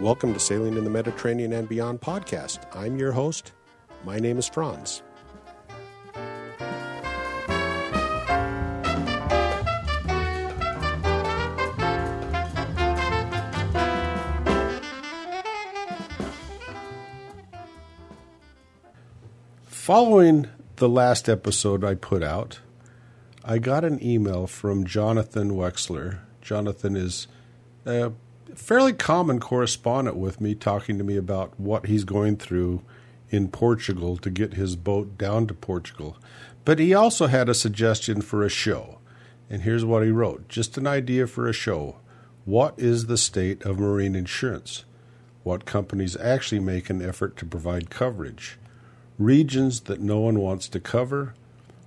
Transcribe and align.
Welcome 0.00 0.32
to 0.32 0.38
Sailing 0.38 0.76
in 0.76 0.84
the 0.84 0.90
Mediterranean 0.90 1.52
and 1.52 1.68
Beyond 1.68 2.00
podcast. 2.00 2.60
I'm 2.72 2.98
your 2.98 3.10
host. 3.10 3.50
My 4.04 4.20
name 4.20 4.38
is 4.38 4.48
Franz. 4.48 5.02
Following 19.64 20.46
the 20.76 20.88
last 20.88 21.28
episode 21.28 21.82
I 21.82 21.96
put 21.96 22.22
out, 22.22 22.60
I 23.44 23.58
got 23.58 23.84
an 23.84 24.00
email 24.00 24.46
from 24.46 24.86
Jonathan 24.86 25.56
Wexler. 25.56 26.20
Jonathan 26.40 26.94
is 26.94 27.26
a 27.84 28.12
fairly 28.54 28.92
common 28.92 29.40
correspondent 29.40 30.16
with 30.16 30.40
me, 30.40 30.54
talking 30.54 30.98
to 30.98 31.04
me 31.04 31.16
about 31.16 31.58
what 31.58 31.86
he's 31.86 32.04
going 32.04 32.36
through 32.36 32.82
in 33.30 33.48
Portugal 33.48 34.16
to 34.16 34.30
get 34.30 34.54
his 34.54 34.76
boat 34.76 35.18
down 35.18 35.46
to 35.46 35.54
Portugal. 35.54 36.16
But 36.64 36.78
he 36.78 36.94
also 36.94 37.26
had 37.26 37.48
a 37.48 37.54
suggestion 37.54 38.20
for 38.20 38.42
a 38.42 38.48
show. 38.48 38.98
And 39.50 39.62
here's 39.62 39.84
what 39.84 40.04
he 40.04 40.10
wrote 40.10 40.48
just 40.48 40.76
an 40.76 40.86
idea 40.86 41.26
for 41.26 41.48
a 41.48 41.52
show. 41.52 41.96
What 42.44 42.74
is 42.78 43.06
the 43.06 43.18
state 43.18 43.64
of 43.64 43.78
marine 43.78 44.14
insurance? 44.14 44.84
What 45.42 45.64
companies 45.64 46.16
actually 46.16 46.60
make 46.60 46.90
an 46.90 47.02
effort 47.02 47.36
to 47.38 47.46
provide 47.46 47.90
coverage? 47.90 48.58
Regions 49.18 49.80
that 49.80 50.00
no 50.00 50.20
one 50.20 50.38
wants 50.38 50.68
to 50.68 50.80
cover? 50.80 51.34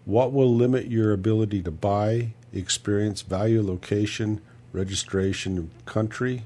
What 0.06 0.34
will 0.34 0.54
limit 0.54 0.88
your 0.88 1.14
ability 1.14 1.62
to 1.64 1.72
buy, 1.72 2.34
experience, 2.54 3.22
value, 3.22 3.62
location, 3.62 4.42
registration, 4.74 5.72
country? 5.86 6.44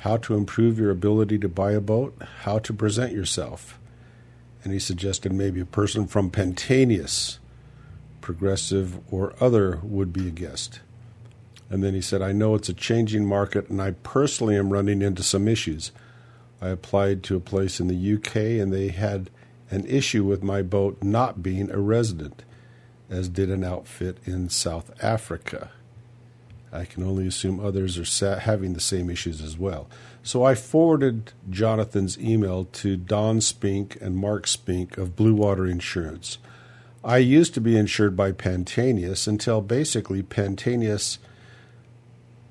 How 0.00 0.16
to 0.18 0.34
improve 0.34 0.78
your 0.78 0.90
ability 0.90 1.38
to 1.38 1.48
buy 1.48 1.72
a 1.72 1.80
boat, 1.80 2.16
how 2.42 2.58
to 2.60 2.72
present 2.72 3.12
yourself. 3.12 3.78
And 4.62 4.72
he 4.72 4.78
suggested 4.78 5.32
maybe 5.32 5.60
a 5.60 5.66
person 5.66 6.06
from 6.06 6.30
Pantaenius, 6.30 7.38
progressive 8.20 9.00
or 9.12 9.34
other 9.40 9.80
would 9.82 10.12
be 10.12 10.28
a 10.28 10.32
guest. 10.32 10.80
And 11.70 11.82
then 11.82 11.94
he 11.94 12.00
said, 12.00 12.22
I 12.22 12.32
know 12.32 12.54
it's 12.54 12.68
a 12.68 12.74
changing 12.74 13.26
market 13.26 13.68
and 13.68 13.80
I 13.80 13.92
personally 13.92 14.56
am 14.56 14.72
running 14.72 15.02
into 15.02 15.22
some 15.22 15.48
issues. 15.48 15.92
I 16.60 16.68
applied 16.68 17.22
to 17.24 17.36
a 17.36 17.40
place 17.40 17.78
in 17.78 17.88
the 17.88 18.14
UK 18.14 18.36
and 18.60 18.72
they 18.72 18.88
had 18.88 19.30
an 19.70 19.84
issue 19.86 20.24
with 20.24 20.42
my 20.42 20.62
boat 20.62 21.02
not 21.02 21.42
being 21.42 21.70
a 21.70 21.78
resident, 21.78 22.44
as 23.10 23.28
did 23.28 23.50
an 23.50 23.64
outfit 23.64 24.18
in 24.24 24.48
South 24.48 24.90
Africa. 25.02 25.70
I 26.72 26.84
can 26.84 27.02
only 27.02 27.26
assume 27.26 27.60
others 27.60 27.98
are 28.22 28.38
having 28.40 28.74
the 28.74 28.80
same 28.80 29.08
issues 29.10 29.40
as 29.40 29.58
well. 29.58 29.88
So 30.22 30.44
I 30.44 30.54
forwarded 30.54 31.32
Jonathan's 31.48 32.18
email 32.18 32.64
to 32.64 32.96
Don 32.96 33.40
Spink 33.40 33.96
and 34.00 34.16
Mark 34.16 34.46
Spink 34.46 34.98
of 34.98 35.16
Blue 35.16 35.34
Water 35.34 35.66
Insurance. 35.66 36.38
I 37.04 37.18
used 37.18 37.54
to 37.54 37.60
be 37.60 37.76
insured 37.76 38.16
by 38.16 38.32
Pantaenius 38.32 39.26
until 39.26 39.60
basically 39.60 40.22
Pantaenius 40.22 41.18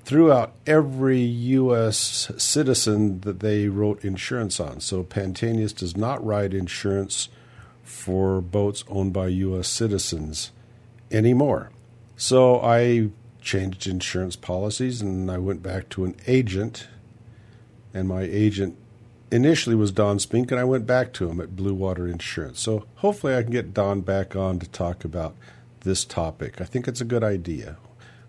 threw 0.04 0.32
out 0.32 0.54
every 0.66 1.20
U.S. 1.20 2.32
citizen 2.38 3.20
that 3.20 3.40
they 3.40 3.68
wrote 3.68 4.04
insurance 4.04 4.58
on. 4.58 4.80
So 4.80 5.04
Pantaenius 5.04 5.76
does 5.76 5.96
not 5.96 6.24
write 6.24 6.54
insurance 6.54 7.28
for 7.84 8.40
boats 8.40 8.84
owned 8.88 9.12
by 9.12 9.28
U.S. 9.28 9.68
citizens 9.68 10.50
anymore. 11.10 11.70
So 12.16 12.58
I 12.60 13.10
changed 13.48 13.86
insurance 13.86 14.36
policies 14.36 15.00
and 15.00 15.30
I 15.30 15.38
went 15.38 15.62
back 15.62 15.88
to 15.90 16.04
an 16.04 16.14
agent. 16.26 16.86
And 17.94 18.06
my 18.06 18.20
agent 18.20 18.76
initially 19.30 19.74
was 19.74 19.90
Don 19.90 20.18
Spink, 20.18 20.50
and 20.50 20.60
I 20.60 20.64
went 20.64 20.86
back 20.86 21.14
to 21.14 21.30
him 21.30 21.40
at 21.40 21.56
Blue 21.56 21.72
Water 21.72 22.06
Insurance. 22.06 22.60
So 22.60 22.84
hopefully 22.96 23.34
I 23.34 23.42
can 23.42 23.50
get 23.50 23.72
Don 23.72 24.02
back 24.02 24.36
on 24.36 24.58
to 24.58 24.68
talk 24.68 25.02
about 25.02 25.34
this 25.80 26.04
topic. 26.04 26.60
I 26.60 26.64
think 26.64 26.86
it's 26.86 27.00
a 27.00 27.06
good 27.06 27.24
idea. 27.24 27.78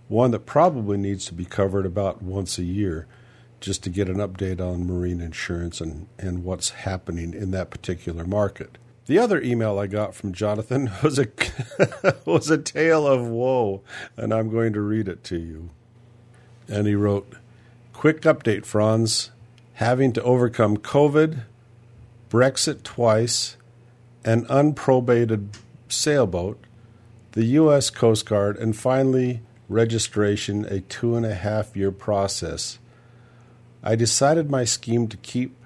One 0.08 0.32
that 0.32 0.46
probably 0.46 0.98
needs 0.98 1.26
to 1.26 1.34
be 1.34 1.46
covered 1.46 1.86
about 1.86 2.22
once 2.22 2.58
a 2.58 2.64
year 2.64 3.06
just 3.60 3.84
to 3.84 3.90
get 3.90 4.08
an 4.08 4.18
update 4.18 4.62
on 4.62 4.88
marine 4.88 5.20
insurance 5.20 5.82
and, 5.82 6.08
and 6.18 6.46
what's 6.46 6.70
happening 6.70 7.34
in 7.34 7.52
that 7.52 7.70
particular 7.70 8.24
market. 8.24 8.78
The 9.10 9.18
other 9.18 9.42
email 9.42 9.80
I 9.80 9.88
got 9.88 10.14
from 10.14 10.34
Jonathan 10.34 10.92
was 11.04 11.18
a 11.18 11.26
was 12.26 12.52
a 12.52 12.60
tale 12.60 13.08
of 13.08 13.28
woe, 13.28 13.82
and 14.16 14.32
I'm 14.32 14.52
going 14.52 14.72
to 14.74 14.82
read 14.82 15.08
it 15.08 15.24
to 15.24 15.40
you. 15.40 15.72
And 16.68 16.86
he 16.86 16.94
wrote, 16.94 17.34
"Quick 17.92 18.22
update, 18.22 18.68
Franz. 18.68 19.32
Having 19.74 20.14
to 20.14 20.22
overcome 20.22 20.78
COVID, 20.78 21.42
Brexit 22.30 22.84
twice, 22.84 23.58
an 24.24 24.46
unprobated 24.48 25.58
sailboat, 25.88 26.64
the 27.32 27.46
U.S. 27.46 27.90
Coast 27.90 28.28
Guard, 28.28 28.58
and 28.58 28.78
finally 28.78 29.42
registration, 29.68 30.66
a 30.66 30.82
two 30.82 31.16
and 31.16 31.26
a 31.26 31.34
half 31.34 31.76
year 31.76 31.92
process. 31.92 32.78
I 33.82 33.96
decided 33.96 34.52
my 34.52 34.66
scheme 34.66 35.08
to 35.08 35.18
keep 35.18 35.59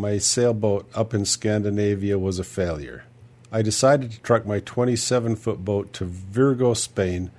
my 0.00 0.18
sailboat 0.18 0.88
up 0.94 1.12
in 1.12 1.24
Scandinavia 1.24 2.18
was 2.18 2.38
a 2.38 2.44
failure. 2.44 3.04
I 3.52 3.62
decided 3.62 4.12
to 4.12 4.20
truck 4.20 4.46
my 4.46 4.60
27 4.60 5.36
foot 5.36 5.64
boat 5.64 5.92
to 5.94 6.04
Vigo, 6.04 6.74
Spain, 6.74 7.30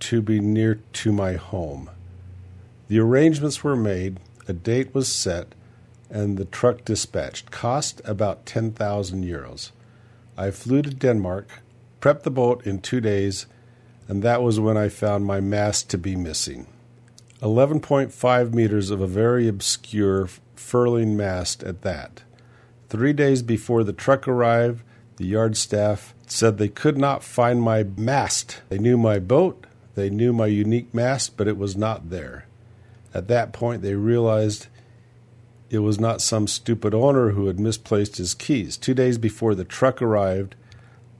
to 0.00 0.22
be 0.22 0.40
near 0.40 0.80
to 0.92 1.12
my 1.12 1.34
home. 1.34 1.90
The 2.88 3.00
arrangements 3.00 3.64
were 3.64 3.76
made, 3.76 4.20
a 4.46 4.52
date 4.52 4.94
was 4.94 5.08
set, 5.08 5.54
and 6.10 6.36
the 6.36 6.44
truck 6.44 6.84
dispatched. 6.84 7.50
Cost 7.50 8.00
about 8.04 8.46
10,000 8.46 9.24
euros. 9.24 9.70
I 10.36 10.50
flew 10.50 10.82
to 10.82 10.90
Denmark, 10.90 11.48
prepped 12.00 12.22
the 12.22 12.30
boat 12.30 12.66
in 12.66 12.80
two 12.80 13.00
days, 13.00 13.46
and 14.06 14.22
that 14.22 14.42
was 14.42 14.60
when 14.60 14.76
I 14.76 14.88
found 14.88 15.24
my 15.24 15.40
mast 15.40 15.90
to 15.90 15.98
be 15.98 16.14
missing. 16.14 16.66
11.5 17.42 18.54
meters 18.54 18.90
of 18.90 19.00
a 19.00 19.06
very 19.06 19.48
obscure 19.48 20.28
furling 20.58 21.16
mast 21.16 21.62
at 21.62 21.82
that. 21.82 22.22
Three 22.88 23.12
days 23.12 23.42
before 23.42 23.84
the 23.84 23.92
truck 23.92 24.28
arrived, 24.28 24.82
the 25.16 25.26
yard 25.26 25.56
staff 25.56 26.14
said 26.26 26.58
they 26.58 26.68
could 26.68 26.98
not 26.98 27.22
find 27.22 27.62
my 27.62 27.84
mast. 27.96 28.60
They 28.68 28.78
knew 28.78 28.96
my 28.96 29.18
boat, 29.18 29.66
they 29.94 30.10
knew 30.10 30.32
my 30.32 30.46
unique 30.46 30.92
mast, 30.94 31.36
but 31.36 31.48
it 31.48 31.56
was 31.56 31.76
not 31.76 32.10
there. 32.10 32.46
At 33.14 33.28
that 33.28 33.52
point, 33.52 33.82
they 33.82 33.94
realized 33.94 34.66
it 35.70 35.78
was 35.78 35.98
not 35.98 36.20
some 36.20 36.46
stupid 36.46 36.94
owner 36.94 37.30
who 37.30 37.46
had 37.46 37.58
misplaced 37.58 38.18
his 38.18 38.34
keys. 38.34 38.76
Two 38.76 38.94
days 38.94 39.18
before 39.18 39.54
the 39.54 39.64
truck 39.64 40.02
arrived, 40.02 40.54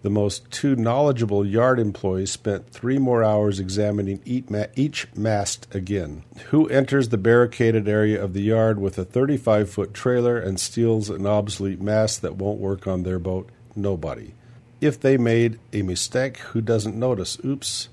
the 0.06 0.11
most 0.11 0.49
two 0.53 0.77
knowledgeable 0.77 1.44
yard 1.44 1.81
employees 1.81 2.31
spent 2.31 2.71
three 2.71 2.97
more 2.97 3.25
hours 3.25 3.59
examining 3.59 4.21
each 4.25 5.09
mast 5.17 5.67
again. 5.75 6.22
Who 6.50 6.69
enters 6.69 7.09
the 7.09 7.19
barricaded 7.19 7.89
area 7.89 8.22
of 8.22 8.33
the 8.33 8.43
yard 8.43 8.78
with 8.78 8.99
a 8.99 9.05
35 9.05 9.69
foot 9.69 9.93
trailer 9.93 10.39
and 10.39 10.61
steals 10.61 11.11
an 11.11 11.27
obsolete 11.27 11.81
mast 11.81 12.22
that 12.22 12.37
won't 12.37 12.61
work 12.61 12.87
on 12.87 13.03
their 13.03 13.19
boat? 13.19 13.50
Nobody. 13.75 14.33
If 14.81 15.00
they 15.00 15.17
made 15.17 15.59
a 15.72 15.83
mistake, 15.83 16.37
who 16.37 16.61
doesn't 16.61 16.94
notice? 16.94 17.37
Oops, 17.44 17.88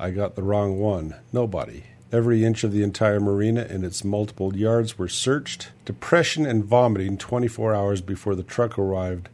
I 0.00 0.10
got 0.10 0.36
the 0.36 0.42
wrong 0.42 0.80
one. 0.80 1.16
Nobody. 1.34 1.82
Every 2.10 2.46
inch 2.46 2.64
of 2.64 2.72
the 2.72 2.82
entire 2.82 3.20
marina 3.20 3.66
and 3.68 3.84
its 3.84 4.04
multiple 4.04 4.56
yards 4.56 4.96
were 4.96 5.06
searched. 5.06 5.68
Depression 5.84 6.46
and 6.46 6.64
vomiting 6.64 7.18
24 7.18 7.74
hours 7.74 8.00
before 8.00 8.34
the 8.34 8.42
truck 8.42 8.78
arrived 8.78 9.28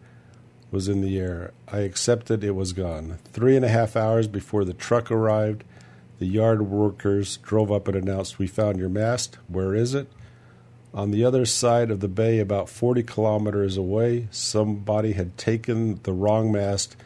was 0.73 0.89
in 0.89 1.01
the 1.01 1.17
air. 1.17 1.53
I 1.71 1.81
accepted 1.81 2.43
it 2.43 2.53
was 2.53 2.73
gone. 2.73 3.19
Three 3.33 3.55
and 3.55 3.65
a 3.65 3.69
half 3.69 3.95
hours 3.95 4.27
before 4.27 4.65
the 4.65 4.73
truck 4.73 5.11
arrived, 5.11 5.65
the 6.19 6.27
yard 6.27 6.63
workers 6.63 7.37
drove 7.39 7.71
up 7.71 7.89
and 7.89 7.97
announced, 7.97 8.39
We 8.39 8.47
found 8.47 8.79
your 8.79 8.89
mast. 8.89 9.39
Where 9.49 9.75
is 9.75 9.95
it? 9.95 10.11
On 10.95 11.11
the 11.11 11.25
other 11.25 11.45
side 11.45 11.91
of 11.91 12.01
the 12.01 12.09
bay, 12.09 12.39
about 12.39 12.71
40 12.71 13.03
kilometers 13.03 13.77
away, 13.77 14.29
somebody 14.31 15.13
had 15.13 15.37
taken 15.37 16.01
the 16.05 16.15
wrong 16.15 16.51
mast 16.51 16.97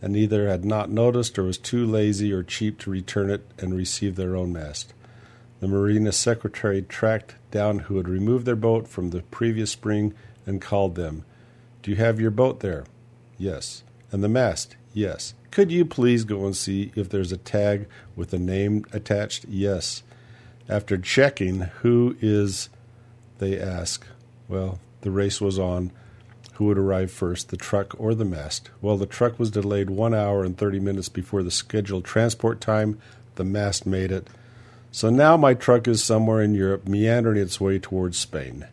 and 0.00 0.16
either 0.16 0.48
had 0.48 0.64
not 0.64 0.90
noticed 0.90 1.38
or 1.38 1.44
was 1.44 1.58
too 1.58 1.84
lazy 1.84 2.32
or 2.32 2.42
cheap 2.42 2.78
to 2.78 2.90
return 2.90 3.30
it 3.30 3.46
and 3.58 3.76
receive 3.76 4.16
their 4.16 4.34
own 4.34 4.52
mast. 4.52 4.94
The 5.60 5.68
marina 5.68 6.12
secretary 6.12 6.80
tracked 6.82 7.34
down 7.50 7.80
who 7.80 7.98
had 7.98 8.08
removed 8.08 8.46
their 8.46 8.56
boat 8.56 8.88
from 8.88 9.10
the 9.10 9.22
previous 9.22 9.70
spring 9.70 10.14
and 10.46 10.60
called 10.60 10.94
them. 10.94 11.24
Do 11.82 11.90
you 11.90 11.96
have 11.98 12.20
your 12.20 12.30
boat 12.30 12.60
there? 12.60 12.84
Yes. 13.38 13.82
And 14.12 14.22
the 14.22 14.28
mast? 14.28 14.76
Yes. 14.92 15.34
Could 15.50 15.70
you 15.70 15.84
please 15.84 16.24
go 16.24 16.44
and 16.44 16.56
see 16.56 16.92
if 16.94 17.08
there's 17.08 17.32
a 17.32 17.36
tag 17.36 17.86
with 18.14 18.32
a 18.32 18.38
name 18.38 18.84
attached? 18.92 19.46
Yes. 19.48 20.02
After 20.68 20.98
checking 20.98 21.60
who 21.60 22.16
is, 22.20 22.68
they 23.38 23.58
ask. 23.60 24.06
Well, 24.48 24.80
the 25.02 25.10
race 25.10 25.40
was 25.40 25.58
on. 25.58 25.92
Who 26.54 26.66
would 26.66 26.78
arrive 26.78 27.10
first, 27.10 27.50
the 27.50 27.56
truck 27.56 27.94
or 27.98 28.14
the 28.14 28.24
mast? 28.24 28.70
Well, 28.80 28.96
the 28.96 29.06
truck 29.06 29.38
was 29.38 29.50
delayed 29.50 29.90
one 29.90 30.14
hour 30.14 30.42
and 30.42 30.56
30 30.56 30.80
minutes 30.80 31.08
before 31.08 31.42
the 31.42 31.50
scheduled 31.50 32.04
transport 32.04 32.60
time. 32.60 32.98
The 33.34 33.44
mast 33.44 33.86
made 33.86 34.10
it. 34.10 34.28
So 34.90 35.10
now 35.10 35.36
my 35.36 35.52
truck 35.52 35.86
is 35.86 36.02
somewhere 36.02 36.40
in 36.40 36.54
Europe, 36.54 36.88
meandering 36.88 37.38
its 37.38 37.60
way 37.60 37.78
towards 37.78 38.16
Spain. 38.16 38.66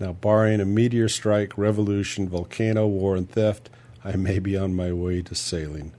Now, 0.00 0.14
barring 0.14 0.60
a 0.60 0.64
meteor 0.64 1.08
strike, 1.08 1.56
revolution, 1.58 2.28
volcano, 2.28 2.86
war, 2.86 3.14
and 3.14 3.30
theft, 3.30 3.68
I 4.04 4.16
may 4.16 4.38
be 4.38 4.56
on 4.56 4.76
my 4.76 4.92
way 4.92 5.22
to 5.22 5.34
sailing. 5.34 5.92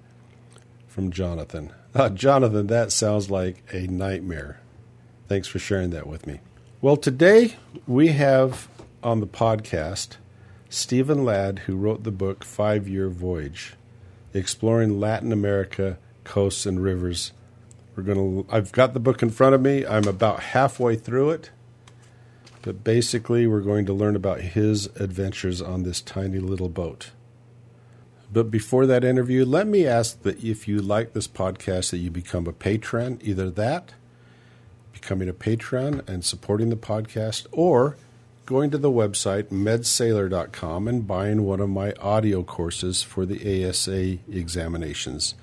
From 0.87 1.11
Jonathan. 1.11 1.73
Uh, 1.93 2.09
Jonathan, 2.09 2.67
that 2.67 2.91
sounds 2.91 3.29
like 3.29 3.63
a 3.73 3.87
nightmare. 3.87 4.61
Thanks 5.27 5.47
for 5.47 5.59
sharing 5.59 5.89
that 5.89 6.07
with 6.07 6.25
me. 6.25 6.39
Well, 6.81 6.95
today 6.95 7.55
we 7.87 8.09
have 8.09 8.69
on 9.03 9.19
the 9.19 9.27
podcast 9.27 10.17
Stephen 10.69 11.25
Ladd, 11.25 11.59
who 11.59 11.75
wrote 11.75 12.03
the 12.03 12.11
book 12.11 12.43
Five 12.43 12.87
Year 12.87 13.09
Voyage, 13.09 13.73
exploring 14.33 14.99
Latin 14.99 15.31
America 15.31 15.97
coasts 16.23 16.65
and 16.65 16.81
rivers. 16.81 17.33
We're 17.95 18.03
to. 18.03 18.45
I've 18.49 18.71
got 18.71 18.93
the 18.93 18.99
book 18.99 19.23
in 19.23 19.29
front 19.29 19.55
of 19.55 19.61
me. 19.61 19.85
I'm 19.85 20.07
about 20.07 20.41
halfway 20.41 20.95
through 20.95 21.31
it, 21.31 21.49
but 22.61 22.83
basically, 22.83 23.47
we're 23.47 23.61
going 23.61 23.85
to 23.85 23.93
learn 23.93 24.15
about 24.15 24.41
his 24.41 24.87
adventures 24.97 25.61
on 25.61 25.83
this 25.83 26.01
tiny 26.01 26.39
little 26.39 26.69
boat. 26.69 27.11
But 28.35 28.51
before 28.51 28.85
that 28.85 29.05
interview, 29.05 29.45
let 29.45 29.65
me 29.65 29.87
ask 29.87 30.23
that 30.23 30.43
if 30.43 30.67
you 30.67 30.81
like 30.81 31.13
this 31.13 31.25
podcast, 31.25 31.91
that 31.91 31.99
you 31.99 32.11
become 32.11 32.47
a 32.47 32.51
patron. 32.51 33.17
Either 33.23 33.49
that, 33.51 33.93
becoming 34.91 35.29
a 35.29 35.33
patron 35.33 36.01
and 36.05 36.21
supporting 36.21 36.69
the 36.69 36.75
podcast, 36.75 37.47
or 37.53 37.95
going 38.45 38.71
to 38.71 38.77
the 38.77 38.91
website 38.91 39.43
medsailor.com 39.43 40.85
and 40.85 41.07
buying 41.07 41.43
one 41.43 41.61
of 41.61 41.69
my 41.69 41.93
audio 41.93 42.43
courses 42.43 43.01
for 43.01 43.25
the 43.25 43.69
ASA 43.69 44.17
examinations. 44.29 45.35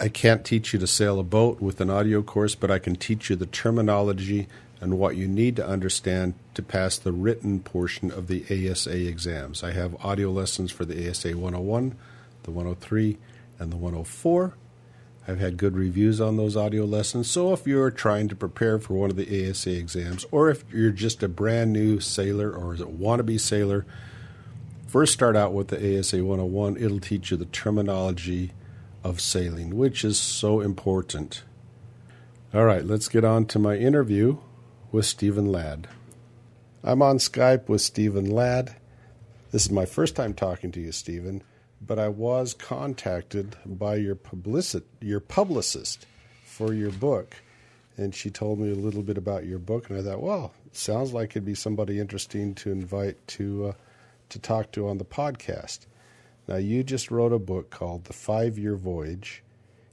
I 0.00 0.08
can't 0.08 0.46
teach 0.46 0.72
you 0.72 0.78
to 0.78 0.86
sail 0.86 1.20
a 1.20 1.22
boat 1.22 1.60
with 1.60 1.78
an 1.78 1.90
audio 1.90 2.22
course, 2.22 2.54
but 2.54 2.70
I 2.70 2.78
can 2.78 2.96
teach 2.96 3.28
you 3.28 3.36
the 3.36 3.44
terminology 3.44 4.48
and 4.80 4.98
what 4.98 5.16
you 5.16 5.26
need 5.26 5.56
to 5.56 5.66
understand 5.66 6.34
to 6.54 6.62
pass 6.62 6.98
the 6.98 7.12
written 7.12 7.60
portion 7.60 8.10
of 8.10 8.28
the 8.28 8.44
ASA 8.44 9.06
exams. 9.06 9.64
I 9.64 9.72
have 9.72 10.04
audio 10.04 10.30
lessons 10.30 10.70
for 10.70 10.84
the 10.84 11.08
ASA 11.08 11.36
101, 11.36 11.96
the 12.44 12.50
103, 12.50 13.18
and 13.58 13.72
the 13.72 13.76
104. 13.76 14.54
I've 15.26 15.40
had 15.40 15.58
good 15.58 15.76
reviews 15.76 16.20
on 16.20 16.36
those 16.36 16.56
audio 16.56 16.84
lessons. 16.84 17.30
So 17.30 17.52
if 17.52 17.66
you're 17.66 17.90
trying 17.90 18.28
to 18.28 18.36
prepare 18.36 18.78
for 18.78 18.94
one 18.94 19.10
of 19.10 19.16
the 19.16 19.50
ASA 19.50 19.76
exams, 19.76 20.24
or 20.30 20.48
if 20.48 20.64
you're 20.72 20.90
just 20.90 21.22
a 21.22 21.28
brand 21.28 21.72
new 21.72 22.00
sailor 22.00 22.50
or 22.50 22.74
a 22.74 22.78
wannabe 22.78 23.38
sailor, 23.38 23.84
first 24.86 25.12
start 25.12 25.36
out 25.36 25.52
with 25.52 25.68
the 25.68 25.98
ASA 25.98 26.24
101. 26.24 26.78
It'll 26.78 27.00
teach 27.00 27.30
you 27.30 27.36
the 27.36 27.44
terminology 27.46 28.52
of 29.04 29.20
sailing, 29.20 29.76
which 29.76 30.02
is 30.02 30.18
so 30.18 30.60
important. 30.60 31.42
All 32.54 32.64
right, 32.64 32.84
let's 32.84 33.08
get 33.08 33.24
on 33.24 33.44
to 33.46 33.58
my 33.58 33.76
interview 33.76 34.38
with 34.90 35.06
Stephen 35.06 35.46
Ladd. 35.46 35.88
I'm 36.82 37.02
on 37.02 37.18
Skype 37.18 37.68
with 37.68 37.80
Stephen 37.80 38.30
Ladd. 38.30 38.76
This 39.50 39.64
is 39.64 39.70
my 39.70 39.86
first 39.86 40.16
time 40.16 40.34
talking 40.34 40.70
to 40.72 40.80
you, 40.80 40.92
Stephen 40.92 41.42
but 41.80 41.98
I 41.98 42.08
was 42.08 42.54
contacted 42.54 43.56
by 43.64 43.96
your 43.96 44.14
publicist, 44.14 44.84
your 45.00 45.20
publicist 45.20 46.06
for 46.44 46.72
your 46.72 46.90
book, 46.90 47.36
and 47.96 48.14
she 48.14 48.30
told 48.30 48.58
me 48.58 48.70
a 48.70 48.76
little 48.76 49.02
bit 49.02 49.18
about 49.18 49.46
your 49.46 49.58
book, 49.58 49.88
and 49.88 49.98
I 49.98 50.02
thought, 50.02 50.22
well, 50.22 50.52
sounds 50.72 51.12
like 51.12 51.30
it'd 51.30 51.44
be 51.44 51.54
somebody 51.54 51.98
interesting 51.98 52.54
to 52.56 52.70
invite 52.70 53.24
to 53.28 53.68
uh, 53.68 53.72
to 54.30 54.38
talk 54.38 54.72
to 54.72 54.86
on 54.88 54.98
the 54.98 55.04
podcast. 55.04 55.86
Now, 56.46 56.56
you 56.56 56.82
just 56.82 57.10
wrote 57.10 57.32
a 57.32 57.38
book 57.38 57.70
called 57.70 58.04
The 58.04 58.12
Five 58.12 58.58
Year 58.58 58.76
Voyage, 58.76 59.42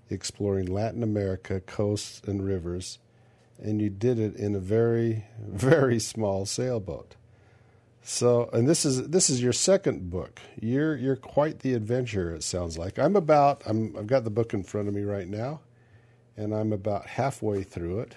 exploring 0.10 0.66
Latin 0.66 1.04
America 1.04 1.62
coasts 1.62 2.22
and 2.28 2.46
rivers, 2.46 3.00
and 3.62 3.82
you 3.82 3.90
did 3.90 4.20
it 4.20 4.36
in 4.36 4.56
a 4.56 4.60
very, 4.60 5.26
very 5.40 6.00
small 6.00 6.46
sailboat. 6.46 7.16
So, 8.08 8.50
and 8.54 8.68
this 8.68 8.86
is 8.86 9.08
this 9.08 9.32
is 9.32 9.42
your 9.42 9.52
second 9.52 10.12
book. 10.12 10.40
You're 10.62 10.96
you're 10.96 11.16
quite 11.16 11.60
the 11.60 11.74
adventurer. 11.74 12.36
It 12.36 12.44
sounds 12.44 12.78
like. 12.78 13.00
I'm 13.00 13.16
about. 13.16 13.64
I'm. 13.66 13.96
I've 13.98 14.06
got 14.06 14.24
the 14.24 14.30
book 14.30 14.54
in 14.54 14.64
front 14.64 14.88
of 14.88 14.94
me 14.94 15.02
right 15.02 15.28
now, 15.28 15.62
and 16.38 16.54
I'm 16.54 16.72
about 16.72 17.08
halfway 17.08 17.64
through 17.64 18.02
it. 18.02 18.16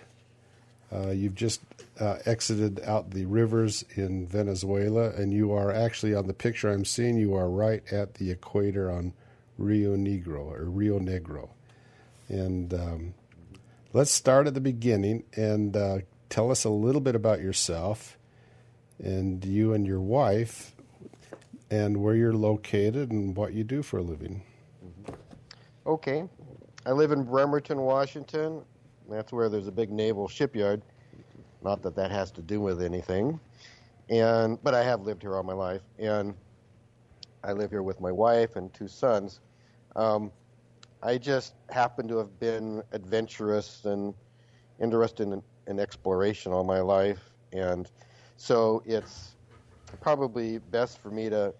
Uh, 0.93 1.11
you've 1.11 1.35
just 1.35 1.63
uh, 1.99 2.19
exited 2.27 2.81
out 2.81 3.13
the 3.13 3.25
rivers 3.25 3.83
in 3.95 4.27
Venezuela, 4.27 5.09
and 5.11 5.33
you 5.33 5.53
are 5.53 5.73
actually 5.73 6.15
on 6.15 6.27
the 6.27 6.35
picture 6.35 6.71
I'm 6.71 6.85
seeing. 6.85 7.17
You 7.17 7.35
are 7.35 7.49
right 7.49 7.83
at 7.91 8.15
the 8.15 8.31
equator 8.31 8.91
on 8.91 9.15
Rio 9.57 9.97
Negro 9.97 10.53
or 10.53 10.65
Rio 10.65 10.99
Negro, 10.99 11.49
and 12.29 12.75
um, 12.75 13.15
let's 13.93 14.11
start 14.11 14.47
at 14.47 14.55
the 14.55 14.61
beginning 14.61 15.25
and 15.35 15.77
uh, 15.77 15.99
tell 16.29 16.51
us 16.51 16.65
a 16.65 16.71
little 16.71 17.01
bit 17.01 17.15
about 17.15 17.41
yourself 17.41 18.19
and 18.99 19.45
you 19.45 19.73
and 19.73 19.87
your 19.87 20.01
wife 20.01 20.75
and 21.71 21.97
where 21.97 22.15
you're 22.15 22.35
located 22.35 23.11
and 23.11 23.37
what 23.37 23.53
you 23.53 23.65
do 23.65 23.83
for 23.83 23.99
a 23.99 24.03
living. 24.03 24.43
Okay. 25.87 26.29
I 26.87 26.93
live 26.93 27.13
in 27.13 27.25
Bremerton, 27.25 27.81
Washington. 27.81 28.63
That's 29.09 29.33
where 29.33 29.49
there's 29.49 29.67
a 29.67 29.73
big 29.73 29.91
naval 29.91 30.29
shipyard. 30.29 30.83
Not 31.63 31.83
that 31.83 31.97
that 31.97 32.11
has 32.11 32.31
to 32.33 32.43
do 32.43 32.61
with 32.61 32.83
anything. 32.83 33.41
And 34.09 34.63
but 34.63 34.75
I 34.75 34.83
have 34.83 35.03
lived 35.03 35.23
here 35.23 35.37
all 35.37 35.43
my 35.43 35.53
life 35.53 35.83
and 35.99 36.35
I 37.45 37.53
live 37.53 37.71
here 37.71 37.83
with 37.83 38.01
my 38.01 38.13
wife 38.13 38.57
and 38.57 38.73
two 38.73 38.89
sons. 38.89 39.41
Um, 39.97 40.33
I 41.03 41.19
just 41.19 41.55
happen 41.71 42.09
to 42.09 42.19
have 42.19 42.39
been 42.41 42.83
adventurous 42.93 43.85
and 43.85 44.15
interested 44.81 45.29
in, 45.29 45.43
in 45.67 45.79
exploration 45.79 46.53
all 46.53 46.65
my 46.65 46.81
life 46.81 47.31
and 47.53 47.91
so 48.37 48.83
it's 48.87 49.35
probably 50.01 50.59
best 50.59 50.99
for 50.99 51.11
me 51.11 51.29
to 51.31 51.53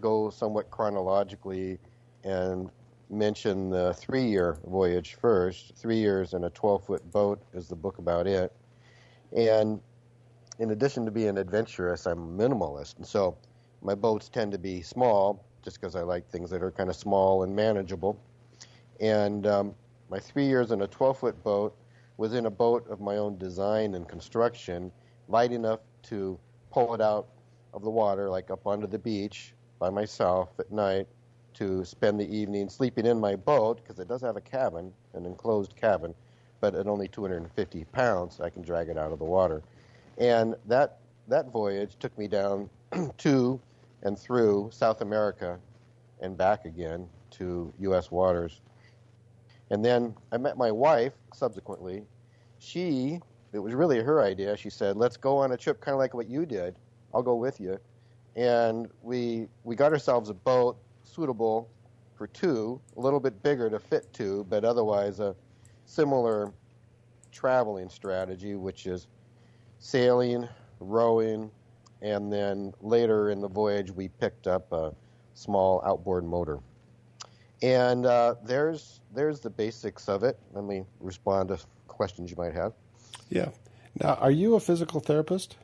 go 0.00 0.30
somewhat 0.30 0.70
chronologically 0.70 1.78
and 2.24 2.70
mention 3.10 3.70
the 3.70 3.94
three 3.94 4.24
year 4.24 4.58
voyage 4.66 5.14
first. 5.14 5.76
Three 5.76 5.98
years 5.98 6.32
in 6.34 6.44
a 6.44 6.50
12 6.50 6.84
foot 6.84 7.12
boat 7.12 7.42
is 7.52 7.68
the 7.68 7.76
book 7.76 7.98
about 7.98 8.26
it. 8.26 8.52
And 9.36 9.80
in 10.58 10.70
addition 10.70 11.04
to 11.04 11.10
being 11.10 11.36
adventurous, 11.36 12.06
I'm 12.06 12.40
a 12.40 12.42
minimalist. 12.42 12.96
And 12.96 13.06
so 13.06 13.36
my 13.82 13.94
boats 13.94 14.28
tend 14.28 14.52
to 14.52 14.58
be 14.58 14.80
small 14.82 15.44
just 15.62 15.80
because 15.80 15.96
I 15.96 16.02
like 16.02 16.28
things 16.28 16.50
that 16.50 16.62
are 16.62 16.70
kind 16.70 16.88
of 16.88 16.96
small 16.96 17.42
and 17.42 17.54
manageable. 17.54 18.18
And 19.00 19.46
um, 19.46 19.74
my 20.10 20.18
three 20.18 20.46
years 20.46 20.70
in 20.70 20.82
a 20.82 20.86
12 20.86 21.18
foot 21.18 21.42
boat 21.42 21.76
was 22.16 22.34
in 22.34 22.46
a 22.46 22.50
boat 22.50 22.88
of 22.88 23.00
my 23.00 23.16
own 23.16 23.36
design 23.38 23.94
and 23.94 24.08
construction, 24.08 24.92
light 25.28 25.52
enough 25.52 25.80
to 26.04 26.38
pull 26.70 26.94
it 26.94 27.00
out 27.00 27.28
of 27.72 27.82
the 27.82 27.90
water, 27.90 28.30
like 28.30 28.50
up 28.50 28.66
onto 28.66 28.86
the 28.86 28.98
beach 28.98 29.54
by 29.78 29.90
myself 29.90 30.48
at 30.58 30.70
night, 30.70 31.08
to 31.54 31.84
spend 31.84 32.18
the 32.18 32.36
evening 32.36 32.68
sleeping 32.68 33.06
in 33.06 33.18
my 33.18 33.36
boat 33.36 33.80
because 33.82 33.98
it 33.98 34.08
does 34.08 34.20
have 34.20 34.36
a 34.36 34.40
cabin, 34.40 34.92
an 35.14 35.24
enclosed 35.24 35.76
cabin, 35.76 36.14
but 36.60 36.74
at 36.74 36.86
only 36.86 37.08
250 37.08 37.84
pounds, 37.86 38.40
I 38.40 38.50
can 38.50 38.62
drag 38.62 38.88
it 38.88 38.98
out 38.98 39.12
of 39.12 39.18
the 39.18 39.24
water. 39.24 39.62
And 40.18 40.54
that 40.66 40.98
that 41.28 41.50
voyage 41.50 41.96
took 41.98 42.16
me 42.18 42.28
down 42.28 42.68
to 43.18 43.60
and 44.02 44.18
through 44.18 44.70
South 44.72 45.00
America 45.00 45.58
and 46.20 46.36
back 46.36 46.64
again 46.64 47.08
to 47.30 47.72
U.S. 47.80 48.10
waters. 48.10 48.60
And 49.70 49.84
then 49.84 50.14
I 50.32 50.36
met 50.36 50.56
my 50.56 50.70
wife 50.70 51.14
subsequently. 51.32 52.04
She 52.58 53.20
it 53.52 53.58
was 53.60 53.72
really 53.72 54.00
her 54.00 54.20
idea. 54.20 54.56
She 54.56 54.68
said, 54.68 54.96
"Let's 54.96 55.16
go 55.16 55.38
on 55.38 55.52
a 55.52 55.56
trip, 55.56 55.80
kind 55.80 55.94
of 55.94 56.00
like 56.00 56.12
what 56.12 56.28
you 56.28 56.44
did. 56.44 56.74
I'll 57.14 57.22
go 57.22 57.36
with 57.36 57.60
you." 57.60 57.78
And 58.36 58.88
we 59.02 59.48
we 59.62 59.76
got 59.76 59.92
ourselves 59.92 60.28
a 60.28 60.34
boat 60.34 60.76
suitable 61.04 61.68
for 62.14 62.26
two, 62.26 62.80
a 62.96 63.00
little 63.00 63.20
bit 63.20 63.42
bigger 63.42 63.70
to 63.70 63.78
fit 63.78 64.12
two, 64.12 64.44
but 64.48 64.64
otherwise 64.64 65.20
a 65.20 65.34
similar 65.86 66.52
traveling 67.32 67.88
strategy, 67.88 68.54
which 68.54 68.86
is 68.86 69.08
sailing, 69.78 70.48
rowing, 70.80 71.50
and 72.02 72.32
then 72.32 72.72
later 72.80 73.30
in 73.30 73.40
the 73.40 73.48
voyage 73.48 73.90
we 73.90 74.08
picked 74.08 74.46
up 74.46 74.72
a 74.72 74.92
small 75.34 75.82
outboard 75.84 76.24
motor. 76.24 76.60
And 77.62 78.06
uh, 78.06 78.34
there's 78.44 79.00
there's 79.14 79.40
the 79.40 79.50
basics 79.50 80.08
of 80.08 80.22
it. 80.22 80.38
Let 80.52 80.64
me 80.64 80.84
respond 81.00 81.48
to 81.48 81.58
questions 81.88 82.30
you 82.30 82.36
might 82.36 82.54
have. 82.54 82.72
Yeah. 83.30 83.50
Now, 84.00 84.14
are 84.14 84.30
you 84.30 84.54
a 84.56 84.60
physical 84.60 85.00
therapist? 85.00 85.56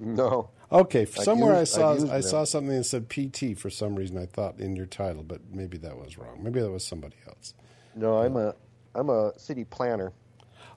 No. 0.00 0.50
Okay. 0.70 1.04
Somewhere 1.04 1.54
I 1.54 1.64
saw 1.64 1.92
I 2.12 2.20
saw 2.20 2.44
something 2.44 2.74
that 2.76 2.84
said 2.84 3.08
PT 3.08 3.58
for 3.58 3.70
some 3.70 3.94
reason. 3.94 4.16
I 4.18 4.26
thought 4.26 4.58
in 4.58 4.74
your 4.74 4.86
title, 4.86 5.22
but 5.22 5.40
maybe 5.52 5.78
that 5.78 5.96
was 5.96 6.16
wrong. 6.16 6.42
Maybe 6.42 6.60
that 6.60 6.70
was 6.70 6.84
somebody 6.84 7.16
else. 7.28 7.54
No, 7.94 8.18
I'm 8.18 8.36
a 8.36 8.54
I'm 8.94 9.10
a 9.10 9.32
city 9.38 9.64
planner. 9.64 10.12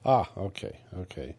Ah, 0.04 0.28
okay, 0.36 0.78
okay. 0.98 1.36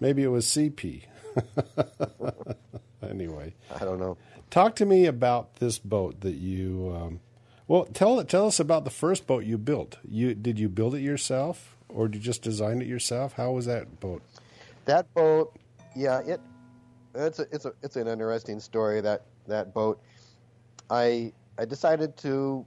Maybe 0.00 0.22
it 0.22 0.28
was 0.28 0.46
CP. 0.46 1.02
anyway, 3.02 3.54
I 3.74 3.84
don't 3.84 3.98
know. 3.98 4.16
Talk 4.50 4.76
to 4.76 4.86
me 4.86 5.06
about 5.06 5.56
this 5.56 5.78
boat 5.78 6.20
that 6.20 6.34
you. 6.34 6.94
Um, 6.96 7.20
well, 7.68 7.84
tell 7.84 8.24
tell 8.24 8.46
us 8.46 8.58
about 8.58 8.84
the 8.84 8.90
first 8.90 9.26
boat 9.26 9.44
you 9.44 9.58
built. 9.58 9.98
You 10.08 10.34
did 10.34 10.58
you 10.58 10.70
build 10.70 10.94
it 10.94 11.02
yourself, 11.02 11.76
or 11.90 12.08
did 12.08 12.18
you 12.18 12.24
just 12.24 12.42
design 12.42 12.80
it 12.80 12.88
yourself? 12.88 13.34
How 13.34 13.52
was 13.52 13.66
that 13.66 14.00
boat? 14.00 14.22
That 14.86 15.12
boat, 15.12 15.54
yeah, 15.94 16.20
it 16.20 16.40
it's 17.14 17.38
a 17.38 17.46
it's 17.52 17.66
a 17.66 17.72
it's 17.82 17.96
an 17.96 18.08
interesting 18.08 18.58
story. 18.58 19.02
That 19.02 19.26
that 19.46 19.74
boat, 19.74 20.00
I 20.88 21.32
I 21.58 21.66
decided 21.66 22.16
to, 22.18 22.64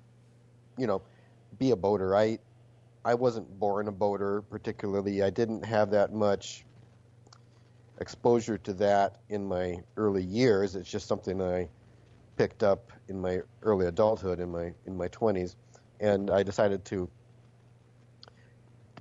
you 0.78 0.86
know, 0.86 1.02
be 1.58 1.72
a 1.72 1.76
boater. 1.76 2.16
I 2.16 2.38
I 3.04 3.16
wasn't 3.16 3.60
born 3.60 3.88
a 3.88 3.92
boater 3.92 4.44
particularly. 4.44 5.24
I 5.24 5.32
didn't 5.32 5.66
have 5.66 5.90
that 5.92 6.14
much 6.14 6.64
exposure 8.00 8.58
to 8.60 8.74
that 8.74 9.18
in 9.30 9.46
my 9.48 9.78
early 9.98 10.24
years. 10.24 10.76
It's 10.76 10.90
just 10.90 11.08
something 11.08 11.42
I 11.42 11.70
picked 12.42 12.64
up 12.64 12.92
in 13.08 13.22
my 13.22 13.40
early 13.62 13.86
adulthood, 13.86 14.40
in 14.40 14.50
my 14.50 14.74
in 14.88 14.98
my 14.98 15.08
twenties, 15.10 15.56
and 16.00 16.32
I 16.32 16.42
decided 16.42 16.84
to 16.86 17.08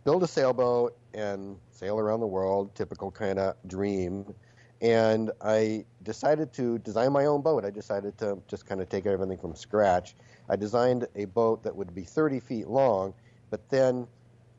build 0.04 0.22
a 0.22 0.26
sailboat 0.26 0.94
and 1.14 1.56
sail 1.70 1.98
around 1.98 2.20
the 2.20 2.26
world. 2.26 2.74
Typical 2.74 3.10
kind 3.10 3.38
of 3.38 3.54
dream. 3.66 4.34
And 4.82 5.30
I 5.40 5.86
decided 6.02 6.52
to 6.54 6.80
design 6.80 7.12
my 7.12 7.24
own 7.24 7.40
boat. 7.40 7.64
I 7.64 7.70
decided 7.70 8.18
to 8.18 8.42
just 8.46 8.66
kind 8.66 8.82
of 8.82 8.90
take 8.90 9.06
everything 9.06 9.38
from 9.38 9.54
scratch. 9.54 10.16
I 10.50 10.56
designed 10.56 11.06
a 11.16 11.24
boat 11.24 11.62
that 11.62 11.74
would 11.74 11.94
be 11.94 12.02
30 12.02 12.40
feet 12.40 12.68
long, 12.68 13.14
but 13.48 13.66
then, 13.70 14.06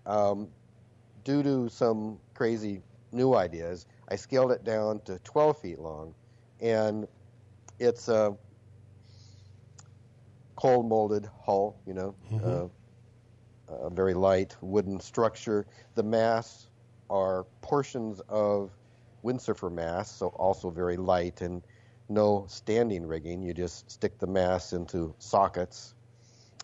um, 0.08 0.48
due 1.24 1.44
to 1.44 1.70
some 1.70 2.18
crazy 2.34 2.82
new 3.12 3.36
ideas, 3.36 3.86
I 4.10 4.16
scaled 4.16 4.52
it 4.52 4.64
down 4.64 5.02
to 5.02 5.20
12 5.20 5.60
feet 5.60 5.78
long, 5.78 6.16
and 6.60 7.08
it's 7.78 8.08
a 8.08 8.36
cold 10.62 10.88
molded 10.88 11.28
hull, 11.44 11.76
you 11.88 11.94
know, 11.96 12.14
mm-hmm. 12.32 12.48
uh, 12.48 13.88
a 13.88 13.90
very 13.90 14.14
light 14.14 14.56
wooden 14.62 15.00
structure. 15.00 15.66
The 15.96 16.04
masts 16.04 16.70
are 17.10 17.46
portions 17.62 18.22
of 18.30 18.70
windsurfer 19.24 19.72
masts, 19.72 20.20
so 20.20 20.28
also 20.28 20.70
very 20.70 20.98
light 20.98 21.42
and 21.42 21.64
no 22.10 22.46
standing 22.48 23.08
rigging. 23.08 23.42
You 23.42 23.56
just 23.56 23.90
stick 23.90 24.20
the 24.20 24.28
masts 24.28 24.74
into 24.74 25.16
sockets, 25.18 25.96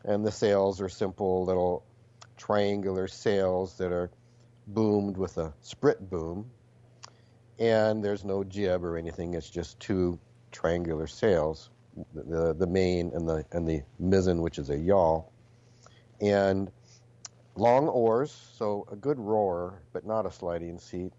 and 0.06 0.24
the 0.24 0.32
sails 0.32 0.80
are 0.80 0.89
simple 0.89 1.44
little 1.44 1.84
triangular 2.38 3.08
sails 3.08 3.77
that 3.80 3.92
are 3.92 4.12
boomed 4.68 5.18
with 5.18 5.39
a 5.39 5.54
sprit 5.62 6.08
boom. 6.08 6.51
And 7.58 8.04
there's 8.04 8.24
no 8.24 8.44
jib 8.44 8.86
or 8.86 8.96
anything. 8.96 9.34
It's 9.34 9.50
just 9.50 9.80
two 9.80 10.20
triangular 10.51 11.08
sails, 11.08 11.72
the 12.13 12.54
the 12.54 12.68
main 12.68 13.12
and 13.13 13.27
the 13.27 13.46
and 13.51 13.68
the 13.68 13.82
mizzen, 14.01 14.42
which 14.42 14.60
is 14.60 14.70
a 14.70 14.77
yawl, 14.77 15.32
and 16.22 16.72
long 17.56 17.88
oars, 17.88 18.32
so 18.32 18.88
a 18.92 18.96
good 18.96 19.20
rower, 19.20 19.82
but 19.94 20.06
not 20.06 20.25
a 20.25 20.32
sliding 20.32 20.77
seat. 20.77 21.13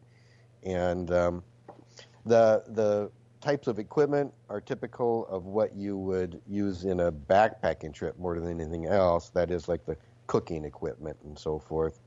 And 0.65 1.11
um, 1.11 1.43
the 2.25 2.65
the 2.69 3.11
types 3.41 3.69
of 3.69 3.79
equipment 3.79 4.33
are 4.49 4.61
typical 4.61 5.27
of 5.29 5.47
what 5.47 5.75
you 5.75 5.97
would 5.97 6.41
use 6.49 6.85
in 6.85 7.01
a 7.01 7.13
backpacking 7.13 7.95
trip 7.95 8.19
more 8.19 8.39
than 8.39 8.61
anything 8.61 8.87
else. 8.87 9.31
That 9.31 9.51
is 9.51 9.69
like 9.69 9.85
the 9.87 9.97
cooking 10.27 10.65
equipment 10.65 11.17
and 11.25 11.39
so 11.39 11.59
forth. 11.59 12.01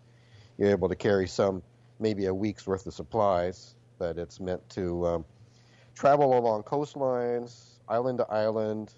You're 0.57 0.69
able 0.69 0.89
to 0.89 0.95
carry 0.95 1.27
some, 1.27 1.63
maybe 1.99 2.25
a 2.25 2.33
week's 2.33 2.67
worth 2.67 2.85
of 2.85 2.93
supplies, 2.93 3.75
but 3.97 4.17
it's 4.17 4.39
meant 4.39 4.67
to 4.71 5.05
um, 5.07 5.25
travel 5.95 6.37
along 6.37 6.63
coastlines, 6.63 7.70
island 7.87 8.19
to 8.19 8.31
island, 8.31 8.93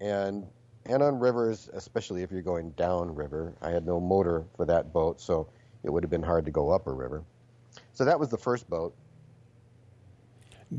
and 0.00 0.46
and 0.86 1.02
on 1.02 1.18
rivers, 1.18 1.70
especially 1.72 2.22
if 2.22 2.30
you're 2.30 2.42
going 2.42 2.70
down 2.72 3.14
river. 3.14 3.54
I 3.62 3.70
had 3.70 3.86
no 3.86 4.00
motor 4.00 4.44
for 4.56 4.66
that 4.66 4.92
boat, 4.92 5.20
so 5.20 5.48
it 5.82 5.90
would 5.90 6.02
have 6.02 6.10
been 6.10 6.22
hard 6.22 6.44
to 6.44 6.50
go 6.50 6.70
up 6.70 6.86
a 6.86 6.92
river. 6.92 7.24
So 7.92 8.04
that 8.04 8.18
was 8.18 8.28
the 8.28 8.38
first 8.38 8.68
boat. 8.68 8.94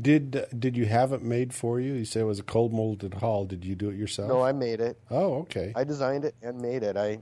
Did 0.00 0.46
did 0.58 0.76
you 0.76 0.86
have 0.86 1.12
it 1.12 1.22
made 1.22 1.54
for 1.54 1.80
you? 1.80 1.94
You 1.94 2.04
say 2.04 2.20
it 2.20 2.24
was 2.24 2.38
a 2.38 2.44
cold 2.44 2.72
molded 2.72 3.14
hull. 3.14 3.44
Did 3.44 3.64
you 3.64 3.74
do 3.74 3.88
it 3.88 3.96
yourself? 3.96 4.28
No, 4.28 4.42
I 4.42 4.52
made 4.52 4.80
it. 4.80 4.98
Oh, 5.10 5.34
okay. 5.40 5.72
I 5.74 5.84
designed 5.84 6.24
it 6.24 6.34
and 6.42 6.60
made 6.60 6.82
it. 6.82 6.96
I 6.96 7.20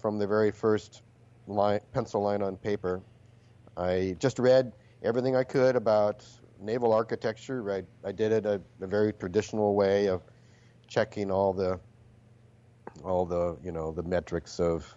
from 0.00 0.18
the 0.18 0.26
very 0.26 0.50
first 0.50 1.02
line, 1.46 1.80
pencil 1.92 2.22
line 2.22 2.42
on 2.42 2.56
paper. 2.56 3.02
I 3.76 4.16
just 4.18 4.38
read 4.38 4.72
everything 5.02 5.36
I 5.36 5.44
could 5.44 5.76
about 5.76 6.24
naval 6.60 6.92
architecture. 6.92 7.72
I, 7.72 7.82
I 8.06 8.12
did 8.12 8.32
it 8.32 8.46
a, 8.46 8.60
a 8.80 8.86
very 8.86 9.12
traditional 9.12 9.74
way 9.74 10.08
of 10.08 10.22
checking 10.86 11.30
all 11.30 11.52
the 11.52 11.78
all 13.04 13.24
the 13.24 13.56
you 13.62 13.72
know 13.72 13.92
the 13.92 14.02
metrics 14.02 14.60
of 14.60 14.96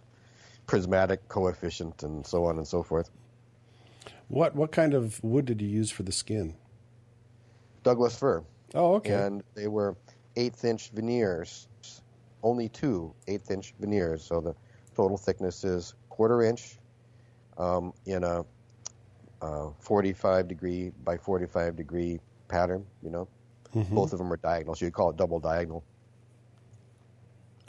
prismatic 0.65 1.27
coefficient 1.27 2.03
and 2.03 2.25
so 2.25 2.45
on 2.45 2.57
and 2.57 2.67
so 2.67 2.83
forth. 2.83 3.09
What 4.27 4.55
what 4.55 4.71
kind 4.71 4.93
of 4.93 5.23
wood 5.23 5.45
did 5.45 5.61
you 5.61 5.67
use 5.67 5.91
for 5.91 6.03
the 6.03 6.11
skin? 6.11 6.55
Douglas 7.83 8.17
fir. 8.17 8.43
Oh, 8.73 8.95
okay. 8.95 9.13
And 9.13 9.43
they 9.53 9.67
were 9.67 9.95
eighth 10.35 10.65
inch 10.65 10.89
veneers, 10.91 11.67
only 12.41 12.69
two 12.69 13.13
eighth 13.27 13.51
inch 13.51 13.73
veneers. 13.79 14.23
So 14.23 14.41
the 14.41 14.55
total 14.95 15.17
thickness 15.17 15.63
is 15.63 15.93
quarter 16.09 16.43
inch 16.43 16.77
um, 17.57 17.93
in 18.05 18.23
a 18.23 18.45
uh, 19.43 19.69
45 19.79 20.47
degree 20.47 20.91
by 21.03 21.17
45 21.17 21.75
degree 21.75 22.19
pattern. 22.47 22.85
You 23.03 23.09
know, 23.09 23.27
mm-hmm. 23.75 23.93
both 23.93 24.13
of 24.13 24.19
them 24.19 24.31
are 24.31 24.37
diagonal, 24.37 24.75
so 24.75 24.85
you 24.85 24.91
call 24.91 25.09
it 25.09 25.17
double 25.17 25.39
diagonal. 25.39 25.83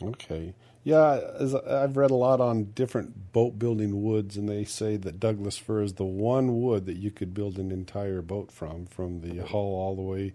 Okay. 0.03 0.55
Yeah, 0.83 1.19
I've 1.67 1.97
read 1.97 2.11
a 2.11 2.15
lot 2.15 2.43
on 2.43 2.65
different 2.75 3.33
boat 3.33 3.59
building 3.59 4.03
woods, 4.03 4.37
and 4.37 4.47
they 4.47 4.65
say 4.65 4.99
that 4.99 5.19
Douglas 5.19 5.57
fir 5.57 5.83
is 5.83 5.95
the 5.95 6.05
one 6.05 6.61
wood 6.61 6.85
that 6.87 6.97
you 6.97 7.11
could 7.11 7.33
build 7.33 7.59
an 7.59 7.71
entire 7.71 8.21
boat 8.21 8.53
from, 8.53 8.85
from 8.87 9.21
the 9.21 9.39
hull 9.47 9.61
all 9.61 9.97
the 9.97 10.03
way 10.03 10.35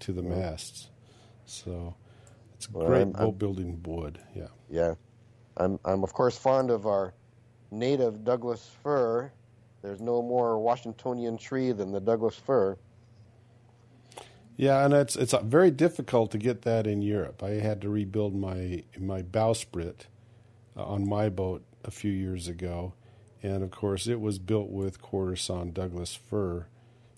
to 0.00 0.12
the 0.12 0.22
masts. 0.22 0.88
So 1.44 1.94
it's 2.54 2.70
well, 2.70 2.86
great 2.86 3.02
I'm, 3.02 3.12
boat 3.12 3.28
I'm, 3.28 3.38
building 3.38 3.82
wood. 3.84 4.20
Yeah. 4.34 4.48
Yeah. 4.70 4.94
I'm, 5.58 5.78
I'm, 5.84 6.02
of 6.02 6.14
course, 6.14 6.38
fond 6.38 6.70
of 6.70 6.86
our 6.86 7.12
native 7.70 8.24
Douglas 8.24 8.70
fir. 8.82 9.30
There's 9.82 10.00
no 10.00 10.22
more 10.22 10.58
Washingtonian 10.58 11.38
tree 11.38 11.72
than 11.72 11.92
the 11.92 12.00
Douglas 12.00 12.36
fir. 12.36 12.76
Yeah, 14.56 14.84
and 14.84 14.92
it's 14.92 15.16
it's 15.16 15.34
very 15.42 15.70
difficult 15.70 16.30
to 16.32 16.38
get 16.38 16.62
that 16.62 16.86
in 16.86 17.00
Europe. 17.00 17.42
I 17.42 17.52
had 17.52 17.80
to 17.80 17.88
rebuild 17.88 18.34
my 18.34 18.84
my 18.98 19.22
bowsprit 19.22 20.00
uh, 20.76 20.84
on 20.84 21.08
my 21.08 21.30
boat 21.30 21.64
a 21.82 21.90
few 21.90 22.12
years 22.12 22.46
ago, 22.46 22.92
and 23.42 23.62
of 23.62 23.70
course 23.70 24.06
it 24.06 24.20
was 24.20 24.38
built 24.38 24.68
with 24.68 25.00
quarter 25.00 25.34
sawn 25.34 25.72
Douglas 25.72 26.14
fir, 26.14 26.66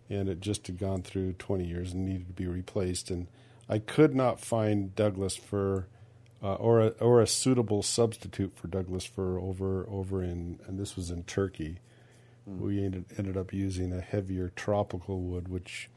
and 0.08 0.28
it 0.28 0.40
just 0.40 0.68
had 0.68 0.78
gone 0.78 1.02
through 1.02 1.32
20 1.32 1.64
years 1.64 1.92
and 1.92 2.06
needed 2.06 2.28
to 2.28 2.32
be 2.32 2.46
replaced. 2.46 3.10
And 3.10 3.26
I 3.68 3.80
could 3.80 4.14
not 4.14 4.38
find 4.38 4.94
Douglas 4.94 5.34
fir 5.34 5.86
uh, 6.42 6.54
or 6.54 6.80
a, 6.80 6.88
or 7.00 7.20
a 7.20 7.26
suitable 7.26 7.82
substitute 7.82 8.52
for 8.54 8.68
Douglas 8.68 9.04
fir 9.04 9.38
over 9.40 9.84
over 9.88 10.22
in 10.22 10.60
and 10.68 10.78
this 10.78 10.94
was 10.94 11.10
in 11.10 11.24
Turkey. 11.24 11.78
Mm. 12.48 12.58
We 12.58 12.84
ended 12.84 13.04
ended 13.16 13.36
up 13.36 13.52
using 13.52 13.92
a 13.92 14.00
heavier 14.00 14.52
tropical 14.54 15.20
wood, 15.20 15.48
which 15.48 15.88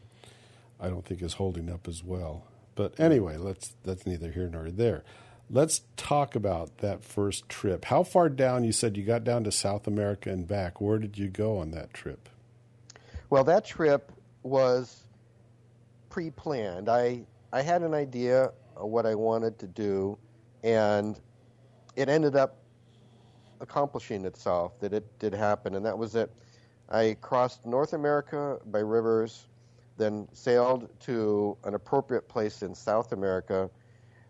I 0.80 0.90
don't 0.90 1.06
think 1.06 1.22
is 1.22 1.34
holding 1.34 1.70
up 1.70 1.88
as 1.88 2.04
well. 2.04 2.46
But 2.76 3.00
anyway, 3.00 3.38
let's 3.38 3.74
that's 3.84 4.06
neither 4.06 4.32
here 4.32 4.48
nor 4.48 4.70
there. 4.70 5.04
Let's 5.50 5.82
talk 5.96 6.36
about 6.36 6.80
that 6.80 7.04
first 7.04 7.48
trip. 7.50 7.86
How 7.86 8.04
far 8.04 8.30
down? 8.30 8.64
You 8.64 8.72
said 8.72 8.98
you 8.98 9.04
got 9.04 9.24
down 9.24 9.44
to 9.44 9.52
South 9.52 9.86
America 9.86 10.30
and 10.30 10.48
back. 10.48 10.82
Where 10.82 10.98
did 10.98 11.18
you 11.18 11.28
go 11.28 11.60
on 11.60 11.72
that 11.72 11.94
trip? 11.94 12.30
Well, 13.30 13.44
that 13.44 13.64
trip 13.64 14.12
was 14.44 15.04
pre-planned. 16.10 16.90
I 16.90 17.26
I 17.54 17.62
had 17.62 17.84
an 17.84 17.94
idea 17.94 18.52
of 18.76 18.90
what 18.90 19.06
I 19.06 19.16
wanted 19.16 19.60
to 19.60 19.68
do, 19.68 20.18
and 20.64 21.20
it 21.96 22.10
ended 22.10 22.36
up 22.36 22.58
accomplishing 23.62 24.26
itself. 24.26 24.80
That 24.80 24.94
it 24.94 25.06
did 25.20 25.34
happen, 25.34 25.76
and 25.76 25.86
that 25.86 25.98
was 25.98 26.16
it. 26.16 26.32
I 26.90 27.18
crossed 27.22 27.66
North 27.66 27.94
America 27.94 28.60
by 28.66 28.80
rivers 28.80 29.48
then 29.98 30.28
sailed 30.34 30.90
to 31.02 31.58
an 31.64 31.74
appropriate 31.74 32.28
place 32.28 32.62
in 32.62 32.76
South 32.76 33.12
America 33.12 33.70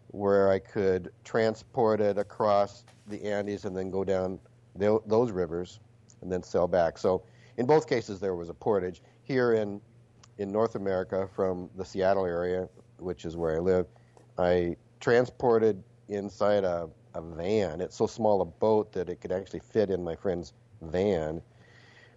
where 0.08 0.50
I 0.50 0.60
could 0.60 1.12
transport 1.24 2.00
it 2.00 2.17
across 2.17 2.84
the 3.08 3.24
Andes 3.24 3.65
and 3.65 3.75
then 3.75 3.89
go 3.89 4.03
down 4.03 4.39
those 4.75 5.32
rivers 5.32 5.79
and 6.22 6.32
then 6.32 6.44
sail 6.44 6.67
back. 6.67 6.98
So 6.98 7.24
in 7.58 7.65
both 7.65 7.88
cases, 7.88 8.20
there 8.20 8.36
was 8.36 8.50
a 8.50 8.53
portage. 8.53 9.01
Here 9.24 9.53
in 9.53 9.82
in 10.38 10.51
North 10.51 10.75
America, 10.75 11.29
from 11.34 11.70
the 11.77 11.86
Seattle 11.86 12.25
area, 12.25 12.67
which 13.00 13.24
is 13.24 13.38
where 13.38 13.55
I 13.55 13.60
live, 13.60 13.88
I 14.38 14.75
transported 15.00 15.82
inside 16.10 16.65
a, 16.65 16.89
a 17.15 17.22
van. 17.22 17.81
It's 17.81 17.95
so 17.95 18.07
small 18.07 18.41
a 18.41 18.45
boat 18.45 18.91
that 18.93 19.10
it 19.10 19.22
could 19.22 19.31
actually 19.31 19.62
fit 19.62 19.89
in 19.89 20.03
my 20.03 20.15
friend's 20.15 20.53
van. 20.81 21.41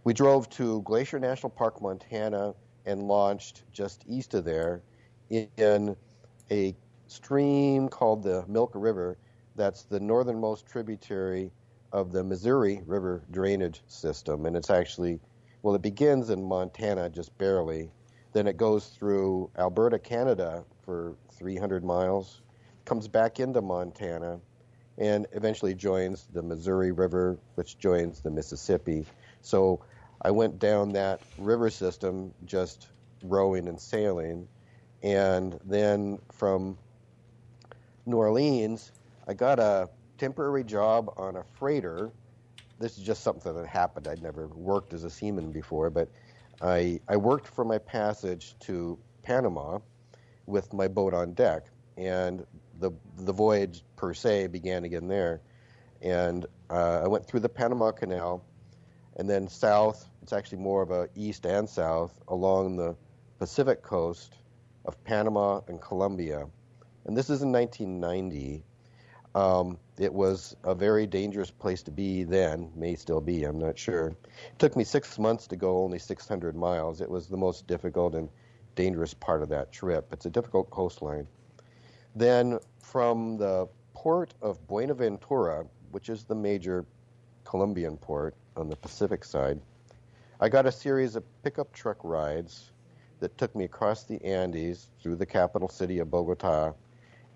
We 0.04 0.12
drove 0.12 0.48
to 0.50 0.82
Glacier 0.82 1.18
National 1.18 1.50
Park, 1.50 1.80
Montana, 1.80 2.54
and 2.84 3.08
launched 3.08 3.62
just 3.72 4.04
east 4.06 4.34
of 4.34 4.44
there 4.44 4.82
in 5.30 5.96
a 6.50 6.74
stream 7.06 7.88
called 7.88 8.22
the 8.22 8.44
Milk 8.46 8.72
River. 8.74 9.18
That's 9.56 9.84
the 9.84 10.00
northernmost 10.00 10.66
tributary 10.66 11.50
of 11.92 12.12
the 12.12 12.22
Missouri 12.22 12.82
River 12.86 13.24
drainage 13.30 13.82
system, 13.86 14.46
and 14.46 14.56
it's 14.56 14.70
actually 14.70 15.20
well, 15.62 15.74
it 15.74 15.82
begins 15.82 16.30
in 16.30 16.42
Montana 16.42 17.10
just 17.10 17.36
barely, 17.36 17.90
then 18.32 18.46
it 18.46 18.56
goes 18.56 18.86
through 18.88 19.50
Alberta, 19.58 19.98
Canada 19.98 20.64
for 20.84 21.16
300 21.32 21.84
miles, 21.84 22.42
comes 22.84 23.08
back 23.08 23.40
into 23.40 23.60
Montana, 23.60 24.40
and 24.98 25.26
eventually 25.32 25.74
joins 25.74 26.26
the 26.32 26.42
Missouri 26.42 26.92
River, 26.92 27.38
which 27.54 27.78
joins 27.78 28.20
the 28.20 28.30
Mississippi. 28.30 29.06
So 29.42 29.80
I 30.22 30.30
went 30.30 30.58
down 30.58 30.90
that 30.90 31.22
river 31.38 31.70
system 31.70 32.34
just 32.44 32.88
rowing 33.22 33.68
and 33.68 33.80
sailing, 33.80 34.48
and 35.02 35.58
then 35.64 36.18
from 36.32 36.76
New 38.06 38.16
Orleans, 38.16 38.92
I 39.28 39.34
got 39.34 39.58
a 39.58 39.88
temporary 40.16 40.64
job 40.64 41.12
on 41.16 41.36
a 41.36 41.44
freighter. 41.44 42.10
This 42.80 42.98
is 42.98 43.04
just 43.04 43.22
something 43.22 43.54
that 43.54 43.66
happened. 43.66 44.08
I'd 44.08 44.22
never 44.22 44.48
worked 44.48 44.92
as 44.92 45.04
a 45.04 45.10
seaman 45.10 45.52
before, 45.52 45.90
but 45.90 46.08
I, 46.60 47.00
I 47.08 47.16
worked 47.16 47.46
for 47.46 47.64
my 47.64 47.78
passage 47.78 48.56
to 48.60 48.98
Panama 49.22 49.78
with 50.46 50.72
my 50.72 50.88
boat 50.88 51.14
on 51.14 51.34
deck, 51.34 51.66
and 51.96 52.44
the 52.78 52.92
the 53.16 53.32
voyage 53.32 53.82
per 53.96 54.14
se 54.14 54.48
began 54.48 54.84
again 54.84 55.08
there. 55.08 55.40
And 56.00 56.46
uh, 56.70 57.00
I 57.04 57.08
went 57.08 57.26
through 57.26 57.40
the 57.40 57.48
Panama 57.48 57.90
Canal, 57.92 58.44
and 59.16 59.28
then 59.28 59.48
south. 59.48 60.08
It's 60.22 60.32
actually 60.32 60.58
more 60.58 60.82
of 60.82 60.90
a 60.90 61.08
east 61.14 61.46
and 61.46 61.68
south 61.68 62.18
along 62.28 62.76
the 62.76 62.96
Pacific 63.38 63.82
coast 63.82 64.34
of 64.84 65.02
Panama 65.04 65.60
and 65.68 65.80
Colombia. 65.80 66.46
And 67.04 67.16
this 67.16 67.30
is 67.30 67.42
in 67.42 67.52
1990. 67.52 68.64
Um, 69.34 69.78
it 69.98 70.12
was 70.12 70.56
a 70.64 70.74
very 70.74 71.06
dangerous 71.06 71.50
place 71.50 71.82
to 71.84 71.90
be 71.90 72.24
then, 72.24 72.70
may 72.74 72.94
still 72.94 73.20
be, 73.20 73.44
I'm 73.44 73.58
not 73.58 73.78
sure. 73.78 74.08
It 74.08 74.58
took 74.58 74.76
me 74.76 74.84
six 74.84 75.18
months 75.18 75.46
to 75.48 75.56
go 75.56 75.84
only 75.84 75.98
600 75.98 76.56
miles. 76.56 77.00
It 77.00 77.10
was 77.10 77.28
the 77.28 77.36
most 77.36 77.66
difficult 77.66 78.14
and 78.14 78.28
dangerous 78.74 79.14
part 79.14 79.42
of 79.42 79.48
that 79.50 79.72
trip. 79.72 80.08
It's 80.12 80.26
a 80.26 80.30
difficult 80.30 80.70
coastline. 80.70 81.26
Then 82.14 82.58
from 82.80 83.36
the 83.36 83.68
port 83.94 84.34
of 84.42 84.66
Buenaventura, 84.66 85.66
which 85.90 86.08
is 86.08 86.24
the 86.24 86.34
major 86.34 86.84
Colombian 87.44 87.96
port 87.96 88.34
on 88.56 88.68
the 88.68 88.76
Pacific 88.76 89.24
side, 89.24 89.60
I 90.40 90.48
got 90.48 90.66
a 90.66 90.72
series 90.72 91.16
of 91.16 91.24
pickup 91.42 91.72
truck 91.72 91.98
rides 92.02 92.72
that 93.20 93.36
took 93.38 93.54
me 93.54 93.64
across 93.64 94.04
the 94.04 94.24
Andes 94.24 94.88
through 95.02 95.16
the 95.16 95.26
capital 95.26 95.68
city 95.68 95.98
of 95.98 96.10
Bogota 96.10 96.74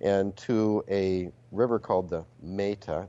and 0.01 0.37
to 0.37 0.85
a 0.89 1.31
river 1.53 1.79
called 1.79 2.11
the 2.11 2.25
Meta, 2.43 3.09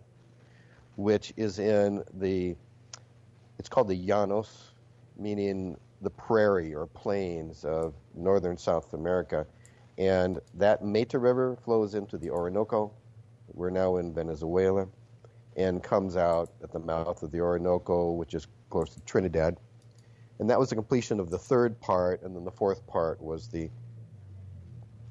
which 0.96 1.34
is 1.38 1.60
in 1.60 2.04
the, 2.14 2.56
it's 3.58 3.70
called 3.70 3.88
the 3.88 4.08
Llanos, 4.08 4.72
meaning 5.18 5.78
the 6.02 6.10
prairie 6.10 6.74
or 6.74 6.86
plains 6.86 7.66
of 7.66 7.94
northern 8.14 8.58
South 8.58 8.94
America. 8.94 9.46
And 9.98 10.40
that 10.56 10.84
Meta 10.84 11.20
River 11.20 11.58
flows 11.64 11.94
into 11.94 12.18
the 12.18 12.32
Orinoco. 12.32 12.94
We're 13.54 13.70
now 13.70 13.98
in 13.98 14.14
Venezuela 14.14 14.88
and 15.56 15.84
comes 15.84 16.18
out 16.18 16.52
at 16.64 16.72
the 16.72 16.80
mouth 16.80 17.22
of 17.22 17.32
the 17.32 17.42
Orinoco, 17.42 18.12
which 18.12 18.34
is 18.34 18.48
close 18.70 18.94
to 18.96 19.00
Trinidad. 19.02 19.58
And 20.40 20.50
that 20.50 20.60
was 20.60 20.70
the 20.70 20.76
completion 20.76 21.20
of 21.20 21.30
the 21.30 21.38
third 21.38 21.80
part, 21.80 22.24
and 22.24 22.36
then 22.36 22.44
the 22.44 22.52
fourth 22.52 22.86
part 22.88 23.22
was 23.22 23.48
the 23.48 23.70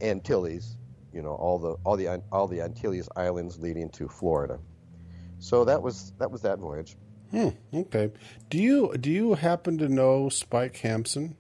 Antilles, 0.01 0.77
you 1.13 1.23
know, 1.23 1.35
all 1.35 1.59
the 1.59 1.77
all 1.85 1.97
the 1.97 2.21
all 2.33 2.49
the 2.49 2.61
Antilles 2.61 3.09
Islands 3.15 3.59
leading 3.61 3.89
to 3.91 4.09
Florida. 4.09 4.59
So 5.39 5.65
that 5.65 5.81
was 5.81 6.13
that 6.19 6.31
was 6.31 6.43
that 6.43 6.59
voyage. 6.59 6.97
Hmm, 7.31 7.51
okay. 7.73 8.11
Do 8.51 8.59
you 8.59 8.97
do 8.99 9.11
you 9.11 9.35
happen 9.35 9.79
to 9.79 9.89
know 9.89 10.29
Spike 10.29 10.77
Hampson? 10.79 11.37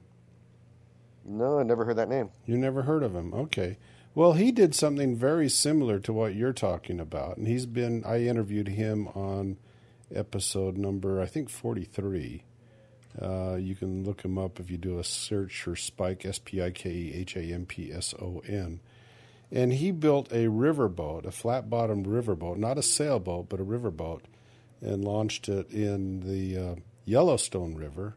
No, 1.24 1.58
I 1.58 1.62
never 1.62 1.85
heard 1.85 1.96
that 1.96 2.08
name. 2.08 2.30
You 2.46 2.56
never 2.56 2.82
heard 2.82 3.02
of 3.02 3.14
him? 3.14 3.32
Okay. 3.32 3.78
Well, 4.14 4.35
he 4.35 4.52
did 4.52 4.74
something 4.74 5.16
very 5.16 5.48
similar 5.48 5.98
to 6.00 6.12
what 6.12 6.35
you're 6.35 6.52
talking 6.52 7.00
about, 7.00 7.38
and 7.38 7.46
he's 7.46 7.64
been. 7.64 8.04
I 8.04 8.24
interviewed 8.24 8.68
him 8.68 9.08
on 9.08 9.56
episode 10.14 10.76
number 10.76 11.20
I 11.20 11.26
think 11.26 11.48
43. 11.48 12.44
Uh, 13.20 13.56
you 13.56 13.74
can 13.74 14.04
look 14.04 14.22
him 14.22 14.38
up 14.38 14.58
if 14.58 14.70
you 14.70 14.76
do 14.78 14.98
a 14.98 15.04
search 15.04 15.62
for 15.62 15.76
Spike 15.76 16.24
S 16.24 16.38
P 16.38 16.62
I 16.62 16.70
K 16.70 16.90
E 16.90 17.12
H 17.14 17.37
A 17.37 17.42
M 17.42 17.66
P 17.66 17.92
S 17.92 18.14
O 18.20 18.42
N. 18.46 18.80
And 19.50 19.74
he 19.74 19.90
built 19.90 20.32
a 20.32 20.46
riverboat, 20.46 21.26
a 21.26 21.30
flat 21.30 21.68
bottomed 21.68 22.06
riverboat, 22.06 22.56
not 22.56 22.78
a 22.78 22.82
sailboat, 22.82 23.50
but 23.50 23.61
a 23.61 23.64
riverboat, 23.64 24.22
and 24.80 25.04
launched 25.04 25.48
it 25.48 25.70
in 25.70 26.20
the 26.20 26.56
uh, 26.56 26.74
Yellowstone 27.04 27.74
River, 27.74 28.16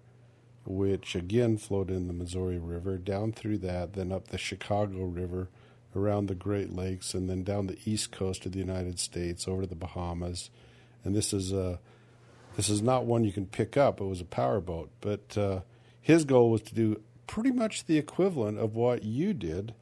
which 0.65 1.15
again 1.15 1.57
flowed 1.57 1.89
in 1.89 2.07
the 2.07 2.13
Missouri 2.13 2.57
River, 2.57 2.97
down 2.97 3.31
through 3.31 3.59
that, 3.59 3.93
then 3.93 4.11
up 4.11 4.27
the 4.29 4.37
Chicago 4.37 5.05
River, 5.05 5.49
around 5.95 6.27
the 6.27 6.35
Great 6.35 6.75
Lakes, 6.75 7.13
and 7.13 7.29
then 7.29 7.43
down 7.43 7.67
the 7.67 7.79
east 7.85 8.11
coast 8.11 8.45
of 8.45 8.51
the 8.51 8.59
United 8.59 8.99
States, 8.99 9.47
over 9.47 9.61
to 9.61 9.67
the 9.67 9.75
Bahamas. 9.75 10.49
And 11.03 11.15
this 11.15 11.33
is 11.33 11.53
a 11.53 11.79
this 12.55 12.69
is 12.69 12.81
not 12.81 13.05
one 13.05 13.23
you 13.23 13.33
can 13.33 13.45
pick 13.45 13.75
up. 13.75 13.99
It 13.99 14.05
was 14.05 14.21
a 14.21 14.25
powerboat, 14.25 14.89
but 15.01 15.37
uh, 15.37 15.59
his 16.01 16.23
goal 16.23 16.51
was 16.51 16.61
to 16.63 16.75
do 16.75 17.01
pretty 17.27 17.51
much 17.51 17.85
the 17.85 17.97
equivalent 17.97 18.59
of 18.59 18.75
what 18.75 19.03
you 19.03 19.33
did 19.33 19.73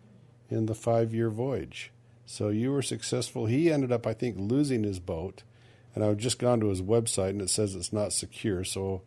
in 0.50 0.66
the 0.66 0.76
five 0.76 1.14
year 1.14 1.30
voyage. 1.30 1.92
So 2.26 2.50
you 2.50 2.72
were 2.72 2.82
successful. 2.82 3.46
He 3.46 3.72
ended 3.72 3.92
up, 3.92 4.08
I 4.08 4.14
think, 4.14 4.36
losing 4.40 4.84
his 4.84 5.00
boat. 5.00 5.44
And 5.94 6.04
I've 6.04 6.18
just 6.18 6.40
gone 6.40 6.60
to 6.62 6.70
his 6.70 6.82
website 6.82 7.30
and 7.30 7.42
it 7.42 7.50
says 7.50 7.76
it's 7.76 7.94
not 7.94 8.14
secure. 8.14 8.64
So 8.64 9.04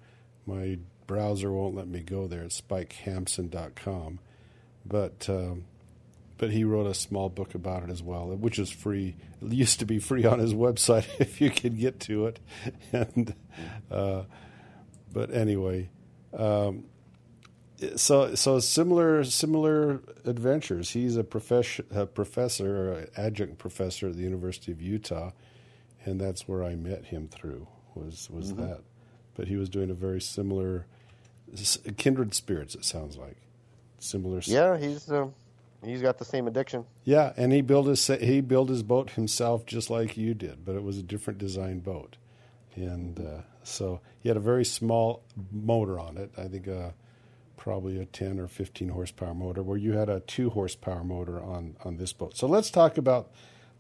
my 0.46 0.78
browser 1.06 1.52
won't 1.52 1.74
let 1.74 1.88
me 1.88 2.00
go 2.00 2.26
there. 2.26 2.42
It's 2.42 2.60
spikehampson.com. 2.60 4.18
But, 4.84 5.28
um, 5.28 5.64
but 6.38 6.50
he 6.50 6.64
wrote 6.64 6.86
a 6.86 6.94
small 6.94 7.28
book 7.28 7.54
about 7.54 7.82
it 7.82 7.90
as 7.90 8.02
well, 8.02 8.28
which 8.28 8.58
is 8.58 8.70
free. 8.70 9.16
It 9.42 9.52
used 9.52 9.80
to 9.80 9.86
be 9.86 9.98
free 9.98 10.24
on 10.24 10.38
his 10.38 10.54
website 10.54 11.06
if 11.18 11.40
you 11.40 11.50
could 11.50 11.78
get 11.78 12.00
to 12.00 12.26
it. 12.26 12.40
And, 12.92 13.34
uh, 13.90 14.22
but 15.12 15.32
anyway, 15.34 15.88
um, 16.36 16.84
so 17.96 18.34
so 18.34 18.58
similar 18.58 19.24
similar 19.24 20.00
adventures. 20.24 20.90
He's 20.90 21.16
a 21.16 21.24
professor, 21.24 21.84
a 21.90 22.06
professor, 22.06 22.92
or 22.92 23.06
adjunct 23.16 23.58
professor 23.58 24.08
at 24.08 24.16
the 24.16 24.22
University 24.22 24.72
of 24.72 24.80
Utah, 24.80 25.32
and 26.04 26.20
that's 26.20 26.48
where 26.48 26.64
I 26.64 26.74
met 26.74 27.06
him 27.06 27.28
through. 27.28 27.66
Was 27.94 28.30
was 28.30 28.52
mm-hmm. 28.52 28.62
that? 28.62 28.80
But 29.34 29.48
he 29.48 29.56
was 29.56 29.68
doing 29.68 29.90
a 29.90 29.94
very 29.94 30.20
similar, 30.20 30.86
kindred 31.96 32.34
spirits. 32.34 32.74
It 32.74 32.84
sounds 32.84 33.16
like 33.16 33.36
similar. 33.98 34.40
Yeah, 34.44 34.76
he's 34.76 35.10
uh, 35.10 35.28
he's 35.84 36.02
got 36.02 36.18
the 36.18 36.24
same 36.24 36.46
addiction. 36.46 36.84
Yeah, 37.04 37.32
and 37.36 37.52
he 37.52 37.60
built 37.60 37.86
his 37.86 38.06
he 38.06 38.40
built 38.40 38.68
his 38.68 38.82
boat 38.82 39.10
himself 39.10 39.66
just 39.66 39.90
like 39.90 40.16
you 40.16 40.34
did, 40.34 40.64
but 40.64 40.74
it 40.74 40.82
was 40.82 40.98
a 40.98 41.02
different 41.02 41.38
design 41.38 41.80
boat, 41.80 42.16
and 42.74 43.18
uh, 43.20 43.42
so 43.62 44.00
he 44.20 44.28
had 44.28 44.36
a 44.36 44.40
very 44.40 44.64
small 44.64 45.22
motor 45.52 45.98
on 45.98 46.16
it. 46.16 46.30
I 46.36 46.48
think. 46.48 46.68
Uh, 46.68 46.90
probably 47.56 47.98
a 47.98 48.04
10 48.04 48.38
or 48.38 48.46
15 48.46 48.90
horsepower 48.90 49.34
motor, 49.34 49.60
where 49.60 49.76
you 49.76 49.94
had 49.94 50.08
a 50.08 50.20
2 50.20 50.50
horsepower 50.50 51.02
motor 51.02 51.42
on, 51.42 51.74
on 51.84 51.96
this 51.96 52.12
boat. 52.12 52.36
So 52.36 52.46
let's 52.46 52.70
talk 52.70 52.96
about 52.96 53.32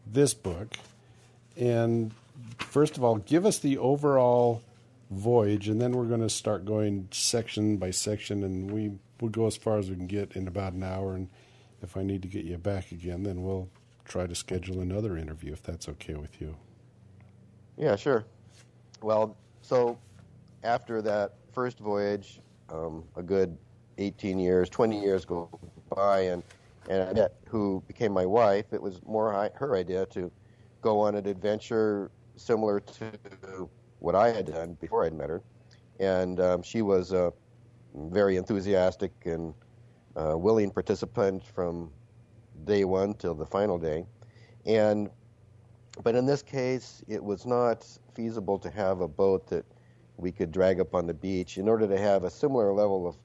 this 0.04 0.34
book. 0.34 0.74
And 1.56 2.12
first 2.58 2.96
of 2.96 3.04
all, 3.04 3.18
give 3.18 3.46
us 3.46 3.60
the 3.60 3.78
overall 3.78 4.60
voyage, 5.10 5.68
and 5.68 5.80
then 5.80 5.92
we're 5.92 6.04
going 6.04 6.20
to 6.20 6.30
start 6.30 6.64
going 6.64 7.08
section 7.10 7.76
by 7.76 7.90
section, 7.90 8.42
and 8.42 8.70
we 8.70 8.92
will 9.20 9.28
go 9.28 9.46
as 9.46 9.56
far 9.56 9.78
as 9.78 9.88
we 9.88 9.96
can 9.96 10.06
get 10.06 10.32
in 10.32 10.48
about 10.48 10.72
an 10.72 10.82
hour. 10.82 11.14
And 11.14 11.28
if 11.82 11.96
I 11.96 12.02
need 12.02 12.22
to 12.22 12.28
get 12.28 12.44
you 12.44 12.58
back 12.58 12.92
again, 12.92 13.22
then 13.22 13.42
we'll 13.42 13.68
try 14.04 14.26
to 14.26 14.34
schedule 14.34 14.80
another 14.80 15.16
interview 15.16 15.52
if 15.52 15.62
that's 15.62 15.88
okay 15.88 16.14
with 16.14 16.40
you. 16.40 16.56
Yeah, 17.76 17.96
sure. 17.96 18.24
Well, 19.02 19.36
so 19.62 19.98
after 20.64 21.02
that 21.02 21.34
first 21.52 21.78
voyage, 21.78 22.40
um, 22.70 23.04
a 23.16 23.22
good 23.22 23.56
18 23.98 24.38
years, 24.38 24.68
20 24.68 25.00
years 25.00 25.24
go 25.24 25.48
by, 25.94 26.20
and 26.20 26.42
and 26.88 27.02
Annette, 27.02 27.34
who 27.48 27.82
became 27.88 28.12
my 28.12 28.24
wife, 28.24 28.66
it 28.72 28.80
was 28.80 29.00
more 29.04 29.50
her 29.56 29.74
idea 29.74 30.06
to 30.06 30.30
go 30.82 31.00
on 31.00 31.16
an 31.16 31.26
adventure 31.26 32.12
similar 32.36 32.78
to 32.78 33.68
what 34.06 34.14
I 34.14 34.30
had 34.30 34.46
done 34.46 34.74
before 34.80 35.04
I'd 35.04 35.14
met 35.14 35.28
her, 35.28 35.42
and 35.98 36.38
um, 36.38 36.62
she 36.62 36.80
was 36.80 37.10
a 37.10 37.32
very 37.92 38.36
enthusiastic 38.36 39.10
and 39.24 39.52
uh, 40.14 40.38
willing 40.38 40.70
participant 40.70 41.44
from 41.44 41.90
day 42.64 42.84
one 42.84 43.14
till 43.14 43.34
the 43.34 43.44
final 43.44 43.78
day, 43.78 44.06
and 44.64 45.10
but 46.04 46.14
in 46.14 46.24
this 46.24 46.40
case, 46.40 47.02
it 47.08 47.22
was 47.22 47.46
not 47.46 47.84
feasible 48.14 48.60
to 48.60 48.70
have 48.70 49.00
a 49.00 49.08
boat 49.08 49.48
that 49.48 49.64
we 50.18 50.30
could 50.30 50.52
drag 50.52 50.78
up 50.78 50.94
on 50.94 51.08
the 51.08 51.14
beach. 51.14 51.58
In 51.58 51.68
order 51.68 51.88
to 51.88 51.98
have 51.98 52.22
a 52.22 52.30
similar 52.30 52.72
level 52.72 53.08
of 53.08 53.16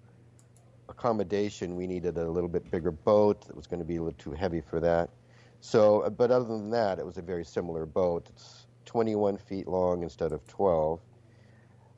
accommodation, 0.90 1.76
we 1.76 1.86
needed 1.86 2.18
a 2.18 2.28
little 2.28 2.50
bit 2.50 2.72
bigger 2.72 2.92
boat. 2.92 3.46
that 3.46 3.56
was 3.56 3.68
going 3.68 3.82
to 3.82 3.86
be 3.86 3.98
a 3.98 4.02
little 4.02 4.18
too 4.18 4.32
heavy 4.32 4.62
for 4.62 4.80
that. 4.80 5.12
So, 5.60 6.10
but 6.18 6.32
other 6.32 6.46
than 6.46 6.72
that, 6.72 6.98
it 6.98 7.06
was 7.06 7.18
a 7.18 7.22
very 7.22 7.46
similar 7.46 7.86
boat. 7.86 8.28
It's 8.30 8.66
21 8.86 9.38
feet 9.38 9.68
long 9.68 10.04
instead 10.04 10.32
of 10.32 10.46
12. 10.48 11.00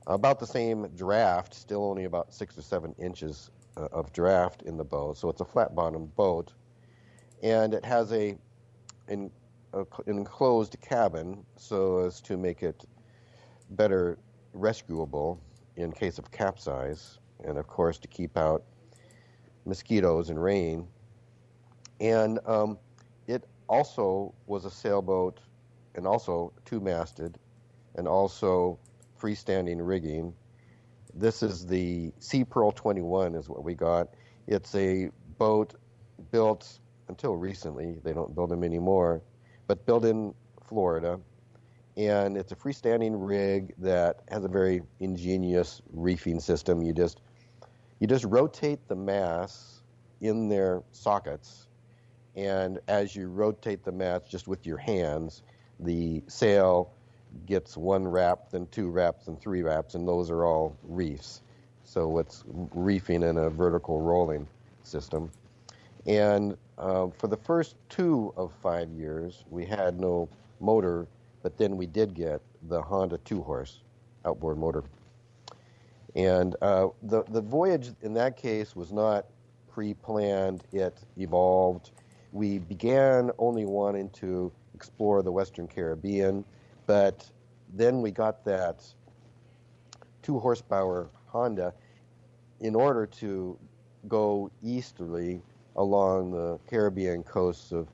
About 0.07 0.39
the 0.39 0.47
same 0.47 0.87
draft, 0.95 1.53
still 1.53 1.85
only 1.85 2.03
about 2.03 2.33
six 2.33 2.57
or 2.57 2.61
seven 2.61 2.93
inches 2.99 3.51
uh, 3.77 3.87
of 3.91 4.11
draft 4.11 4.63
in 4.63 4.77
the 4.77 4.83
boat. 4.83 5.17
So 5.17 5.29
it's 5.29 5.41
a 5.41 5.45
flat 5.45 5.73
bottomed 5.75 6.15
boat. 6.15 6.53
And 7.41 7.73
it 7.73 7.85
has 7.85 8.11
a, 8.11 8.37
a 9.09 9.85
enclosed 10.07 10.77
cabin 10.81 11.45
so 11.57 11.99
as 11.99 12.21
to 12.21 12.37
make 12.37 12.63
it 12.63 12.85
better 13.71 14.17
rescuable 14.53 15.39
in 15.75 15.91
case 15.91 16.17
of 16.17 16.31
capsize. 16.31 17.19
And 17.43 17.57
of 17.57 17.67
course, 17.67 17.97
to 17.99 18.07
keep 18.07 18.37
out 18.37 18.63
mosquitoes 19.65 20.29
and 20.29 20.41
rain. 20.41 20.87
And 21.99 22.39
um, 22.45 22.77
it 23.27 23.45
also 23.67 24.33
was 24.47 24.65
a 24.65 24.71
sailboat 24.71 25.39
and 25.95 26.07
also 26.07 26.53
two 26.65 26.79
masted 26.79 27.37
and 27.95 28.07
also 28.07 28.79
freestanding 29.19 29.77
rigging. 29.79 30.33
This 31.13 31.43
is 31.43 31.65
the 31.65 32.11
Sea 32.19 32.43
Pearl 32.43 32.71
21 32.71 33.35
is 33.35 33.47
what 33.47 33.63
we 33.63 33.75
got. 33.75 34.09
It's 34.47 34.73
a 34.75 35.09
boat 35.37 35.75
built 36.31 36.79
until 37.07 37.35
recently. 37.35 37.99
They 38.03 38.13
don't 38.13 38.33
build 38.33 38.49
them 38.49 38.63
anymore, 38.63 39.21
but 39.67 39.85
built 39.85 40.05
in 40.05 40.33
Florida. 40.67 41.19
And 41.95 42.35
it's 42.35 42.51
a 42.51 42.55
freestanding 42.55 43.13
rig 43.15 43.75
that 43.77 44.21
has 44.29 44.43
a 44.43 44.47
very 44.47 44.81
ingenious 44.99 45.81
reefing 45.93 46.39
system. 46.39 46.81
You 46.81 46.93
just 46.93 47.21
you 47.99 48.07
just 48.07 48.25
rotate 48.25 48.87
the 48.87 48.95
masts 48.95 49.83
in 50.19 50.49
their 50.49 50.81
sockets, 50.91 51.67
and 52.35 52.79
as 52.87 53.15
you 53.15 53.27
rotate 53.27 53.83
the 53.83 53.91
masts 53.91 54.29
just 54.29 54.47
with 54.47 54.65
your 54.65 54.77
hands, 54.77 55.43
the 55.83 56.23
sail 56.27 56.91
gets 57.45 57.75
one 57.77 58.07
wrap, 58.07 58.51
then 58.51 58.67
two 58.71 58.89
wraps, 58.89 59.27
and 59.27 59.39
three 59.39 59.61
wraps, 59.61 59.95
and 59.95 60.07
those 60.07 60.29
are 60.29 60.45
all 60.45 60.75
reefs. 60.83 61.41
So 61.83 62.17
it's 62.19 62.43
reefing 62.73 63.23
in 63.23 63.37
a 63.37 63.49
vertical 63.49 64.01
rolling 64.01 64.47
system. 64.83 65.31
And 66.05 66.57
uh, 66.77 67.07
for 67.17 67.27
the 67.27 67.37
first 67.37 67.75
two 67.89 68.33
of 68.37 68.51
five 68.61 68.89
years, 68.91 69.45
we 69.49 69.65
had 69.65 69.99
no 69.99 70.29
motor, 70.59 71.07
but 71.41 71.57
then 71.57 71.77
we 71.77 71.85
did 71.85 72.13
get 72.13 72.41
the 72.69 72.81
Honda 72.81 73.17
two 73.19 73.41
horse 73.41 73.81
outboard 74.25 74.57
motor. 74.57 74.83
And 76.15 76.55
uh, 76.61 76.89
the, 77.03 77.23
the 77.23 77.41
voyage 77.41 77.91
in 78.01 78.13
that 78.13 78.37
case 78.37 78.75
was 78.75 78.91
not 78.91 79.25
pre 79.69 79.93
planned, 79.93 80.63
it 80.71 80.97
evolved. 81.17 81.91
We 82.31 82.59
began 82.59 83.31
only 83.37 83.65
wanting 83.65 84.09
to 84.11 84.51
explore 84.83 85.23
the 85.23 85.31
Western 85.31 85.65
Caribbean. 85.65 86.43
But 86.87 87.29
then 87.73 88.01
we 88.01 88.11
got 88.11 88.43
that 88.43 88.83
two 90.21 90.39
horsepower 90.39 91.09
Honda 91.27 91.73
in 92.59 92.75
order 92.75 93.05
to 93.05 93.57
go 94.09 94.51
easterly 94.61 95.41
along 95.77 96.31
the 96.31 96.59
Caribbean 96.69 97.23
coasts 97.23 97.71
of 97.71 97.87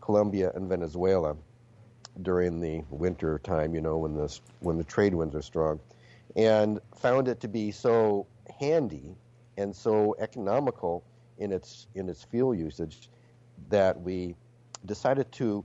Colombia 0.00 0.50
and 0.54 0.66
Venezuela 0.66 1.36
during 2.22 2.58
the 2.60 2.82
winter 2.90 3.38
time, 3.38 3.74
you 3.74 3.82
know, 3.82 3.98
when 3.98 4.14
the 4.14 4.40
when 4.60 4.78
the 4.78 4.84
trade 4.84 5.14
winds 5.14 5.34
are 5.34 5.42
strong, 5.42 5.78
and 6.36 6.80
found 6.96 7.28
it 7.28 7.38
to 7.40 7.48
be 7.48 7.70
so 7.70 8.26
handy 8.58 9.14
and 9.58 9.76
so 9.76 10.16
economical 10.18 11.04
in 11.38 11.52
its 11.52 11.86
in 11.94 12.08
its 12.08 12.24
fuel 12.24 12.54
usage 12.54 13.10
that 13.68 14.00
we 14.00 14.34
decided 14.86 15.30
to 15.32 15.64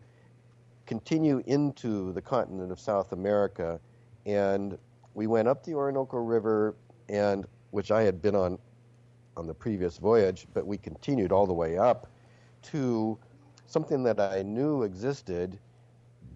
continue 0.85 1.41
into 1.45 2.13
the 2.13 2.21
continent 2.21 2.71
of 2.71 2.79
South 2.79 3.11
America, 3.11 3.79
and 4.25 4.77
we 5.13 5.27
went 5.27 5.47
up 5.47 5.63
the 5.63 5.73
Orinoco 5.73 6.17
River, 6.17 6.75
and 7.09 7.45
which 7.71 7.91
I 7.91 8.03
had 8.03 8.21
been 8.21 8.35
on 8.35 8.59
on 9.37 9.47
the 9.47 9.53
previous 9.53 9.97
voyage, 9.97 10.47
but 10.53 10.65
we 10.65 10.77
continued 10.77 11.31
all 11.33 11.45
the 11.45 11.53
way 11.53 11.77
up 11.77 12.07
to 12.61 13.17
something 13.65 14.01
that 14.03 14.19
I 14.19 14.43
knew 14.43 14.83
existed, 14.83 15.59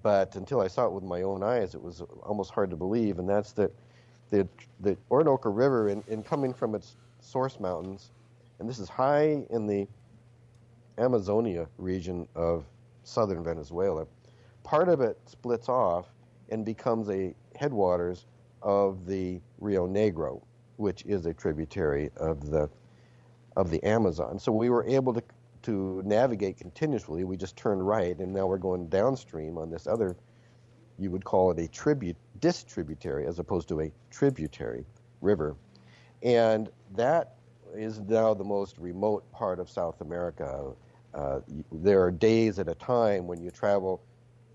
but 0.03 0.35
until 0.35 0.59
I 0.59 0.67
saw 0.67 0.85
it 0.85 0.91
with 0.91 1.03
my 1.03 1.21
own 1.21 1.41
eyes, 1.41 1.75
it 1.75 1.81
was 1.81 2.01
almost 2.23 2.51
hard 2.51 2.69
to 2.71 2.75
believe, 2.75 3.19
and 3.19 3.29
that's 3.29 3.53
that 3.53 3.71
the 4.29 4.47
the 4.81 4.97
Orinoco 5.09 5.49
River, 5.49 5.89
in, 5.89 6.03
in 6.07 6.23
coming 6.23 6.53
from 6.53 6.75
its 6.75 6.97
source 7.19 7.59
mountains, 7.59 8.11
and 8.59 8.67
this 8.67 8.79
is 8.79 8.89
high 8.89 9.45
in 9.49 9.65
the 9.65 9.87
Amazonia 10.99 11.67
region 11.77 12.27
of 12.35 12.65
southern 13.03 13.43
Venezuela. 13.43 14.05
Part 14.63 14.89
of 14.89 15.01
it 15.01 15.17
splits 15.25 15.69
off 15.69 16.07
and 16.49 16.65
becomes 16.65 17.09
a 17.09 17.33
headwaters 17.55 18.25
of 18.61 19.05
the 19.05 19.41
Rio 19.59 19.87
Negro, 19.87 20.41
which 20.77 21.05
is 21.05 21.25
a 21.25 21.33
tributary 21.33 22.11
of 22.17 22.49
the 22.49 22.69
of 23.55 23.69
the 23.69 23.83
Amazon. 23.83 24.39
So 24.39 24.51
we 24.51 24.69
were 24.69 24.85
able 24.85 25.13
to 25.13 25.23
to 25.63 26.01
navigate 26.05 26.57
continuously. 26.57 27.23
We 27.23 27.35
just 27.35 27.57
turned 27.57 27.85
right, 27.85 28.17
and 28.17 28.33
now 28.33 28.47
we're 28.47 28.57
going 28.57 28.87
downstream 28.87 29.57
on 29.57 29.69
this 29.69 29.87
other. 29.87 30.15
You 30.97 31.11
would 31.11 31.25
call 31.25 31.51
it 31.51 31.59
a 31.59 31.67
tribute 31.67 32.17
distributary 32.39 33.25
as 33.25 33.39
opposed 33.39 33.67
to 33.69 33.81
a 33.81 33.91
tributary 34.09 34.85
river, 35.21 35.55
and 36.23 36.69
that 36.95 37.35
is 37.73 37.99
now 37.99 38.33
the 38.33 38.43
most 38.43 38.77
remote 38.77 39.29
part 39.31 39.59
of 39.59 39.69
South 39.69 40.01
America. 40.01 40.73
Uh, 41.13 41.39
there 41.71 42.01
are 42.03 42.11
days 42.11 42.59
at 42.59 42.67
a 42.67 42.75
time 42.75 43.27
when 43.27 43.41
you 43.41 43.51
travel 43.51 44.01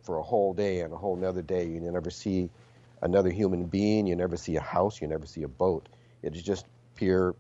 for 0.03 0.19
a 0.19 0.23
whole 0.23 0.53
day 0.55 0.81
and 0.81 0.93
a 0.93 0.97
whole 0.97 1.17
another 1.17 1.43
day. 1.43 1.67
You 1.67 1.81
never 1.81 2.11
see 2.11 2.51
another 3.03 3.31
human 3.31 3.65
being. 3.65 4.07
You 4.07 4.17
never 4.17 4.37
see 4.37 4.57
a 4.57 4.61
house. 4.61 5.01
You 5.01 5.09
never 5.09 5.27
see 5.27 5.43
a 5.43 5.49
boat. 5.49 5.89
It 6.23 6.35
is 6.35 6.43
just 6.43 6.67
pure 6.95 7.35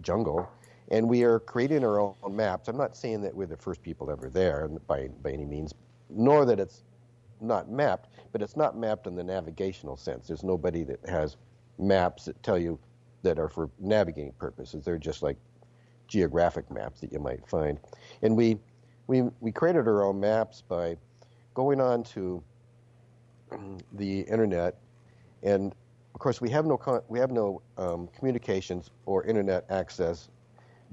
jungle. 0.00 0.48
And 0.90 1.08
we 1.08 1.22
are 1.22 1.38
creating 1.38 1.84
our 1.84 2.00
own 2.00 2.14
maps. 2.30 2.68
I'm 2.68 2.76
not 2.76 2.96
saying 2.96 3.22
that 3.22 3.34
we're 3.34 3.46
the 3.46 3.56
first 3.56 3.82
people 3.82 4.10
ever 4.10 4.28
there 4.28 4.68
by, 4.86 5.08
by 5.22 5.30
any 5.30 5.44
means, 5.44 5.72
nor 6.08 6.44
that 6.44 6.58
it's 6.58 6.82
not 7.40 7.70
mapped, 7.70 8.08
but 8.32 8.42
it's 8.42 8.56
not 8.56 8.76
mapped 8.76 9.06
in 9.06 9.14
the 9.14 9.22
navigational 9.22 9.96
sense. 9.96 10.26
There's 10.26 10.42
nobody 10.42 10.82
that 10.84 10.98
has 11.08 11.36
maps 11.78 12.24
that 12.24 12.42
tell 12.42 12.58
you 12.58 12.78
that 13.22 13.38
are 13.38 13.48
for 13.48 13.70
navigating 13.78 14.32
purposes. 14.32 14.84
They're 14.84 14.98
just 14.98 15.22
like 15.22 15.36
geographic 16.10 16.70
maps 16.70 17.00
that 17.00 17.12
you 17.12 17.20
might 17.20 17.48
find. 17.48 17.78
And 18.20 18.36
we, 18.36 18.58
we, 19.06 19.22
we 19.40 19.52
created 19.52 19.88
our 19.88 20.04
own 20.04 20.20
maps 20.20 20.62
by 20.68 20.96
going 21.54 21.80
on 21.80 22.02
to 22.02 22.42
the 23.94 24.20
internet, 24.22 24.76
and 25.42 25.72
of 26.14 26.20
course 26.20 26.40
we 26.40 26.50
have 26.50 26.66
no 26.66 26.76
con- 26.76 27.02
we 27.08 27.18
have 27.18 27.30
no 27.30 27.62
um, 27.78 28.08
communications 28.16 28.90
or 29.06 29.24
internet 29.24 29.64
access 29.70 30.28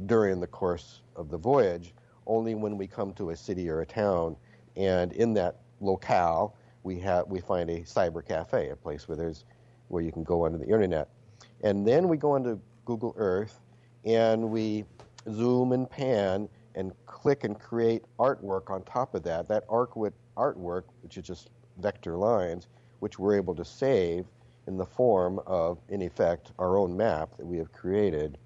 during 0.06 0.40
the 0.40 0.48
course 0.48 1.02
of 1.16 1.30
the 1.30 1.38
voyage. 1.38 1.94
Only 2.26 2.56
when 2.56 2.78
we 2.78 2.88
come 2.88 3.14
to 3.14 3.32
a 3.32 3.36
city 3.36 3.70
or 3.70 3.82
a 3.82 3.86
town, 3.86 4.36
and 4.76 5.14
in 5.14 5.34
that 5.34 5.58
locale 5.80 6.56
we 6.84 7.00
have 7.00 7.28
we 7.28 7.40
find 7.40 7.70
a 7.70 7.82
cyber 7.82 8.26
cafe, 8.26 8.70
a 8.70 8.76
place 8.76 9.08
where 9.08 9.18
there's 9.18 9.46
where 9.88 10.04
you 10.04 10.12
can 10.12 10.24
go 10.24 10.46
onto 10.46 10.58
the 10.58 10.66
internet, 10.68 11.10
and 11.64 11.88
then 11.88 12.08
we 12.08 12.18
go 12.18 12.32
onto 12.32 12.60
Google 12.86 13.14
Earth, 13.18 13.62
and 14.06 14.50
we 14.50 14.86
zoom 15.32 15.72
and 15.72 15.90
pan 15.90 16.50
and 16.76 16.94
click 17.06 17.44
and 17.44 17.60
create 17.60 18.04
artwork 18.20 18.70
on 18.70 18.84
top 18.84 19.16
of 19.16 19.24
that. 19.24 19.48
That 19.48 19.68
artwork, 19.68 20.14
artwork, 20.38 20.84
which 21.02 21.18
is 21.18 21.26
just 21.26 21.50
vector 21.80 22.16
lines, 22.16 22.68
which 23.00 23.20
we're 23.20 23.36
able 23.36 23.56
to 23.56 23.66
save 23.66 24.26
in 24.68 24.78
the 24.78 24.86
form 24.86 25.40
of, 25.48 25.80
in 25.90 26.02
effect, 26.02 26.52
our 26.60 26.78
own 26.78 26.96
map 26.96 27.36
that 27.38 27.46
we 27.46 27.58
have 27.58 27.72
created 27.72 28.38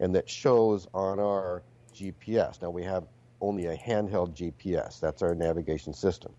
and 0.00 0.14
that 0.14 0.28
shows 0.28 0.86
on 0.94 1.18
our 1.18 1.62
GPS. 1.94 2.60
Now 2.62 2.70
we 2.70 2.84
have 2.84 3.04
only 3.40 3.66
a 3.66 3.76
handheld 3.76 4.34
GPS. 4.34 5.00
That's 5.00 5.22
our 5.22 5.34
navigation 5.34 5.92
system. 5.92 6.32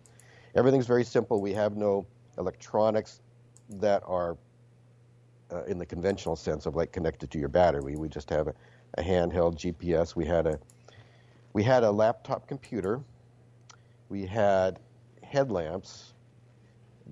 Everything's 0.55 0.87
very 0.87 1.03
simple. 1.03 1.41
We 1.41 1.53
have 1.53 1.75
no 1.77 2.05
electronics 2.37 3.21
that 3.69 4.03
are 4.05 4.37
uh, 5.51 5.63
in 5.63 5.77
the 5.77 5.85
conventional 5.85 6.35
sense 6.35 6.65
of 6.65 6.75
like 6.75 6.91
connected 6.91 7.31
to 7.31 7.39
your 7.39 7.49
battery. 7.49 7.95
We 7.95 8.07
just 8.07 8.29
have 8.29 8.47
a, 8.47 8.53
a 8.97 9.03
handheld 9.03 9.55
GPS. 9.55 10.15
We 10.15 10.25
had 10.25 10.47
a 10.47 10.59
we 11.53 11.63
had 11.63 11.83
a 11.83 11.91
laptop 11.91 12.47
computer. 12.47 13.01
We 14.09 14.25
had 14.25 14.79
headlamps. 15.23 16.13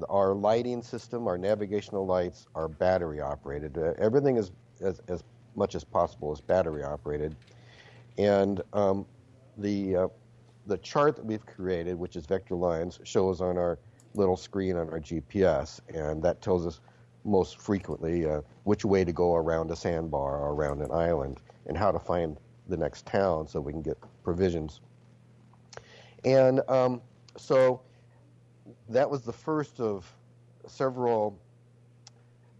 Our 0.09 0.35
lighting 0.35 0.83
system, 0.83 1.27
our 1.27 1.37
navigational 1.37 2.05
lights, 2.05 2.45
are 2.53 2.67
battery 2.67 3.19
operated. 3.19 3.77
Uh, 3.77 3.93
everything 3.97 4.37
is 4.37 4.51
as, 4.79 5.01
as 5.07 5.23
much 5.55 5.73
as 5.73 5.83
possible 5.83 6.31
is 6.31 6.39
battery 6.39 6.83
operated. 6.83 7.35
And 8.19 8.61
um, 8.73 9.05
the 9.57 9.95
uh, 9.95 10.07
the 10.67 10.77
chart 10.79 11.15
that 11.15 11.25
we've 11.25 11.45
created, 11.45 11.97
which 11.97 12.15
is 12.15 12.25
vector 12.25 12.55
lines, 12.55 12.99
shows 13.03 13.41
on 13.41 13.57
our 13.57 13.79
little 14.13 14.37
screen 14.37 14.75
on 14.77 14.89
our 14.89 14.99
GPS, 14.99 15.79
and 15.93 16.21
that 16.23 16.41
tells 16.41 16.65
us 16.65 16.79
most 17.27 17.59
frequently 17.59 18.25
uh, 18.25 18.41
which 18.63 18.85
way 18.85 19.03
to 19.03 19.11
go 19.11 19.35
around 19.35 19.69
a 19.69 19.75
sandbar 19.75 20.39
or 20.39 20.53
around 20.53 20.81
an 20.81 20.91
island 20.91 21.39
and 21.67 21.77
how 21.77 21.91
to 21.91 21.99
find 21.99 22.37
the 22.69 22.77
next 22.77 23.05
town 23.05 23.47
so 23.47 23.59
we 23.59 23.71
can 23.71 23.81
get 23.81 23.97
provisions. 24.23 24.81
And 26.25 26.61
um, 26.69 27.01
so 27.37 27.81
that 28.89 29.09
was 29.09 29.21
the 29.21 29.33
first 29.33 29.79
of 29.79 30.11
several. 30.67 31.39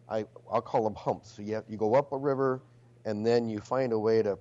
I 0.10 0.26
I'll 0.52 0.62
call 0.62 0.84
them 0.84 0.96
humps. 0.96 1.34
So 1.36 1.42
you 1.42 1.56
have, 1.56 1.66
you 1.68 1.78
go 1.78 1.96
up 1.96 2.12
a 2.12 2.18
river, 2.18 2.62
and 3.06 3.26
then 3.26 3.50
you 3.50 3.60
find 3.60 3.92
a 3.92 4.00
way 4.00 4.22
to 4.22 4.38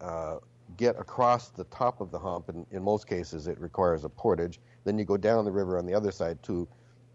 uh, 0.00 0.38
get 0.76 0.98
across 0.98 1.48
the 1.48 1.64
top 1.64 2.00
of 2.00 2.10
the 2.10 2.18
hump. 2.18 2.48
And 2.48 2.66
in 2.70 2.82
most 2.82 3.08
cases, 3.08 3.48
it 3.48 3.58
requires 3.60 4.04
a 4.04 4.08
portage. 4.08 4.60
Then 4.84 4.98
you 4.98 5.04
go 5.04 5.16
down 5.16 5.44
the 5.44 5.52
river 5.52 5.78
on 5.78 5.86
the 5.86 5.94
other 5.94 6.12
side 6.12 6.42
to 6.44 6.68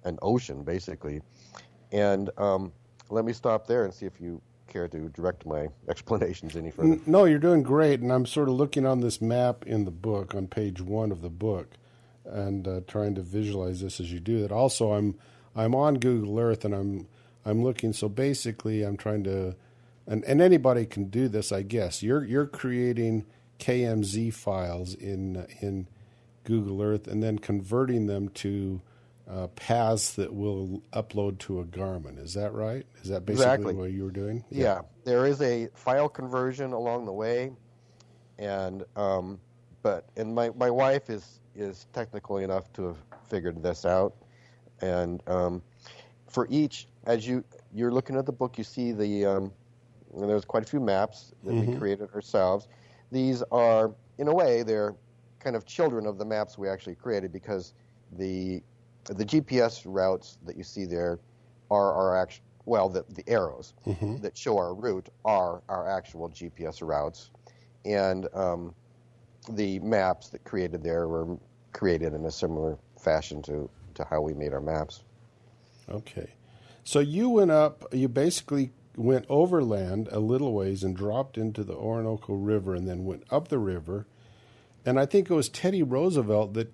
an 0.03 0.17
ocean, 0.21 0.63
basically. 0.63 1.21
And 1.91 2.29
um, 2.37 2.71
let 3.09 3.25
me 3.25 3.33
stop 3.33 3.67
there 3.67 3.85
and 3.85 3.93
see 3.93 4.05
if 4.05 4.19
you 4.19 4.41
care 4.67 4.87
to 4.87 5.09
direct 5.09 5.45
my 5.45 5.67
explanations 5.89 6.55
any 6.55 6.71
further. 6.71 6.99
No, 7.05 7.25
you're 7.25 7.39
doing 7.39 7.63
great, 7.63 8.01
and 8.01 8.11
I'm 8.11 8.25
sort 8.25 8.49
of 8.49 8.55
looking 8.55 8.85
on 8.85 9.01
this 9.01 9.21
map 9.21 9.65
in 9.65 9.85
the 9.85 9.91
book 9.91 10.35
on 10.35 10.47
page 10.47 10.81
one 10.81 11.11
of 11.11 11.21
the 11.21 11.29
book, 11.29 11.71
and 12.25 12.67
uh, 12.67 12.81
trying 12.87 13.15
to 13.15 13.21
visualize 13.21 13.81
this 13.81 13.99
as 13.99 14.11
you 14.11 14.19
do 14.19 14.41
that. 14.41 14.51
Also, 14.51 14.93
I'm 14.93 15.15
I'm 15.55 15.73
on 15.73 15.95
Google 15.95 16.39
Earth, 16.39 16.65
and 16.65 16.73
I'm 16.73 17.07
I'm 17.45 17.63
looking. 17.63 17.93
So 17.93 18.09
basically, 18.09 18.83
I'm 18.83 18.97
trying 18.97 19.23
to, 19.23 19.55
and 20.05 20.23
and 20.25 20.41
anybody 20.41 20.85
can 20.85 21.05
do 21.05 21.27
this, 21.27 21.51
I 21.51 21.61
guess. 21.61 22.03
You're 22.03 22.23
you're 22.23 22.45
creating 22.45 23.25
KMZ 23.59 24.33
files 24.33 24.93
in 24.93 25.47
in 25.61 25.87
Google 26.43 26.81
Earth, 26.81 27.07
and 27.07 27.23
then 27.23 27.39
converting 27.39 28.07
them 28.07 28.29
to 28.29 28.81
uh, 29.29 29.47
paths 29.47 30.13
that 30.15 30.33
will 30.33 30.81
upload 30.93 31.37
to 31.39 31.59
a 31.59 31.65
Garmin. 31.65 32.17
Is 32.17 32.33
that 32.35 32.53
right? 32.53 32.85
Is 33.03 33.09
that 33.09 33.25
basically 33.25 33.45
Exactly. 33.53 33.73
what 33.73 33.91
you 33.91 34.03
were 34.05 34.11
doing? 34.11 34.43
Yeah. 34.49 34.81
there 35.03 35.25
is 35.25 35.41
a 35.41 35.67
file 35.73 36.09
conversion 36.09 36.73
along 36.73 37.05
the 37.05 37.13
way, 37.13 37.51
and 38.37 38.83
um, 38.95 39.39
but 39.83 40.05
and 40.15 40.33
my, 40.33 40.49
my 40.51 40.69
wife 40.69 41.09
is 41.09 41.39
is 41.55 41.87
technical 41.93 42.37
enough 42.37 42.71
to 42.73 42.83
have 42.87 42.97
figured 43.27 43.61
this 43.63 43.85
out, 43.85 44.15
and 44.81 45.21
um, 45.27 45.61
for 46.29 46.47
each 46.49 46.87
as 47.05 47.27
you 47.27 47.43
you're 47.73 47.91
looking 47.91 48.15
at 48.15 48.25
the 48.25 48.31
book, 48.31 48.57
you 48.57 48.63
see 48.63 48.91
the 48.91 49.25
um, 49.25 49.51
and 50.13 50.29
there's 50.29 50.45
quite 50.45 50.63
a 50.63 50.67
few 50.67 50.79
maps 50.79 51.33
that 51.43 51.53
we 51.53 51.75
created 51.75 52.09
ourselves. 52.13 52.67
These 53.11 53.43
are 53.51 53.91
in 54.17 54.27
a 54.27 54.33
way 54.33 54.63
they're 54.63 54.95
kind 55.39 55.55
of 55.55 55.65
children 55.65 56.05
of 56.05 56.17
the 56.17 56.25
maps 56.25 56.57
we 56.57 56.67
actually 56.67 56.95
created 56.95 57.31
because 57.31 57.73
the 58.13 58.61
the 59.07 59.25
GPS 59.25 59.83
routes 59.85 60.37
that 60.45 60.57
you 60.57 60.63
see 60.63 60.85
there 60.85 61.19
are 61.69 61.93
our 61.93 62.17
actual 62.17 62.43
well 62.65 62.89
the, 62.89 63.05
the 63.09 63.23
arrows 63.27 63.73
that 64.21 64.37
show 64.37 64.57
our 64.57 64.73
route 64.73 65.07
are 65.23 65.61
our 65.69 65.89
actual 65.89 66.29
GPS 66.29 66.85
routes, 66.85 67.29
and 67.85 68.27
um, 68.33 68.75
the 69.49 69.79
maps 69.79 70.29
that 70.29 70.43
created 70.43 70.83
there 70.83 71.07
were 71.07 71.37
created 71.71 72.13
in 72.13 72.25
a 72.25 72.31
similar 72.31 72.77
fashion 72.99 73.41
to 73.43 73.69
to 73.95 74.05
how 74.09 74.21
we 74.21 74.33
made 74.33 74.53
our 74.53 74.61
maps. 74.61 75.03
Okay. 75.89 76.29
So 76.83 76.99
you 76.99 77.29
went 77.29 77.51
up, 77.51 77.85
you 77.91 78.07
basically 78.07 78.71
went 78.95 79.25
overland 79.29 80.09
a 80.11 80.19
little 80.19 80.53
ways 80.53 80.83
and 80.83 80.95
dropped 80.95 81.37
into 81.37 81.63
the 81.63 81.75
Orinoco 81.75 82.33
River 82.33 82.75
and 82.75 82.87
then 82.87 83.05
went 83.05 83.23
up 83.29 83.47
the 83.47 83.59
river. 83.59 84.07
And 84.85 84.99
I 84.99 85.05
think 85.05 85.29
it 85.29 85.33
was 85.33 85.49
Teddy 85.49 85.83
Roosevelt 85.83 86.53
that 86.53 86.71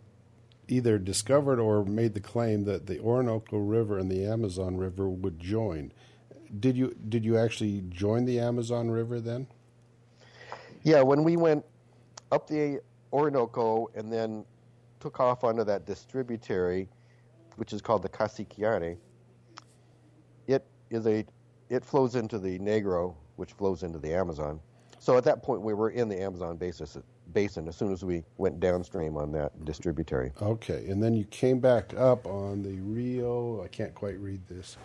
either 0.67 0.97
discovered 0.97 1.59
or 1.59 1.83
made 1.85 2.13
the 2.13 2.19
claim 2.19 2.63
that 2.65 2.85
the 2.85 2.99
Orinoco 2.99 3.57
River 3.57 3.97
and 3.97 4.09
the 4.09 4.25
Amazon 4.25 4.77
River 4.77 5.09
would 5.09 5.39
join. 5.39 5.91
Did 6.59 6.77
you 6.77 6.95
did 7.09 7.25
you 7.25 7.37
actually 7.37 7.83
join 7.89 8.25
the 8.25 8.39
Amazon 8.39 8.89
River 8.89 9.19
then? 9.19 9.47
Yeah, 10.83 11.01
when 11.01 11.23
we 11.23 11.37
went 11.37 11.65
up 12.31 12.47
the 12.47 12.81
Orinoco 13.11 13.89
and 13.95 14.11
then 14.11 14.45
took 14.99 15.19
off 15.19 15.43
onto 15.43 15.63
that 15.63 15.85
distributary, 15.85 16.89
which 17.55 17.73
is 17.73 17.81
called 17.81 18.01
the 18.01 18.09
Casiquiare, 18.09 18.97
it 20.47 20.65
is 20.89 21.07
a 21.07 21.25
it 21.69 21.83
flows 21.83 22.15
into 22.15 22.37
the 22.37 22.59
Negro, 22.59 23.15
which 23.35 23.53
flows 23.53 23.83
into 23.83 23.97
the 23.97 24.13
Amazon. 24.13 24.59
So 24.99 25.17
at 25.17 25.23
that 25.25 25.43
point, 25.43 25.61
we 25.61 25.73
were 25.73 25.89
in 25.89 26.07
the 26.07 26.21
Amazon 26.21 26.55
basis, 26.55 26.97
basin 27.33 27.67
as 27.67 27.75
soon 27.75 27.93
as 27.93 28.03
we 28.03 28.23
went 28.37 28.59
downstream 28.59 29.17
on 29.17 29.31
that 29.33 29.65
distributary. 29.65 30.31
Okay, 30.41 30.87
and 30.89 31.01
then 31.01 31.13
you 31.13 31.25
came 31.25 31.59
back 31.59 31.93
up 31.95 32.27
on 32.27 32.63
the 32.63 32.79
Rio. 32.81 33.63
I 33.63 33.67
can't 33.67 33.95
quite 33.95 34.19
read 34.19 34.41
this, 34.47 34.77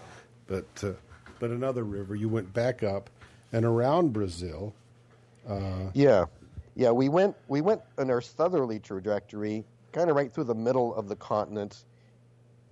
but 0.47 0.67
uh, 0.83 0.93
but 1.41 1.51
another 1.51 1.85
river. 1.85 2.15
You 2.15 2.29
went 2.29 2.53
back 2.53 2.83
up 2.83 3.11
and 3.53 3.65
around 3.65 4.13
Brazil. 4.13 4.75
Yeah, 5.95 6.27
yeah. 6.77 6.91
We 6.91 7.09
went 7.09 7.37
we 7.49 7.61
went 7.61 7.83
on 7.99 8.11
our 8.11 8.21
southerly 8.21 8.79
trajectory, 8.79 9.65
kind 9.93 10.11
of 10.11 10.17
right 10.17 10.33
through 10.33 10.45
the 10.45 10.55
middle 10.55 10.95
of 10.95 11.09
the 11.09 11.17
continent. 11.17 11.85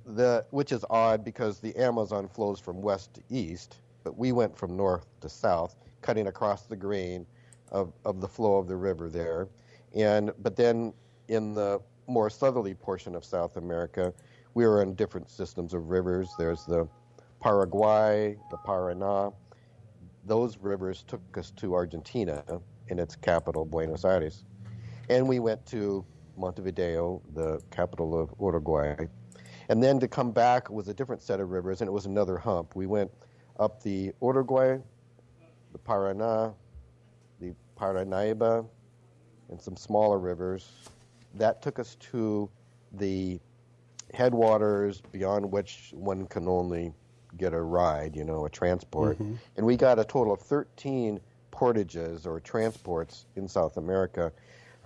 The 0.07 0.44
which 0.50 0.72
is 0.72 0.85
odd 0.90 1.24
because 1.24 1.61
the 1.61 1.76
Amazon 1.76 2.29
flows 2.29 2.61
from 2.61 2.83
west 2.83 3.14
to 3.14 3.22
east, 3.31 3.79
but 4.05 4.16
we 4.16 4.33
went 4.33 4.57
from 4.57 4.76
north 4.76 5.07
to 5.22 5.29
south, 5.29 5.76
cutting 6.02 6.29
across 6.29 6.62
the 6.64 6.76
grain 6.76 7.26
of, 7.72 7.92
of 8.05 8.20
the 8.20 8.29
flow 8.29 8.57
of 8.57 8.68
the 8.68 8.76
river 8.76 9.09
there. 9.09 9.48
And 9.94 10.33
but 10.42 10.57
then 10.57 10.92
in 11.29 11.55
the 11.55 11.81
more 12.07 12.31
southerly 12.31 12.74
portion 12.74 13.14
of 13.14 13.24
South 13.24 13.57
America, 13.57 14.12
we 14.55 14.66
were 14.66 14.83
in 14.83 14.94
different 14.94 15.29
systems 15.29 15.74
of 15.74 15.88
rivers. 15.88 16.31
There's 16.38 16.64
the 16.64 16.88
Paraguay, 17.40 18.37
the 18.50 18.57
Paraná, 18.59 19.33
those 20.26 20.59
rivers 20.59 21.05
took 21.07 21.38
us 21.38 21.52
to 21.52 21.74
Argentina 21.74 22.42
in 22.88 22.98
its 22.98 23.14
capital, 23.14 23.64
Buenos 23.64 24.05
Aires. 24.05 24.44
And 25.09 25.29
we 25.29 25.38
went 25.38 25.64
to 25.66 26.05
Montevideo, 26.37 27.22
the 27.35 27.61
capital 27.70 28.20
of 28.20 28.35
Uruguay. 28.40 29.07
And 29.68 29.83
then 29.83 30.00
to 30.00 30.09
come 30.09 30.33
back 30.33 30.68
was 30.68 30.88
a 30.88 30.94
different 30.94 31.22
set 31.22 31.40
of 31.40 31.50
rivers, 31.50 31.81
and 31.81 31.88
it 31.88 31.92
was 31.92 32.07
another 32.07 32.37
hump. 32.37 32.74
We 32.74 32.87
went 32.87 33.11
up 33.59 33.83
the 33.83 34.12
Uruguay, 34.20 34.79
the 35.72 35.79
Paraná, 35.79 36.55
Paranaíba, 37.79 38.67
and 39.49 39.61
some 39.61 39.77
smaller 39.77 40.19
rivers. 40.19 40.71
That 41.35 41.62
took 41.62 41.79
us 41.79 41.97
to 42.12 42.49
the 42.93 43.39
headwaters 44.15 45.03
beyond 45.12 45.51
which 45.51 45.91
one 45.93 46.27
can 46.27 46.49
only 46.49 46.93
get 47.37 47.53
a 47.53 47.61
ride, 47.61 48.17
you 48.17 48.25
know, 48.25 48.47
a 48.47 48.51
transport. 48.51 49.19
Mm-hmm. 49.19 49.35
And 49.57 49.67
we 49.67 49.77
got 49.77 49.99
a 49.99 50.05
total 50.05 50.33
of 50.33 50.41
13 50.41 51.21
portages 51.51 52.27
or 52.27 52.41
transports 52.41 53.27
in 53.37 53.49
South 53.49 53.77
America 53.77 54.33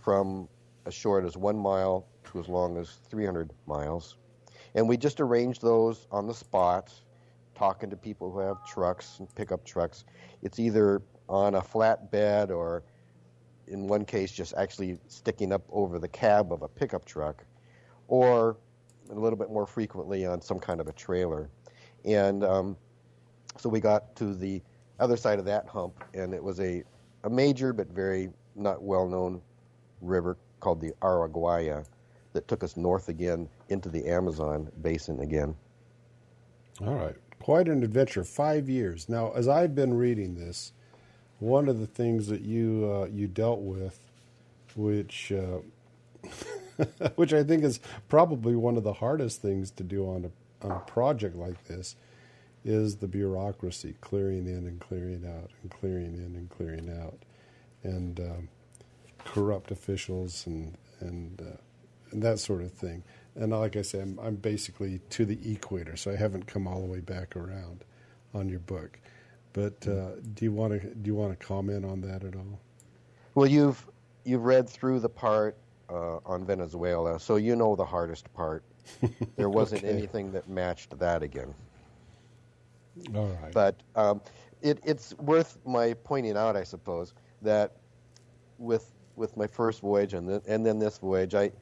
from 0.01 0.49
as 0.87 0.95
short 0.95 1.25
as 1.25 1.37
one 1.37 1.57
mile 1.57 2.07
to 2.25 2.41
as 2.41 2.49
long 2.49 2.77
as 2.77 2.99
300 3.09 3.51
miles. 3.67 4.17
And 4.75 4.89
we 4.89 4.97
just 4.97 5.21
arranged 5.21 5.63
those 5.63 6.07
on 6.11 6.27
the 6.27 6.35
spot, 6.35 6.93
talking 7.55 7.91
to 7.91 7.97
people 7.97 8.31
who 8.31 8.39
have 8.39 8.65
trucks 8.67 9.17
and 9.19 9.33
pickup 9.35 9.65
trucks. 9.65 10.05
It's 10.43 10.59
either 10.59 11.03
on 11.31 11.55
a 11.55 11.61
flatbed 11.61 12.51
or, 12.51 12.83
in 13.69 13.87
one 13.87 14.05
case, 14.05 14.33
just 14.33 14.53
actually 14.55 14.99
sticking 15.07 15.53
up 15.53 15.63
over 15.71 15.99
the 15.99 16.09
cab 16.09 16.53
of 16.53 16.63
a 16.63 16.69
pickup 16.69 17.05
truck, 17.05 17.45
or 18.09 18.57
a 19.11 19.15
little 19.15 19.39
bit 19.39 19.51
more 19.51 19.67
frequently 19.67 20.27
on 20.27 20.43
some 20.43 20.59
kind 20.59 20.81
of 20.81 20.89
a 20.89 20.93
trailer. 20.93 21.49
And 22.05 22.45
um, 22.45 22.77
so 23.57 23.69
we 23.69 23.81
got 23.81 24.15
to 24.17 24.35
the 24.35 24.61
other 24.99 25.17
side 25.17 25.39
of 25.39 25.45
that 25.45 25.67
hump, 25.67 26.05
and 26.15 26.35
it 26.35 26.43
was 26.43 26.61
a, 26.61 26.83
a 27.25 27.31
major 27.31 27.73
but 27.73 27.89
very 27.89 28.29
not 28.57 28.83
well 28.83 29.09
known 29.09 29.41
river 30.01 30.37
called 30.59 30.81
the 30.81 30.93
Araguaia 31.01 31.87
that 32.33 32.49
took 32.49 32.65
us 32.65 32.77
north 32.77 33.09
again 33.09 33.49
into 33.69 33.89
the 33.89 34.07
Amazon 34.07 34.71
basin 34.83 35.21
again. 35.21 35.55
All 36.81 36.95
right, 36.95 37.17
quite 37.41 37.69
an 37.69 37.83
adventure. 37.83 38.25
Five 38.25 38.69
years 38.69 39.09
now. 39.09 39.33
As 39.33 39.49
I've 39.49 39.75
been 39.75 39.95
reading 39.95 40.35
this, 40.35 40.73
one 41.41 41.69
of 41.69 41.81
the 41.81 41.87
things 41.87 42.29
that 42.29 42.43
you 42.43 42.91
uh, 42.91 43.07
you 43.07 43.27
dealt 43.27 43.61
with, 43.61 43.99
which 44.77 45.33
uh, 45.33 45.59
which 47.17 47.33
I 47.33 47.43
think 47.43 47.65
is 47.65 47.81
probably 48.09 48.55
one 48.55 48.77
of 48.77 48.85
the 48.85 48.95
hardest 48.95 49.43
things 49.43 49.71
to 49.73 49.83
do 49.83 50.05
on 50.05 50.27
a 50.27 50.67
on 50.67 50.73
a 50.73 50.81
project 50.81 51.37
like 51.37 51.65
this, 51.65 51.97
is 52.65 52.97
the 52.97 53.09
bureaucracy, 53.09 53.95
clearing 54.01 54.47
in 54.47 54.67
and 54.67 54.81
clearing 54.81 55.25
out 55.27 55.51
and 55.63 55.71
clearing 55.71 56.15
in 56.15 56.37
and 56.37 56.51
clearing 56.51 56.91
out, 57.03 57.19
and 57.83 58.21
um, 58.21 58.49
corrupt 59.25 59.71
officials 59.71 60.47
and 60.47 60.77
and, 61.01 61.41
uh, 61.41 61.57
and 62.11 62.23
that 62.23 62.39
sort 62.39 62.63
of 62.63 62.73
thing. 62.73 63.03
And 63.35 63.53
like 63.53 63.77
I 63.77 63.83
said, 63.83 64.03
I'm, 64.03 64.21
I'm 64.21 64.35
basically 64.37 65.01
to 65.11 65.25
the 65.25 65.39
equator, 65.51 65.97
so 65.97 66.11
I 66.11 66.17
haven't 66.17 66.47
come 66.47 66.67
all 66.67 66.81
the 66.81 66.87
way 66.87 67.01
back 67.01 67.37
around 67.37 67.85
on 68.35 68.49
your 68.49 68.61
book. 68.61 68.99
But 69.53 69.87
uh, 69.87 70.17
do 70.35 70.45
you 70.45 70.53
want 70.53 70.81
to 70.81 70.95
do 70.95 71.09
you 71.09 71.15
want 71.15 71.39
to 71.39 71.47
comment 71.47 71.85
on 71.85 72.01
that 72.03 72.25
at 72.25 72.37
all? 72.37 72.61
Well, 73.35 73.47
you've 73.47 73.89
you've 74.25 74.45
read 74.45 74.69
through 74.69 75.01
the 75.01 75.09
part 75.09 75.57
uh, 75.89 76.19
on 76.25 76.45
Venezuela, 76.45 77.19
so 77.21 77.37
you 77.37 77.57
know 77.57 77.77
the 77.77 77.85
hardest 77.85 78.33
part. 78.33 78.65
There 79.37 79.51
wasn't 79.51 79.85
Okay. 79.85 79.91
anything 79.91 80.33
that 80.33 80.49
matched 80.49 80.99
that 80.99 81.23
again. 81.23 81.55
All 83.15 83.29
right. 83.43 83.55
But 83.55 83.83
um, 83.95 84.21
it, 84.61 84.81
it's 84.85 85.15
worth 85.15 85.59
my 85.65 85.95
pointing 85.95 86.37
out, 86.37 86.57
I 86.57 86.65
suppose, 86.65 87.15
that 87.43 87.77
with 88.59 88.93
with 89.17 89.37
my 89.37 89.47
first 89.47 89.81
voyage 89.81 90.15
and 90.15 90.29
then, 90.29 90.43
and 90.47 90.65
then 90.67 90.79
this 90.79 90.99
voyage, 90.99 91.35
I 91.35 91.53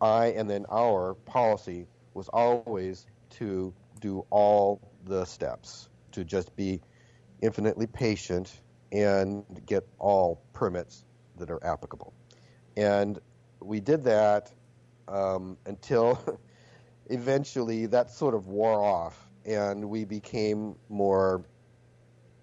I 0.00 0.26
and 0.28 0.48
then 0.48 0.66
our 0.70 1.14
policy 1.14 1.88
was 2.14 2.28
always 2.28 3.06
to 3.30 3.74
do 4.00 4.24
all 4.30 4.80
the 5.04 5.24
steps, 5.24 5.88
to 6.12 6.24
just 6.24 6.54
be 6.56 6.80
infinitely 7.42 7.86
patient 7.86 8.60
and 8.92 9.44
get 9.66 9.86
all 9.98 10.42
permits 10.52 11.04
that 11.38 11.50
are 11.50 11.64
applicable. 11.64 12.12
And 12.76 13.18
we 13.60 13.80
did 13.80 14.04
that 14.04 14.52
um, 15.08 15.56
until 15.66 16.18
eventually 17.10 17.86
that 17.86 18.10
sort 18.10 18.34
of 18.34 18.46
wore 18.46 18.82
off, 18.82 19.28
and 19.44 19.88
we 19.88 20.04
became 20.04 20.74
more 20.88 21.44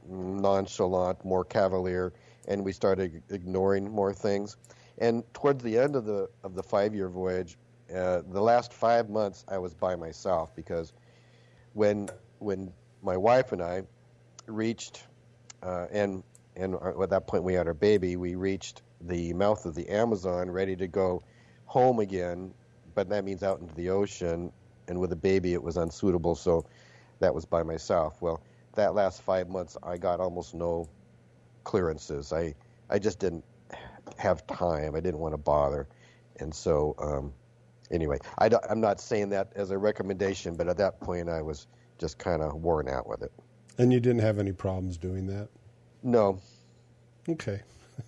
nonchalant, 0.08 1.24
more 1.24 1.44
cavalier, 1.44 2.14
and 2.48 2.64
we 2.64 2.72
started 2.72 3.22
ignoring 3.30 3.90
more 3.90 4.14
things. 4.14 4.58
And 5.00 5.24
towards 5.34 5.64
the 5.64 5.78
end 5.78 5.96
of 5.96 6.06
the 6.06 6.30
of 6.44 6.56
the 6.56 6.64
five 6.64 6.94
year 6.94 7.10
voyage, 7.10 7.58
uh, 7.94 8.22
the 8.32 8.42
last 8.42 8.74
five 8.74 9.10
months 9.10 9.44
I 9.48 9.58
was 9.58 9.74
by 9.74 9.96
myself 9.96 10.56
because 10.56 10.94
when 11.74 12.10
when 12.40 12.72
my 13.02 13.18
wife 13.18 13.52
and 13.52 13.62
I 13.62 13.84
reached 14.48 15.04
uh, 15.62 15.88
and 15.92 16.24
and 16.56 16.76
at 16.76 17.10
that 17.10 17.26
point 17.28 17.44
we 17.44 17.54
had 17.54 17.68
our 17.68 17.74
baby, 17.74 18.16
we 18.16 18.36
reached 18.36 18.84
the 19.02 19.34
mouth 19.34 19.66
of 19.66 19.74
the 19.76 19.90
Amazon, 19.90 20.52
ready 20.52 20.76
to 20.76 20.88
go 20.88 21.24
home 21.66 22.00
again, 22.00 22.54
but 22.94 23.10
that 23.10 23.26
means 23.26 23.42
out 23.42 23.60
into 23.60 23.74
the 23.74 23.90
ocean. 23.90 24.52
And 24.88 25.00
with 25.00 25.12
a 25.14 25.16
baby, 25.16 25.54
it 25.54 25.64
was 25.64 25.78
unsuitable, 25.78 26.36
so 26.36 26.66
that 27.20 27.34
was 27.34 27.46
by 27.46 27.64
myself. 27.64 28.22
Well, 28.22 28.42
that 28.76 28.94
last 28.94 29.22
five 29.22 29.50
months, 29.50 29.78
I 29.82 29.98
got 29.98 30.20
almost 30.20 30.54
no 30.54 30.90
clearances. 31.64 32.34
I 32.34 32.54
I 32.90 33.00
just 33.00 33.20
didn't 33.20 33.46
have 34.18 34.46
time. 34.46 34.96
I 34.96 35.00
didn't 35.00 35.20
want 35.20 35.34
to 35.34 35.38
bother, 35.38 35.88
and 36.40 36.54
so 36.54 36.96
um, 37.00 37.34
anyway, 37.90 38.20
I 38.38 38.50
am 38.70 38.82
not 38.82 39.00
saying 39.00 39.30
that 39.30 39.54
as 39.56 39.72
a 39.72 39.78
recommendation, 39.78 40.56
but 40.56 40.68
at 40.68 40.78
that 40.78 41.00
point, 41.00 41.30
I 41.30 41.42
was 41.42 41.68
just 41.98 42.18
kind 42.18 42.42
of 42.42 42.56
worn 42.56 42.90
out 42.90 43.08
with 43.08 43.24
it. 43.24 43.32
And 43.78 43.92
you 43.92 44.00
didn't 44.00 44.22
have 44.22 44.40
any 44.40 44.52
problems 44.52 44.98
doing 44.98 45.28
that? 45.28 45.50
No. 46.04 46.40
Okay. 47.28 47.62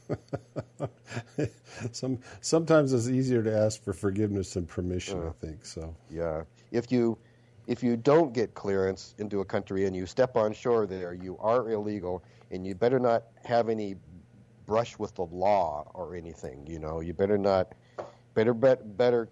Some 1.91 2.19
sometimes 2.41 2.93
it's 2.93 3.08
easier 3.08 3.43
to 3.43 3.56
ask 3.56 3.84
for 3.84 3.93
forgiveness 3.93 4.54
than 4.54 4.65
permission. 4.65 5.21
Uh, 5.21 5.30
I 5.30 5.32
think 5.45 5.65
so. 5.65 5.95
Yeah. 6.10 6.43
If 6.71 6.91
you 6.91 7.17
if 7.67 7.82
you 7.84 7.97
don't 7.97 8.34
get 8.34 8.54
clearance 8.54 9.15
into 9.17 9.41
a 9.41 9.45
country 9.45 9.86
and 9.86 9.95
you 9.95 10.06
step 10.06 10.36
on 10.36 10.54
shore 10.54 10.86
there, 10.86 11.13
you 11.13 11.38
are 11.39 11.69
illegal, 11.71 12.23
and 12.51 12.65
you 12.65 12.75
better 12.75 12.99
not 12.99 13.23
have 13.43 13.69
any 13.69 13.95
brush 14.65 14.97
with 14.99 15.15
the 15.15 15.23
law 15.23 15.89
or 15.93 16.15
anything. 16.15 16.65
You 16.67 16.80
know, 16.80 16.99
you 17.01 17.13
better 17.13 17.38
not, 17.38 17.73
better 18.34 18.54
bet, 18.54 18.97
better, 18.97 19.30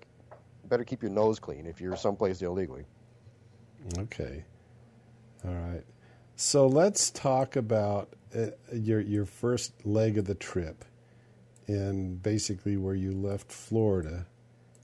better 0.66 0.84
keep 0.84 1.02
your 1.02 1.12
nose 1.12 1.40
clean 1.40 1.66
if 1.68 1.80
you're 1.82 1.96
someplace 1.96 2.42
illegally. 2.42 2.86
Okay, 4.00 4.44
all 5.46 5.54
right. 5.54 5.84
So 6.36 6.68
let's 6.68 7.12
talk 7.12 7.56
about 7.56 8.10
uh, 8.36 8.48
your 8.74 9.00
your 9.00 9.26
first 9.26 9.86
leg 9.86 10.18
of 10.18 10.26
the 10.26 10.36
trip, 10.36 10.84
and 11.68 12.22
basically 12.22 12.76
where 12.76 12.96
you 12.96 13.12
left 13.12 13.52
Florida, 13.52 14.26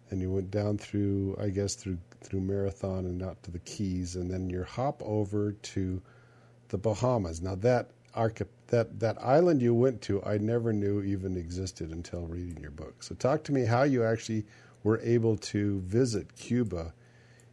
and 0.09 0.21
you 0.21 0.31
went 0.31 0.51
down 0.51 0.77
through, 0.77 1.37
I 1.41 1.49
guess 1.49 1.75
through 1.75 1.97
through 2.21 2.41
Marathon 2.41 3.05
and 3.05 3.23
out 3.23 3.41
to 3.43 3.51
the 3.51 3.59
Keys, 3.59 4.15
and 4.15 4.29
then 4.29 4.49
you 4.49 4.63
hop 4.63 5.01
over 5.03 5.53
to 5.53 6.01
the 6.67 6.77
Bahamas. 6.77 7.41
Now 7.41 7.55
that 7.55 7.89
that 8.67 8.99
that 8.99 9.17
island 9.19 9.61
you 9.61 9.73
went 9.73 10.01
to, 10.03 10.23
I 10.23 10.37
never 10.37 10.71
knew 10.71 11.01
even 11.01 11.35
existed 11.35 11.91
until 11.91 12.27
reading 12.27 12.61
your 12.61 12.71
book. 12.71 13.01
So 13.01 13.15
talk 13.15 13.43
to 13.45 13.51
me 13.51 13.65
how 13.65 13.83
you 13.83 14.03
actually 14.03 14.45
were 14.83 14.99
able 14.99 15.35
to 15.37 15.79
visit 15.81 16.35
Cuba, 16.35 16.93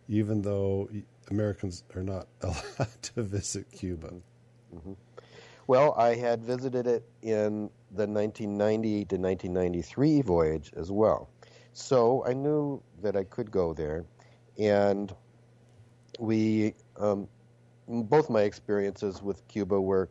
even 0.07 0.43
though 0.43 0.91
Americans 1.31 1.85
are 1.95 2.03
not 2.03 2.29
allowed 2.43 3.03
to 3.03 3.23
visit 3.23 3.71
Cuba. 3.73 4.12
Mm-hmm. 4.75 4.93
Well, 5.67 5.95
I 5.95 6.15
had 6.15 6.45
visited 6.45 6.87
it 6.87 7.09
in 7.23 7.71
the 7.91 8.07
1990 8.07 9.05
to 9.07 9.17
1993 9.17 10.23
voyage 10.23 10.73
as 10.77 10.93
well. 10.93 11.29
So 11.73 12.25
I 12.27 12.33
knew 12.33 12.83
that 13.03 13.17
I 13.17 13.25
could 13.25 13.51
go 13.51 13.75
there 13.75 14.05
and 14.59 15.15
we 16.19 16.75
um, 16.99 17.29
both 17.89 18.31
my 18.31 18.43
experiences 18.43 19.23
with 19.23 19.47
Cuba 19.49 19.81
were 19.81 20.09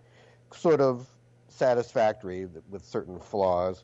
sort 0.54 0.82
of 0.82 1.08
satisfactory 1.48 2.48
with 2.70 2.84
certain 2.84 3.20
flaws. 3.20 3.84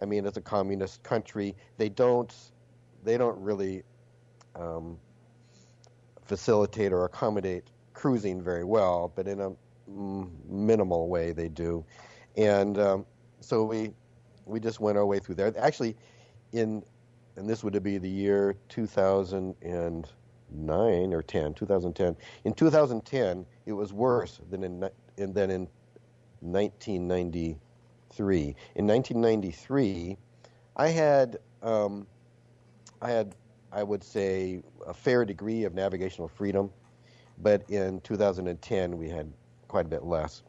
I 0.00 0.04
mean, 0.04 0.26
as 0.26 0.36
a 0.36 0.40
communist 0.40 1.02
country, 1.02 1.54
they 1.78 1.88
don't 1.88 2.34
they 3.04 3.16
don't 3.16 3.38
really 3.40 3.82
um, 4.54 4.98
facilitate 6.32 6.92
or 6.94 7.04
accommodate 7.04 7.64
cruising 7.92 8.40
very 8.40 8.64
well, 8.64 9.12
but 9.14 9.28
in 9.28 9.38
a 9.38 9.52
minimal 10.48 11.10
way 11.10 11.30
they 11.30 11.50
do. 11.50 11.84
And 12.38 12.78
um, 12.78 13.04
so 13.40 13.64
we 13.64 13.90
we 14.46 14.58
just 14.58 14.80
went 14.80 14.96
our 14.96 15.04
way 15.04 15.18
through 15.18 15.34
there. 15.34 15.52
Actually, 15.58 15.94
in 16.52 16.82
and 17.36 17.46
this 17.46 17.62
would 17.62 17.82
be 17.82 17.98
the 17.98 18.08
year 18.08 18.56
2009 18.70 21.12
or 21.12 21.22
10, 21.22 21.52
2010. 21.52 22.16
In 22.44 22.54
2010, 22.54 23.44
it 23.66 23.74
was 23.74 23.92
worse 23.92 24.40
than 24.48 24.64
in, 24.64 24.88
than 25.16 25.50
in 25.50 25.68
1993. 26.40 28.56
In 28.74 28.86
1993, 28.86 30.16
I 30.76 30.88
had 30.88 31.40
um, 31.62 32.06
I 33.02 33.10
had 33.10 33.34
I 33.72 33.82
would 33.82 34.04
say 34.04 34.62
a 34.86 34.92
fair 34.92 35.24
degree 35.24 35.64
of 35.64 35.74
navigational 35.74 36.28
freedom, 36.28 36.70
but 37.38 37.68
in 37.70 38.00
2010 38.02 38.98
we 38.98 39.08
had 39.08 39.32
quite 39.68 39.86
a 39.86 39.88
bit 39.88 40.04
less. 40.04 40.42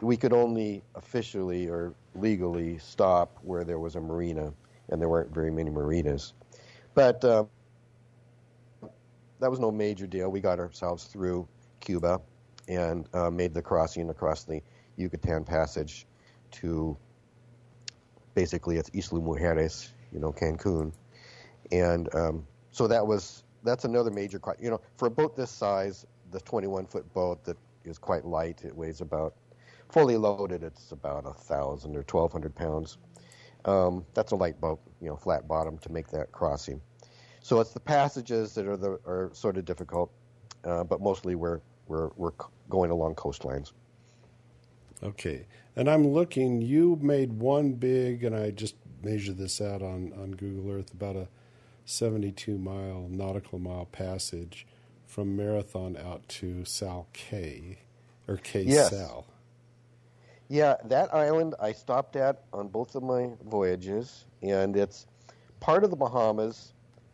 We 0.00 0.16
could 0.16 0.32
only 0.32 0.82
officially 0.94 1.68
or 1.68 1.94
legally 2.14 2.78
stop 2.78 3.36
where 3.42 3.64
there 3.64 3.78
was 3.78 3.96
a 3.96 4.00
marina 4.00 4.54
and 4.88 5.00
there 5.00 5.10
weren't 5.10 5.32
very 5.32 5.50
many 5.50 5.68
marinas. 5.68 6.32
But 6.94 7.22
uh, 7.22 7.44
that 9.40 9.50
was 9.50 9.60
no 9.60 9.70
major 9.70 10.06
deal. 10.06 10.30
We 10.30 10.40
got 10.40 10.58
ourselves 10.58 11.04
through 11.04 11.46
Cuba 11.80 12.20
and 12.66 13.06
uh, 13.12 13.30
made 13.30 13.52
the 13.52 13.62
crossing 13.62 14.08
across 14.08 14.44
the 14.44 14.62
Yucatan 14.96 15.44
Passage 15.44 16.06
to 16.52 16.96
basically 18.34 18.78
it's 18.78 18.90
Isla 18.94 19.20
Mujeres, 19.20 19.90
you 20.12 20.18
know, 20.18 20.32
Cancun, 20.32 20.92
and 21.70 22.12
um, 22.14 22.46
so 22.70 22.86
that 22.86 23.06
was 23.06 23.44
that's 23.62 23.84
another 23.84 24.10
major. 24.10 24.40
You 24.58 24.70
know, 24.70 24.80
for 24.96 25.06
a 25.06 25.10
boat 25.10 25.36
this 25.36 25.50
size, 25.50 26.06
the 26.30 26.40
21 26.40 26.86
foot 26.86 27.12
boat 27.12 27.44
that 27.44 27.56
is 27.84 27.98
quite 27.98 28.24
light, 28.24 28.64
it 28.64 28.74
weighs 28.74 29.00
about 29.00 29.34
fully 29.90 30.16
loaded, 30.16 30.62
it's 30.62 30.92
about 30.92 31.26
a 31.26 31.32
thousand 31.32 31.96
or 31.96 32.04
1,200 32.08 32.54
pounds. 32.54 32.98
Um, 33.64 34.06
that's 34.14 34.32
a 34.32 34.36
light 34.36 34.60
boat, 34.60 34.80
you 35.00 35.08
know, 35.08 35.16
flat 35.16 35.46
bottom 35.46 35.78
to 35.78 35.92
make 35.92 36.08
that 36.08 36.32
crossing. 36.32 36.80
So 37.42 37.60
it's 37.60 37.72
the 37.72 37.80
passages 37.80 38.54
that 38.54 38.66
are 38.66 38.76
the 38.76 39.00
are 39.06 39.30
sort 39.32 39.56
of 39.56 39.64
difficult, 39.64 40.10
uh, 40.64 40.84
but 40.84 41.00
mostly 41.00 41.34
we're 41.34 41.60
we're 41.88 42.10
we're 42.16 42.32
going 42.68 42.90
along 42.90 43.16
coastlines. 43.16 43.72
Okay, 45.02 45.46
and 45.76 45.88
I'm 45.88 46.06
looking. 46.06 46.60
You 46.60 46.98
made 47.00 47.32
one 47.32 47.72
big, 47.72 48.24
and 48.24 48.36
I 48.36 48.50
just 48.50 48.76
measured 49.02 49.38
this 49.38 49.60
out 49.60 49.82
on 49.82 50.12
on 50.20 50.32
Google 50.32 50.72
Earth, 50.72 50.92
about 50.92 51.16
a 51.16 51.28
72 51.90 52.56
mile 52.56 53.08
nautical 53.10 53.58
mile 53.58 53.86
passage 53.86 54.66
from 55.06 55.36
Marathon 55.36 55.96
out 55.96 56.26
to 56.28 56.64
Sal 56.64 57.08
Cay 57.12 57.78
or 58.28 58.36
Cay 58.36 58.62
yes. 58.62 58.90
Sal. 58.90 59.26
Yeah, 60.48 60.76
that 60.84 61.12
island 61.14 61.54
I 61.60 61.72
stopped 61.72 62.16
at 62.16 62.42
on 62.52 62.68
both 62.68 62.94
of 62.94 63.02
my 63.02 63.30
voyages, 63.44 64.26
and 64.42 64.76
it's 64.76 65.06
part 65.60 65.84
of 65.84 65.90
the 65.90 65.96
Bahamas, 65.96 66.72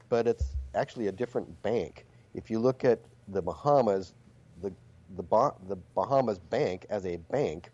but 0.08 0.26
it's 0.26 0.54
actually 0.74 1.08
a 1.08 1.12
different 1.12 1.62
bank. 1.62 2.06
If 2.34 2.50
you 2.50 2.58
look 2.58 2.84
at 2.84 3.00
the 3.28 3.42
Bahamas, 3.42 4.14
the 4.62 4.72
the, 5.16 5.22
bah- 5.22 5.54
the 5.68 5.76
Bahamas 5.94 6.38
Bank 6.38 6.86
as 6.90 7.06
a 7.06 7.16
bank, 7.16 7.70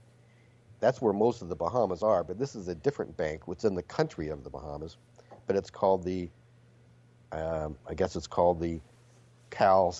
that's 0.81 1.01
where 1.01 1.13
most 1.13 1.43
of 1.43 1.49
the 1.49 1.57
Bahamas 1.57 2.03
are. 2.03 2.25
But 2.25 2.39
this 2.39 2.55
is 2.55 2.69
a 2.69 2.75
different 2.75 3.17
bank, 3.17 3.47
what's 3.47 3.65
in 3.65 3.75
the 3.75 3.83
country 3.83 4.29
of 4.29 4.45
the 4.45 4.51
Bahamas, 4.51 4.97
but 5.47 5.57
it's 5.57 5.71
called 5.71 6.05
the, 6.05 6.29
um, 7.33 7.77
I 7.89 7.95
guess 7.95 8.15
it's 8.15 8.27
called 8.27 8.61
the 8.61 8.81
Cal 9.51 9.95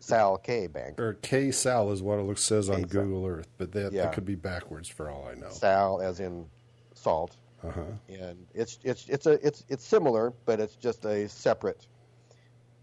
Sal 0.00 0.38
K 0.38 0.66
Bank. 0.66 1.00
Or 1.00 1.14
Cay 1.14 1.50
Sal 1.50 1.90
is 1.92 2.02
what 2.02 2.18
it 2.18 2.22
looks 2.22 2.42
says 2.42 2.70
on 2.70 2.82
Google 2.82 3.26
Earth, 3.26 3.48
but 3.58 3.72
that, 3.72 3.92
yeah. 3.92 4.04
that, 4.04 4.12
could 4.14 4.24
be 4.24 4.34
backwards 4.34 4.88
for 4.88 5.10
all 5.10 5.26
I 5.28 5.34
know. 5.34 5.50
Sal 5.50 6.00
as 6.00 6.20
in 6.20 6.46
salt. 6.94 7.36
Uh-huh. 7.64 7.82
And 8.08 8.46
it's 8.54 8.78
it's 8.84 9.08
it's 9.08 9.26
a 9.26 9.44
it's 9.44 9.64
it's 9.68 9.84
similar, 9.84 10.32
but 10.44 10.60
it's 10.60 10.76
just 10.76 11.04
a 11.04 11.28
separate 11.28 11.86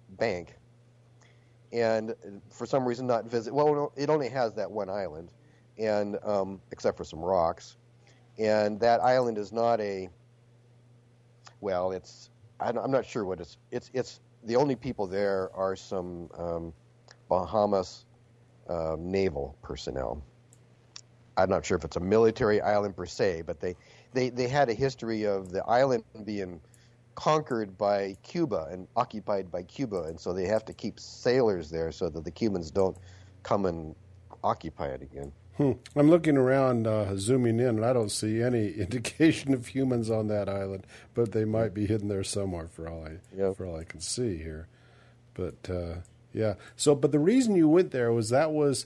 bank. 0.10 0.56
And 1.72 2.14
for 2.50 2.66
some 2.66 2.86
reason, 2.86 3.08
not 3.08 3.26
visit. 3.26 3.54
Well, 3.54 3.94
it 3.96 4.10
only 4.10 4.30
has 4.30 4.54
that 4.56 4.70
one 4.70 4.90
island, 4.90 5.32
and 5.78 6.18
um, 6.24 6.62
except 6.72 6.98
for 6.98 7.06
some 7.06 7.20
rocks, 7.20 7.78
and 8.38 8.80
that 8.82 9.02
island 9.02 9.38
is 9.38 9.54
not 9.54 9.80
a. 9.80 10.10
Well, 11.62 11.92
it's 11.92 12.30
I'm 12.60 12.92
not 12.92 13.06
sure 13.06 13.26
what 13.26 13.40
it's 13.40 13.58
it's 13.72 13.90
it's 13.94 14.20
the 14.44 14.56
only 14.56 14.76
people 14.76 15.08
there 15.08 15.50
are 15.54 15.76
some 15.76 16.30
um, 16.38 16.74
Bahamas 17.30 18.06
uh, 18.70 18.96
naval 19.00 19.58
personnel. 19.62 20.24
I'm 21.38 21.50
not 21.50 21.66
sure 21.66 21.78
if 21.78 21.84
it's 21.84 21.98
a 21.98 22.02
military 22.02 22.62
island 22.62 22.96
per 22.96 23.06
se, 23.06 23.44
but 23.46 23.60
they, 23.60 23.76
they, 24.14 24.30
they 24.30 24.48
had 24.48 24.70
a 24.70 24.74
history 24.74 25.26
of 25.26 25.52
the 25.52 25.66
island 25.66 26.04
being 26.24 26.62
conquered 27.16 27.78
by 27.78 28.16
Cuba 28.24 28.68
and 28.72 28.88
occupied 28.96 29.52
by 29.52 29.64
Cuba, 29.64 30.04
and 30.04 30.20
so 30.20 30.34
they 30.34 30.46
have 30.46 30.64
to 30.66 30.74
keep 30.74 31.00
sailors 31.00 31.70
there 31.70 31.92
so 31.92 32.10
that 32.10 32.24
the 32.24 32.32
Cubans 32.32 32.72
don't 32.72 32.98
come 33.44 33.66
and 33.66 33.96
occupy 34.44 34.88
it 34.88 35.02
again. 35.02 35.32
Hmm. 35.58 35.74
I'm 35.96 36.10
looking 36.10 36.36
around, 36.36 36.86
uh, 36.86 37.16
zooming 37.16 37.60
in, 37.60 37.68
and 37.68 37.86
I 37.86 37.94
don't 37.94 38.12
see 38.12 38.42
any 38.42 38.72
indication 38.78 39.54
of 39.54 39.68
humans 39.68 40.10
on 40.10 40.28
that 40.28 40.50
island, 40.50 40.86
but 41.14 41.32
they 41.32 41.46
might 41.46 41.74
be 41.74 41.86
hidden 41.86 42.10
there 42.10 42.24
somewhere 42.24 42.68
for 42.68 42.90
all 42.90 43.06
I 43.06 43.18
yep. 43.36 43.56
for 43.56 43.66
all 43.66 43.78
I 43.78 43.86
can 43.86 44.02
see 44.02 44.38
here. 44.38 44.68
But 45.34 45.70
uh, 45.70 45.96
yeah, 46.34 46.56
so 46.76 46.94
but 46.96 47.12
the 47.12 47.20
reason 47.20 47.56
you 47.56 47.70
went 47.70 47.92
there 47.92 48.12
was 48.12 48.30
that 48.30 48.52
was 48.52 48.86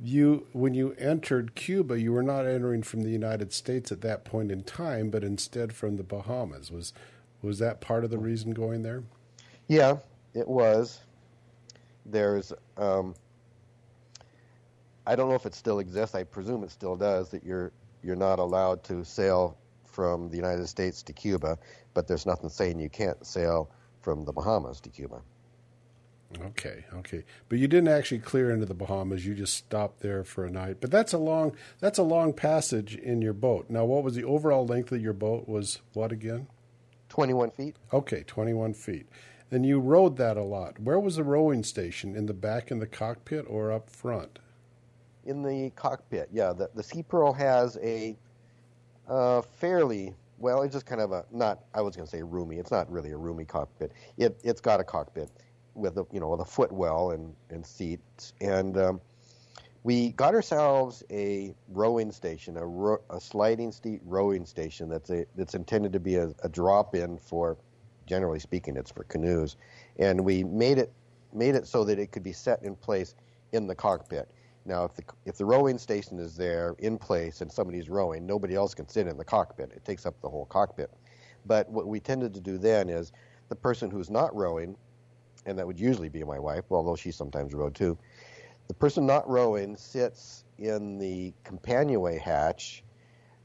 you 0.00 0.46
when 0.52 0.74
you 0.74 0.94
entered 0.98 1.54
Cuba, 1.54 2.00
you 2.00 2.12
were 2.12 2.22
not 2.22 2.46
entering 2.46 2.82
from 2.82 3.02
the 3.02 3.10
United 3.10 3.52
States 3.52 3.92
at 3.92 4.00
that 4.02 4.24
point 4.24 4.50
in 4.50 4.62
time, 4.62 5.10
but 5.10 5.22
instead 5.24 5.74
from 5.74 5.96
the 5.96 6.02
Bahamas. 6.02 6.70
Was 6.70 6.92
was 7.42 7.58
that 7.58 7.80
part 7.80 8.04
of 8.04 8.10
the 8.10 8.18
reason 8.18 8.52
going 8.52 8.82
there? 8.82 9.02
Yeah, 9.68 9.98
it 10.34 10.48
was. 10.48 11.00
There's 12.04 12.52
um, 12.76 13.14
I 15.06 15.14
don't 15.14 15.28
know 15.28 15.34
if 15.34 15.46
it 15.46 15.54
still 15.54 15.78
exists. 15.78 16.14
I 16.14 16.24
presume 16.24 16.64
it 16.64 16.70
still 16.70 16.96
does. 16.96 17.30
That 17.30 17.44
you're 17.44 17.72
you're 18.02 18.16
not 18.16 18.38
allowed 18.38 18.82
to 18.84 19.04
sail 19.04 19.56
from 19.84 20.28
the 20.28 20.36
United 20.36 20.66
States 20.66 21.02
to 21.04 21.12
Cuba, 21.12 21.58
but 21.94 22.06
there's 22.06 22.26
nothing 22.26 22.50
saying 22.50 22.78
you 22.78 22.90
can't 22.90 23.24
sail 23.24 23.70
from 24.02 24.24
the 24.24 24.32
Bahamas 24.32 24.80
to 24.80 24.90
Cuba. 24.90 25.22
Okay, 26.40 26.84
okay, 26.92 27.24
but 27.48 27.58
you 27.58 27.68
didn't 27.68 27.88
actually 27.88 28.18
clear 28.18 28.50
into 28.50 28.66
the 28.66 28.74
Bahamas. 28.74 29.24
You 29.24 29.34
just 29.34 29.54
stopped 29.54 30.00
there 30.00 30.24
for 30.24 30.44
a 30.44 30.50
night. 30.50 30.78
But 30.80 30.90
that's 30.90 31.12
a 31.12 31.18
long 31.18 31.56
that's 31.78 31.98
a 31.98 32.02
long 32.02 32.32
passage 32.32 32.96
in 32.96 33.22
your 33.22 33.32
boat. 33.32 33.70
Now, 33.70 33.84
what 33.84 34.02
was 34.02 34.16
the 34.16 34.24
overall 34.24 34.66
length 34.66 34.90
of 34.90 35.00
your 35.00 35.12
boat? 35.12 35.48
Was 35.48 35.80
what 35.92 36.10
again? 36.10 36.48
Twenty 37.08 37.32
one 37.32 37.52
feet. 37.52 37.76
Okay, 37.92 38.24
twenty 38.26 38.52
one 38.52 38.74
feet. 38.74 39.06
And 39.52 39.64
you 39.64 39.78
rowed 39.78 40.16
that 40.16 40.36
a 40.36 40.42
lot. 40.42 40.80
Where 40.80 40.98
was 40.98 41.16
the 41.16 41.22
rowing 41.22 41.62
station? 41.62 42.16
In 42.16 42.26
the 42.26 42.34
back 42.34 42.72
in 42.72 42.80
the 42.80 42.86
cockpit 42.88 43.46
or 43.48 43.70
up 43.70 43.88
front? 43.88 44.40
In 45.26 45.42
the 45.42 45.70
cockpit. 45.70 46.28
Yeah, 46.32 46.52
the 46.52 46.70
the 46.74 46.82
Sea 46.82 47.02
Pearl 47.02 47.32
has 47.32 47.76
a 47.82 48.16
uh, 49.08 49.42
fairly 49.42 50.14
well. 50.38 50.62
It's 50.62 50.74
just 50.74 50.86
kind 50.86 51.00
of 51.00 51.12
a 51.12 51.24
not. 51.30 51.64
I 51.74 51.80
was 51.80 51.96
going 51.96 52.06
to 52.06 52.10
say 52.10 52.22
roomy. 52.22 52.58
It's 52.58 52.70
not 52.70 52.90
really 52.90 53.10
a 53.10 53.16
roomy 53.16 53.44
cockpit. 53.44 53.92
It 54.16 54.40
it's 54.44 54.60
got 54.60 54.80
a 54.80 54.84
cockpit 54.84 55.30
with 55.74 55.98
a 55.98 56.06
you 56.12 56.20
know 56.20 56.30
with 56.30 56.40
a 56.40 56.44
footwell 56.44 57.10
and 57.10 57.34
and 57.50 57.66
seats 57.66 58.32
and. 58.40 58.78
Um, 58.78 59.00
we 59.86 60.10
got 60.10 60.34
ourselves 60.34 61.04
a 61.12 61.54
rowing 61.68 62.10
station, 62.10 62.56
a, 62.56 62.66
ro- 62.66 63.00
a 63.08 63.20
sliding 63.20 63.70
seat 63.70 64.00
rowing 64.04 64.44
station 64.44 64.88
that's 64.88 65.10
a, 65.10 65.24
that's 65.36 65.54
intended 65.54 65.92
to 65.92 66.00
be 66.00 66.16
a, 66.16 66.34
a 66.42 66.48
drop-in 66.48 67.16
for, 67.18 67.56
generally 68.04 68.40
speaking, 68.40 68.76
it's 68.76 68.90
for 68.90 69.04
canoes, 69.04 69.56
and 70.00 70.24
we 70.24 70.42
made 70.42 70.78
it 70.78 70.92
made 71.32 71.54
it 71.54 71.68
so 71.68 71.84
that 71.84 72.00
it 72.00 72.10
could 72.10 72.24
be 72.24 72.32
set 72.32 72.60
in 72.64 72.74
place 72.74 73.14
in 73.52 73.68
the 73.68 73.76
cockpit. 73.76 74.28
Now, 74.66 74.84
if 74.84 74.94
the 74.94 75.04
if 75.24 75.36
the 75.36 75.44
rowing 75.44 75.78
station 75.78 76.18
is 76.18 76.36
there 76.36 76.74
in 76.80 76.98
place 76.98 77.40
and 77.40 77.50
somebody's 77.50 77.88
rowing, 77.88 78.26
nobody 78.26 78.56
else 78.56 78.74
can 78.74 78.88
sit 78.88 79.06
in 79.06 79.16
the 79.16 79.24
cockpit. 79.24 79.70
It 79.72 79.84
takes 79.84 80.04
up 80.04 80.20
the 80.20 80.28
whole 80.28 80.46
cockpit. 80.46 80.90
But 81.46 81.70
what 81.70 81.86
we 81.86 82.00
tended 82.00 82.34
to 82.34 82.40
do 82.40 82.58
then 82.58 82.88
is 82.88 83.12
the 83.48 83.54
person 83.54 83.90
who's 83.90 84.10
not 84.10 84.34
rowing, 84.34 84.76
and 85.46 85.56
that 85.56 85.66
would 85.66 85.78
usually 85.78 86.08
be 86.08 86.24
my 86.24 86.40
wife, 86.40 86.64
although 86.70 86.96
she 86.96 87.12
sometimes 87.12 87.54
rowed 87.54 87.76
too. 87.76 87.96
The 88.66 88.74
person 88.74 89.06
not 89.06 89.28
rowing 89.28 89.76
sits 89.76 90.44
in 90.58 90.98
the 90.98 91.32
companionway 91.44 92.18
hatch, 92.18 92.82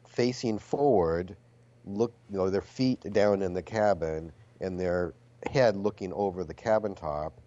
facing 0.07 0.57
forward, 0.57 1.37
look, 1.85 2.13
you 2.31 2.37
know, 2.37 2.49
their 2.49 2.61
feet 2.61 3.01
down 3.13 3.43
in 3.43 3.53
the 3.53 3.61
cabin 3.61 4.31
and 4.59 4.79
their 4.79 5.13
head 5.51 5.75
looking 5.75 6.11
over 6.13 6.43
the 6.43 6.53
cabin 6.53 6.95
top. 6.95 7.39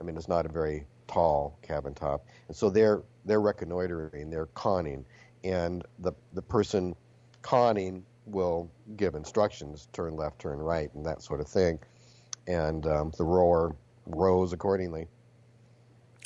I 0.00 0.02
mean, 0.02 0.16
it's 0.16 0.28
not 0.28 0.46
a 0.46 0.48
very 0.48 0.86
tall 1.12 1.58
cabin 1.62 1.94
top, 1.94 2.26
and 2.48 2.56
so 2.56 2.70
they're 2.70 3.02
they're 3.24 3.40
reconnoitering, 3.40 4.30
they're 4.30 4.46
conning, 4.46 5.04
and 5.44 5.84
the 5.98 6.12
the 6.32 6.42
person 6.42 6.94
conning 7.42 8.04
will 8.26 8.70
give 8.96 9.14
instructions, 9.14 9.88
turn 9.92 10.16
left, 10.16 10.38
turn 10.38 10.58
right, 10.58 10.92
and 10.94 11.04
that 11.04 11.22
sort 11.22 11.40
of 11.40 11.48
thing, 11.48 11.78
and 12.46 12.86
um, 12.86 13.12
the 13.18 13.24
rower 13.24 13.74
rows 14.06 14.52
accordingly. 14.52 15.06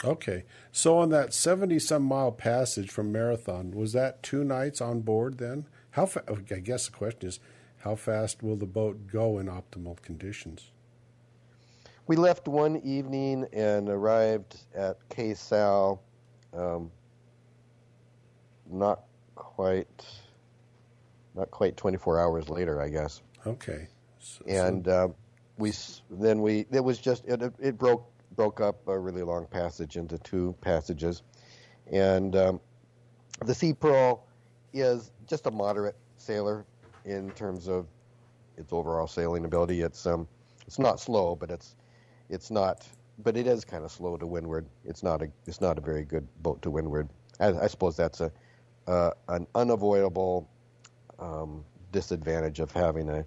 Okay, 0.05 0.45
so 0.73 0.99
on 0.99 1.09
that 1.11 1.33
seventy 1.33 1.79
some 1.79 2.03
mile 2.03 2.33
passage 2.33 2.91
from 2.91 3.11
Marathon, 3.11 3.71
was 3.71 3.93
that 3.95 4.23
two 4.23 4.45
nights 4.45 4.81
on 4.81 5.01
board? 5.01 5.39
Then 5.39 5.67
how? 5.93 6.07
Fa- 6.07 6.25
I 6.29 6.61
guess 6.61 6.87
the 6.87 6.93
question 6.93 7.29
is, 7.29 7.41
how 7.79 7.97
fast 7.97 8.43
will 8.43 8.57
the 8.57 8.67
boat 8.67 9.07
go 9.07 9.39
in 9.39 9.47
optimal 9.47 10.01
conditions? 10.03 10.71
We 12.07 12.17
left 12.17 12.47
one 12.47 12.77
evening 12.85 13.47
and 13.53 13.89
arrived 13.89 14.57
at 14.75 14.99
Sal 15.35 16.01
um, 16.53 16.91
not 18.71 19.03
quite 19.35 20.07
not 21.35 21.51
quite 21.51 21.77
24 21.77 22.21
hours 22.21 22.49
later, 22.49 22.81
I 22.81 22.89
guess. 22.89 23.23
Okay. 23.47 23.89
So, 24.19 24.45
and 24.47 24.87
uh, 24.89 25.09
we 25.59 25.73
then 26.11 26.43
we 26.43 26.67
it 26.71 26.85
was 26.85 26.99
just 26.99 27.25
it, 27.27 27.43
it 27.59 27.79
broke 27.79 28.09
broke 28.35 28.61
up 28.61 28.87
a 28.89 28.99
really 28.99 29.23
long 29.23 29.47
passage 29.47 29.97
into 29.97 30.19
two 30.19 30.55
passages, 30.61 31.23
and 31.91 32.37
um, 32.37 32.61
the 33.45 33.55
Sea 33.55 33.73
Pearl 33.73 34.25
is 34.73 35.11
just 35.27 35.47
a 35.47 35.51
moderate 35.51 35.97
sailor 36.19 36.65
in 37.05 37.31
terms 37.33 37.69
of 37.69 37.87
its 38.57 38.73
overall 38.73 39.07
sailing 39.07 39.45
ability. 39.45 39.83
It's 39.83 40.07
um 40.07 40.27
it's 40.67 40.79
not 40.79 41.01
slow, 41.01 41.37
but 41.37 41.51
it's 41.51 41.77
it's 42.29 42.51
not 42.51 42.87
but 43.19 43.37
it 43.37 43.47
is 43.47 43.65
kind 43.65 43.85
of 43.85 43.91
slow 43.91 44.17
to 44.17 44.27
windward. 44.27 44.67
It's 44.85 45.03
not 45.03 45.23
a 45.23 45.29
it's 45.47 45.61
not 45.61 45.79
a 45.79 45.81
very 45.81 46.05
good 46.05 46.27
boat 46.43 46.63
to 46.63 46.71
windward. 46.71 47.09
I, 47.41 47.49
I 47.53 47.67
suppose 47.67 47.97
that's 47.97 48.21
a 48.21 48.31
uh, 48.87 49.11
an 49.29 49.47
unavoidable 49.55 50.49
um, 51.19 51.65
disadvantage 51.93 52.61
of 52.61 52.71
having 52.73 53.09
a 53.09 53.25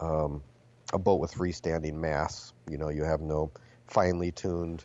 um, 0.00 0.42
a 0.92 0.98
boat 0.98 1.20
with 1.20 1.32
freestanding 1.32 1.94
masts. 1.94 2.52
You 2.68 2.78
know, 2.78 2.88
you 2.88 3.04
have 3.04 3.20
no 3.20 3.50
finely 3.86 4.32
tuned 4.32 4.84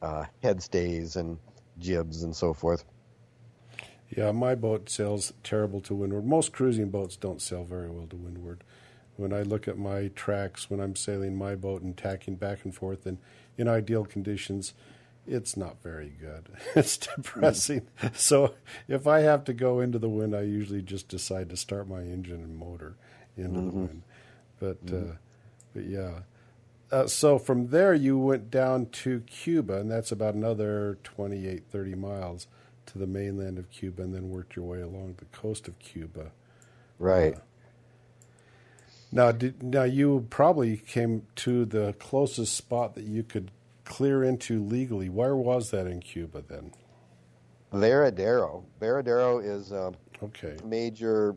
uh, 0.00 0.24
head 0.42 0.62
stays 0.62 1.16
and 1.16 1.38
jibs 1.78 2.22
and 2.22 2.34
so 2.34 2.54
forth. 2.54 2.84
Yeah, 4.16 4.30
my 4.32 4.54
boat 4.54 4.90
sails 4.90 5.32
terrible 5.42 5.80
to 5.82 5.94
windward. 5.94 6.26
Most 6.26 6.52
cruising 6.52 6.90
boats 6.90 7.16
don't 7.16 7.40
sail 7.40 7.64
very 7.64 7.90
well 7.90 8.06
to 8.08 8.16
windward 8.16 8.62
when 9.16 9.32
I 9.32 9.42
look 9.42 9.68
at 9.68 9.78
my 9.78 10.08
tracks 10.14 10.70
when 10.70 10.80
I'm 10.80 10.96
sailing 10.96 11.36
my 11.36 11.54
boat 11.54 11.82
and 11.82 11.96
tacking 11.96 12.36
back 12.36 12.64
and 12.64 12.74
forth 12.74 13.06
and 13.06 13.18
in 13.56 13.68
ideal 13.68 14.04
conditions, 14.04 14.74
it's 15.26 15.56
not 15.56 15.82
very 15.82 16.12
good. 16.20 16.48
It's 16.74 16.96
depressing. 16.96 17.86
so 18.14 18.54
if 18.88 19.06
I 19.06 19.20
have 19.20 19.44
to 19.44 19.52
go 19.52 19.80
into 19.80 19.98
the 19.98 20.08
wind, 20.08 20.34
I 20.34 20.42
usually 20.42 20.82
just 20.82 21.08
decide 21.08 21.50
to 21.50 21.56
start 21.56 21.88
my 21.88 22.00
engine 22.00 22.42
and 22.42 22.56
motor 22.56 22.96
into 23.36 23.60
mm-hmm. 23.60 23.70
the 23.70 23.76
wind. 23.76 24.02
But 24.58 24.86
mm-hmm. 24.86 25.10
uh, 25.10 25.14
but 25.74 25.84
yeah. 25.84 26.20
Uh, 26.90 27.06
so 27.06 27.38
from 27.38 27.68
there 27.68 27.94
you 27.94 28.18
went 28.18 28.50
down 28.50 28.86
to 28.86 29.20
Cuba, 29.20 29.78
and 29.78 29.90
that's 29.90 30.12
about 30.12 30.34
another 30.34 30.98
28, 31.04 31.64
30 31.70 31.94
miles 31.94 32.46
to 32.86 32.98
the 32.98 33.06
mainland 33.06 33.58
of 33.58 33.70
Cuba, 33.70 34.02
and 34.02 34.14
then 34.14 34.28
worked 34.28 34.56
your 34.56 34.66
way 34.66 34.80
along 34.82 35.14
the 35.16 35.24
coast 35.26 35.68
of 35.68 35.78
Cuba. 35.78 36.32
Right. 36.98 37.34
Uh, 37.34 37.40
now, 39.12 39.30
did, 39.30 39.62
now 39.62 39.84
you 39.84 40.26
probably 40.30 40.78
came 40.78 41.26
to 41.36 41.64
the 41.66 41.92
closest 41.98 42.56
spot 42.56 42.94
that 42.94 43.04
you 43.04 43.22
could 43.22 43.50
clear 43.84 44.24
into 44.24 44.64
legally. 44.64 45.10
Where 45.10 45.36
was 45.36 45.70
that 45.70 45.86
in 45.86 46.00
Cuba 46.00 46.42
then? 46.48 46.72
Varadero. 47.72 48.64
Varadero 48.80 49.44
is 49.44 49.70
a 49.72 49.92
okay. 50.22 50.56
major 50.64 51.36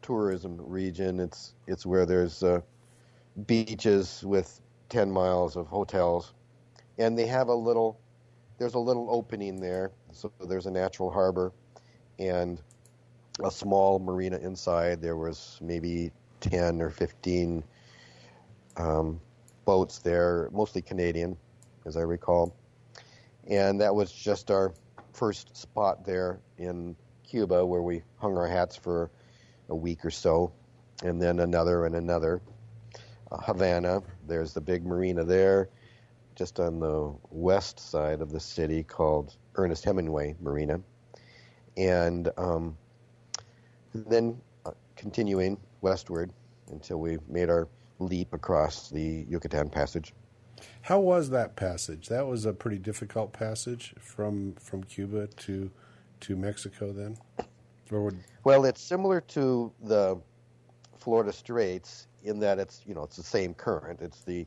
tourism 0.00 0.56
region. 0.60 1.20
It's 1.20 1.54
it's 1.66 1.86
where 1.86 2.04
there's 2.06 2.42
uh, 2.42 2.60
beaches 3.46 4.22
with 4.24 4.60
ten 4.88 5.10
miles 5.10 5.56
of 5.56 5.66
hotels, 5.66 6.34
and 6.98 7.18
they 7.18 7.26
have 7.26 7.48
a 7.48 7.54
little. 7.54 7.98
There's 8.58 8.74
a 8.74 8.78
little 8.78 9.08
opening 9.10 9.60
there, 9.60 9.90
so 10.12 10.30
there's 10.46 10.66
a 10.66 10.70
natural 10.70 11.10
harbor, 11.10 11.52
and 12.18 12.60
a 13.42 13.50
small 13.50 13.98
marina 13.98 14.38
inside. 14.38 15.00
There 15.00 15.16
was 15.16 15.58
maybe 15.60 16.12
10 16.42 16.82
or 16.82 16.90
15 16.90 17.64
um, 18.76 19.20
boats 19.64 19.98
there, 19.98 20.48
mostly 20.52 20.82
Canadian, 20.82 21.36
as 21.86 21.96
I 21.96 22.02
recall. 22.02 22.54
And 23.48 23.80
that 23.80 23.94
was 23.94 24.12
just 24.12 24.50
our 24.50 24.74
first 25.12 25.56
spot 25.56 26.04
there 26.04 26.40
in 26.58 26.94
Cuba 27.24 27.64
where 27.64 27.82
we 27.82 28.02
hung 28.16 28.36
our 28.36 28.46
hats 28.46 28.76
for 28.76 29.10
a 29.68 29.74
week 29.74 30.04
or 30.04 30.10
so, 30.10 30.52
and 31.02 31.20
then 31.20 31.40
another 31.40 31.86
and 31.86 31.94
another. 31.96 32.42
Havana. 33.40 34.02
There's 34.26 34.52
the 34.52 34.60
big 34.60 34.84
marina 34.84 35.24
there, 35.24 35.68
just 36.34 36.60
on 36.60 36.80
the 36.80 37.14
west 37.30 37.80
side 37.80 38.20
of 38.20 38.30
the 38.30 38.40
city, 38.40 38.82
called 38.82 39.36
Ernest 39.56 39.84
Hemingway 39.84 40.34
Marina, 40.40 40.80
and 41.76 42.30
um, 42.36 42.76
then 43.94 44.40
uh, 44.66 44.72
continuing 44.96 45.56
westward 45.82 46.32
until 46.70 46.98
we 46.98 47.18
made 47.28 47.50
our 47.50 47.68
leap 47.98 48.32
across 48.32 48.88
the 48.88 49.26
Yucatan 49.28 49.68
Passage. 49.68 50.14
How 50.82 51.00
was 51.00 51.30
that 51.30 51.56
passage? 51.56 52.08
That 52.08 52.26
was 52.26 52.46
a 52.46 52.52
pretty 52.52 52.78
difficult 52.78 53.32
passage 53.32 53.94
from 54.00 54.54
from 54.54 54.84
Cuba 54.84 55.26
to 55.26 55.70
to 56.20 56.36
Mexico. 56.36 56.92
Then, 56.92 57.16
or 57.90 58.04
would 58.04 58.18
Well, 58.44 58.64
it's 58.64 58.80
similar 58.80 59.20
to 59.20 59.72
the 59.82 60.20
Florida 60.98 61.32
Straits 61.32 62.06
in 62.22 62.38
that 62.40 62.58
it's 62.58 62.82
you 62.86 62.94
know 62.94 63.02
it's 63.02 63.16
the 63.16 63.22
same 63.22 63.54
current. 63.54 64.00
It's 64.00 64.22
the 64.22 64.46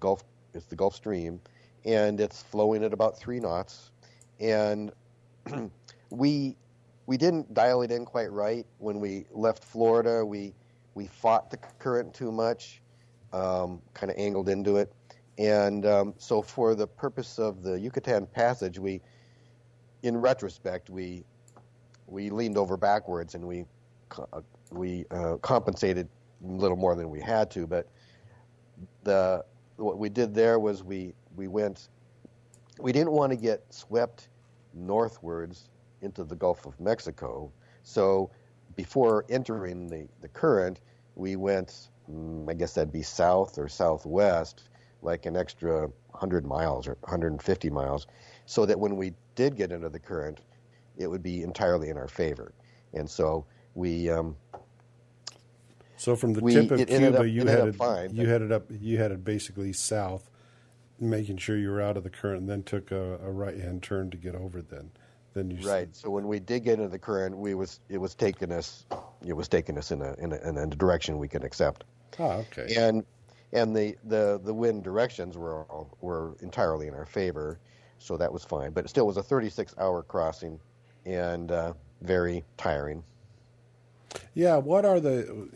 Gulf 0.00 0.24
it's 0.52 0.66
the 0.66 0.76
Gulf 0.76 0.94
Stream, 0.94 1.40
and 1.84 2.20
it's 2.20 2.42
flowing 2.42 2.82
at 2.84 2.92
about 2.92 3.18
three 3.18 3.40
knots. 3.40 3.90
And 4.40 4.92
we 6.10 6.56
we 7.06 7.16
didn't 7.16 7.54
dial 7.54 7.82
it 7.82 7.90
in 7.90 8.04
quite 8.04 8.30
right 8.30 8.66
when 8.78 9.00
we 9.00 9.26
left 9.30 9.64
Florida. 9.64 10.24
We 10.24 10.54
we 10.94 11.06
fought 11.06 11.50
the 11.50 11.58
current 11.78 12.14
too 12.14 12.32
much, 12.32 12.80
um, 13.32 13.80
kind 13.94 14.10
of 14.10 14.18
angled 14.18 14.48
into 14.48 14.76
it, 14.76 14.92
and 15.38 15.86
um, 15.86 16.14
so 16.18 16.42
for 16.42 16.74
the 16.74 16.86
purpose 16.86 17.38
of 17.38 17.62
the 17.62 17.78
Yucatan 17.78 18.26
Passage, 18.26 18.78
we 18.78 19.00
in 20.02 20.16
retrospect 20.16 20.90
we 20.90 21.24
we 22.06 22.30
leaned 22.30 22.56
over 22.56 22.76
backwards 22.76 23.34
and 23.34 23.46
we 23.46 23.64
uh, 24.32 24.40
we 24.70 25.04
uh, 25.10 25.36
compensated 25.36 26.08
a 26.44 26.52
little 26.52 26.76
more 26.76 26.94
than 26.94 27.10
we 27.10 27.20
had 27.20 27.50
to, 27.52 27.66
but 27.66 27.88
the 29.04 29.44
what 29.76 29.98
we 29.98 30.08
did 30.08 30.34
there 30.34 30.58
was 30.58 30.82
we 30.82 31.14
we 31.36 31.46
went 31.46 31.88
we 32.80 32.92
didn't 32.92 33.12
want 33.12 33.30
to 33.30 33.36
get 33.36 33.62
swept 33.72 34.28
northwards 34.74 35.70
into 36.02 36.24
the 36.24 36.34
Gulf 36.36 36.66
of 36.66 36.78
Mexico. 36.80 37.50
So 37.82 38.30
before 38.74 39.24
entering 39.28 39.88
the, 39.88 40.06
the 40.20 40.28
current, 40.28 40.80
we 41.14 41.36
went, 41.36 41.88
mm, 42.10 42.48
I 42.48 42.54
guess 42.54 42.74
that'd 42.74 42.92
be 42.92 43.02
south 43.02 43.58
or 43.58 43.68
southwest, 43.68 44.64
like 45.02 45.26
an 45.26 45.36
extra 45.36 45.82
100 46.10 46.44
miles 46.46 46.86
or 46.88 46.96
150 47.00 47.70
miles, 47.70 48.06
so 48.46 48.66
that 48.66 48.78
when 48.78 48.96
we 48.96 49.14
did 49.34 49.56
get 49.56 49.72
into 49.72 49.88
the 49.88 49.98
current, 49.98 50.40
it 50.96 51.06
would 51.06 51.22
be 51.22 51.42
entirely 51.42 51.88
in 51.90 51.96
our 51.96 52.08
favor. 52.08 52.52
And 52.94 53.08
so 53.08 53.44
we 53.74 54.08
um, 54.10 54.36
so 55.96 56.16
from 56.16 56.32
the 56.34 56.40
We- 56.40 56.54
tip 56.54 56.70
of 56.70 56.86
Cuba, 56.86 57.20
up- 57.20 57.26
you 57.26 57.44
headed 57.46 57.68
up 57.68 57.74
fine, 57.76 58.14
you 58.14 58.26
headed 58.26 58.52
up 58.52 58.64
you 58.70 58.98
headed 58.98 59.24
basically 59.24 59.72
south, 59.72 60.30
making 60.98 61.36
sure 61.38 61.56
you 61.56 61.70
were 61.70 61.80
out 61.82 61.96
of 61.96 62.04
the 62.04 62.10
current, 62.10 62.40
and 62.40 62.48
then 62.48 62.62
took 62.62 62.90
a, 62.90 63.18
a 63.22 63.30
right 63.30 63.58
hand 63.58 63.82
turn 63.82 64.10
to 64.10 64.16
get 64.16 64.34
over. 64.34 64.62
Then, 64.62 64.90
then 65.36 65.50
you 65.50 65.68
Right. 65.68 65.94
So 65.94 66.10
when 66.10 66.26
we 66.26 66.40
did 66.40 66.64
get 66.64 66.74
into 66.74 66.88
the 66.88 66.98
current, 66.98 67.36
we 67.36 67.54
was 67.54 67.80
it 67.88 67.98
was 67.98 68.14
taking 68.14 68.50
us 68.50 68.86
it 69.24 69.34
was 69.34 69.48
taking 69.48 69.76
us 69.78 69.90
in 69.90 70.00
a 70.02 70.14
in 70.14 70.32
a, 70.32 70.48
in 70.48 70.56
a 70.56 70.66
direction 70.66 71.18
we 71.18 71.28
can 71.28 71.44
accept. 71.44 71.84
Ah, 72.18 72.36
okay. 72.36 72.74
And 72.74 73.04
and 73.52 73.76
the, 73.76 73.96
the, 74.04 74.40
the 74.42 74.52
wind 74.52 74.82
directions 74.82 75.38
were 75.38 75.64
all, 75.64 75.96
were 76.00 76.36
entirely 76.40 76.88
in 76.88 76.94
our 76.94 77.06
favor, 77.06 77.60
so 77.98 78.16
that 78.16 78.32
was 78.32 78.44
fine. 78.44 78.72
But 78.72 78.84
it 78.84 78.88
still 78.88 79.06
was 79.06 79.16
a 79.16 79.22
36 79.22 79.74
hour 79.78 80.02
crossing, 80.02 80.58
and 81.04 81.52
uh, 81.52 81.74
very 82.02 82.44
tiring. 82.56 83.04
Yeah, 84.34 84.56
what 84.56 84.84
are 84.84 85.00
the 85.00 85.48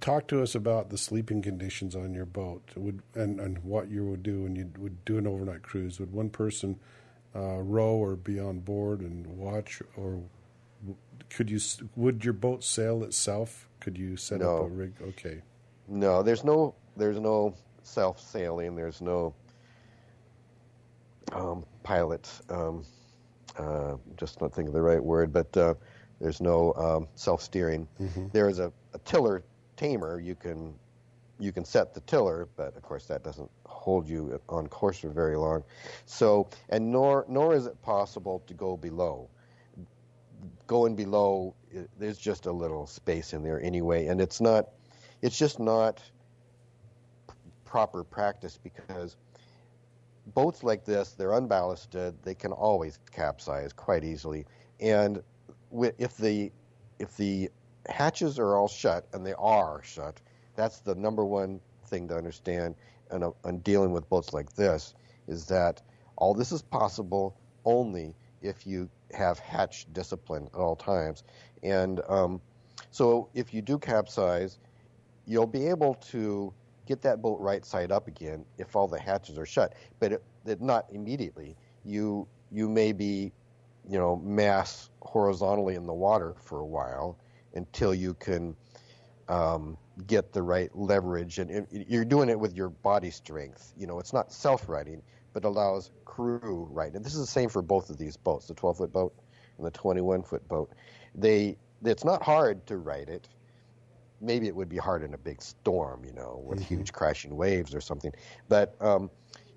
talk 0.00 0.28
to 0.28 0.42
us 0.42 0.54
about 0.54 0.90
the 0.90 0.98
sleeping 0.98 1.42
conditions 1.42 1.94
on 1.94 2.14
your 2.14 2.26
boat 2.26 2.62
would 2.76 3.02
and, 3.14 3.40
and 3.40 3.58
what 3.58 3.88
you 3.88 4.04
would 4.04 4.22
do 4.22 4.42
when 4.42 4.54
you 4.54 4.70
would 4.78 5.04
do 5.04 5.18
an 5.18 5.26
overnight 5.26 5.62
cruise 5.62 5.98
would 5.98 6.12
one 6.12 6.28
person 6.28 6.78
uh, 7.36 7.58
row 7.60 7.94
or 7.96 8.16
be 8.16 8.40
on 8.40 8.58
board 8.60 9.00
and 9.00 9.26
watch 9.26 9.82
or 9.96 10.20
could 11.28 11.50
you 11.50 11.60
would 11.96 12.24
your 12.24 12.32
boat 12.32 12.64
sail 12.64 13.04
itself 13.04 13.68
could 13.80 13.98
you 13.98 14.16
set 14.16 14.40
up 14.40 14.46
a 14.66 14.68
rig 14.68 14.92
okay 15.02 15.42
No, 15.88 16.22
there's 16.22 16.42
no 16.44 16.74
there's 16.96 17.20
no 17.20 17.54
self 17.82 18.18
sailing. 18.18 18.74
There's 18.74 19.00
no 19.00 19.34
um, 21.32 21.64
pilot. 21.82 22.28
Um, 22.48 22.84
uh, 23.58 23.96
just 24.16 24.40
not 24.40 24.52
thinking 24.52 24.68
of 24.68 24.74
the 24.74 24.82
right 24.82 25.02
word, 25.02 25.32
but 25.32 25.56
uh, 25.56 25.74
there's 26.20 26.40
no 26.40 26.72
um, 26.74 27.08
self 27.14 27.42
steering. 27.42 27.86
There's 28.32 28.58
a, 28.58 28.72
a 28.94 28.98
tiller 29.00 29.44
tamer. 29.76 30.20
You 30.20 30.34
can 30.34 30.74
you 31.38 31.52
can 31.52 31.64
set 31.64 31.94
the 31.94 32.00
tiller, 32.00 32.48
but 32.56 32.76
of 32.76 32.82
course 32.82 33.06
that 33.06 33.22
doesn't 33.22 33.50
hold 33.86 34.08
you 34.08 34.40
on 34.48 34.66
course 34.66 34.98
for 34.98 35.10
very 35.10 35.36
long. 35.36 35.62
So 36.06 36.48
and 36.68 36.90
nor 36.90 37.24
nor 37.28 37.54
is 37.54 37.66
it 37.66 37.80
possible 37.82 38.42
to 38.48 38.52
go 38.52 38.76
below. 38.76 39.30
Going 40.66 40.96
below, 40.96 41.54
there's 41.96 42.18
just 42.18 42.46
a 42.46 42.52
little 42.52 42.88
space 42.88 43.32
in 43.32 43.44
there 43.44 43.60
anyway, 43.62 44.08
and 44.08 44.20
it's 44.20 44.40
not 44.40 44.70
it's 45.22 45.38
just 45.38 45.60
not 45.60 46.02
proper 47.64 48.02
practice 48.02 48.58
because 48.60 49.16
boats 50.34 50.64
like 50.64 50.84
this 50.84 51.12
they're 51.12 51.34
unballasted 51.34 52.14
they 52.24 52.34
can 52.34 52.50
always 52.50 52.98
capsize 53.12 53.72
quite 53.72 54.02
easily 54.02 54.44
and 54.80 55.22
if 55.98 56.16
the 56.16 56.50
if 56.98 57.16
the 57.16 57.48
hatches 57.88 58.38
are 58.38 58.56
all 58.56 58.66
shut 58.66 59.06
and 59.12 59.24
they 59.24 59.34
are 59.34 59.80
shut 59.84 60.20
that's 60.56 60.80
the 60.80 60.94
number 60.96 61.24
one 61.24 61.60
thing 61.86 62.08
to 62.08 62.16
understand 62.16 62.74
and 63.10 63.24
uh, 63.24 63.30
and 63.44 63.62
dealing 63.64 63.92
with 63.92 64.08
boats 64.08 64.32
like 64.32 64.54
this 64.54 64.94
is 65.28 65.46
that 65.46 65.82
all 66.16 66.34
this 66.34 66.52
is 66.52 66.62
possible 66.62 67.36
only 67.64 68.14
if 68.42 68.66
you 68.66 68.88
have 69.12 69.38
hatch 69.38 69.86
discipline 69.92 70.48
at 70.52 70.58
all 70.58 70.76
times 70.76 71.24
and 71.62 72.00
um, 72.08 72.40
so 72.90 73.28
if 73.34 73.54
you 73.54 73.62
do 73.62 73.78
capsize 73.78 74.58
you'll 75.26 75.46
be 75.46 75.66
able 75.66 75.94
to 75.94 76.52
get 76.86 77.02
that 77.02 77.20
boat 77.20 77.40
right 77.40 77.64
side 77.64 77.92
up 77.92 78.08
again 78.08 78.44
if 78.58 78.74
all 78.74 78.88
the 78.88 78.98
hatches 78.98 79.36
are 79.36 79.46
shut, 79.46 79.74
but 79.98 80.12
it, 80.12 80.24
it 80.46 80.62
not 80.62 80.86
immediately. 80.90 81.56
You 81.84 82.26
you 82.50 82.68
may 82.68 82.92
be, 82.92 83.32
you 83.88 83.98
know, 83.98 84.16
mass 84.16 84.88
horizontally 85.02 85.74
in 85.74 85.86
the 85.86 85.92
water 85.92 86.34
for 86.40 86.60
a 86.60 86.66
while 86.66 87.18
until 87.54 87.92
you 87.92 88.14
can 88.14 88.54
um, 89.28 89.76
get 90.06 90.32
the 90.32 90.42
right 90.42 90.70
leverage, 90.74 91.38
and 91.38 91.50
it, 91.50 91.68
you're 91.88 92.04
doing 92.04 92.28
it 92.28 92.38
with 92.38 92.54
your 92.54 92.68
body 92.68 93.10
strength. 93.10 93.72
You 93.76 93.86
know, 93.86 93.98
it's 93.98 94.12
not 94.12 94.32
self-righting, 94.32 95.02
but 95.32 95.44
allows 95.44 95.90
crew 96.04 96.68
right. 96.70 96.92
And 96.92 97.04
this 97.04 97.14
is 97.14 97.20
the 97.20 97.26
same 97.26 97.48
for 97.48 97.62
both 97.62 97.90
of 97.90 97.98
these 97.98 98.16
boats, 98.16 98.46
the 98.48 98.54
12-foot 98.54 98.92
boat 98.92 99.14
and 99.56 99.66
the 99.66 99.70
21-foot 99.70 100.46
boat. 100.48 100.72
They 101.14 101.56
it's 101.84 102.04
not 102.04 102.22
hard 102.22 102.66
to 102.66 102.78
right 102.78 103.08
it 103.08 103.28
maybe 104.20 104.46
it 104.46 104.54
would 104.54 104.68
be 104.68 104.76
hard 104.76 105.02
in 105.02 105.14
a 105.14 105.18
big 105.18 105.42
storm, 105.42 106.04
you 106.04 106.12
know, 106.12 106.42
with 106.44 106.60
huge 106.60 106.92
crashing 106.92 107.36
waves 107.36 107.74
or 107.74 107.80
something. 107.80 108.12
But 108.48 108.74
um, 108.80 109.10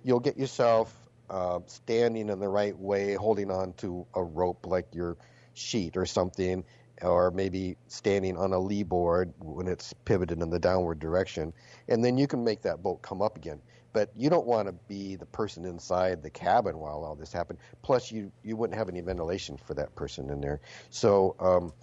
you'll 0.04 0.20
get 0.20 0.38
yourself 0.38 0.94
uh, 1.30 1.60
standing 1.68 2.30
in 2.30 2.40
the 2.40 2.48
right 2.48 2.78
way, 2.78 3.14
holding 3.14 3.52
on 3.52 3.74
to 3.74 4.06
a 4.14 4.24
rope 4.24 4.66
like 4.66 4.88
your 4.94 5.18
sheet 5.54 5.98
or 5.98 6.06
something, 6.06 6.64
or 7.02 7.32
maybe 7.32 7.78
standing 7.88 8.38
on 8.38 8.54
a 8.54 8.60
lee 8.60 8.84
board 8.84 9.34
when 9.40 9.68
it's 9.68 9.94
pivoted 10.06 10.42
in 10.42 10.50
the 10.50 10.60
downward 10.60 11.00
direction, 11.00 11.54
and 11.88 12.04
then 12.04 12.18
you 12.18 12.28
can 12.28 12.44
make 12.44 12.62
that 12.62 12.82
boat 12.84 13.02
come 13.02 13.22
up 13.22 13.38
again. 13.38 13.62
But 13.92 14.12
you 14.16 14.30
don't 14.30 14.46
want 14.46 14.68
to 14.68 14.74
be 14.88 15.16
the 15.16 15.26
person 15.26 15.66
inside 15.66 16.22
the 16.22 16.30
cabin 16.30 16.78
while 16.78 17.04
all 17.04 17.16
this 17.16 17.34
happened. 17.34 17.60
Plus, 17.82 18.12
you 18.12 18.32
you 18.44 18.56
wouldn't 18.56 18.78
have 18.78 18.90
any 18.90 19.02
ventilation 19.02 19.58
for 19.58 19.74
that 19.74 19.96
person 19.96 20.30
in 20.30 20.42
there. 20.42 20.62
So 20.90 21.36
um, 21.40 21.74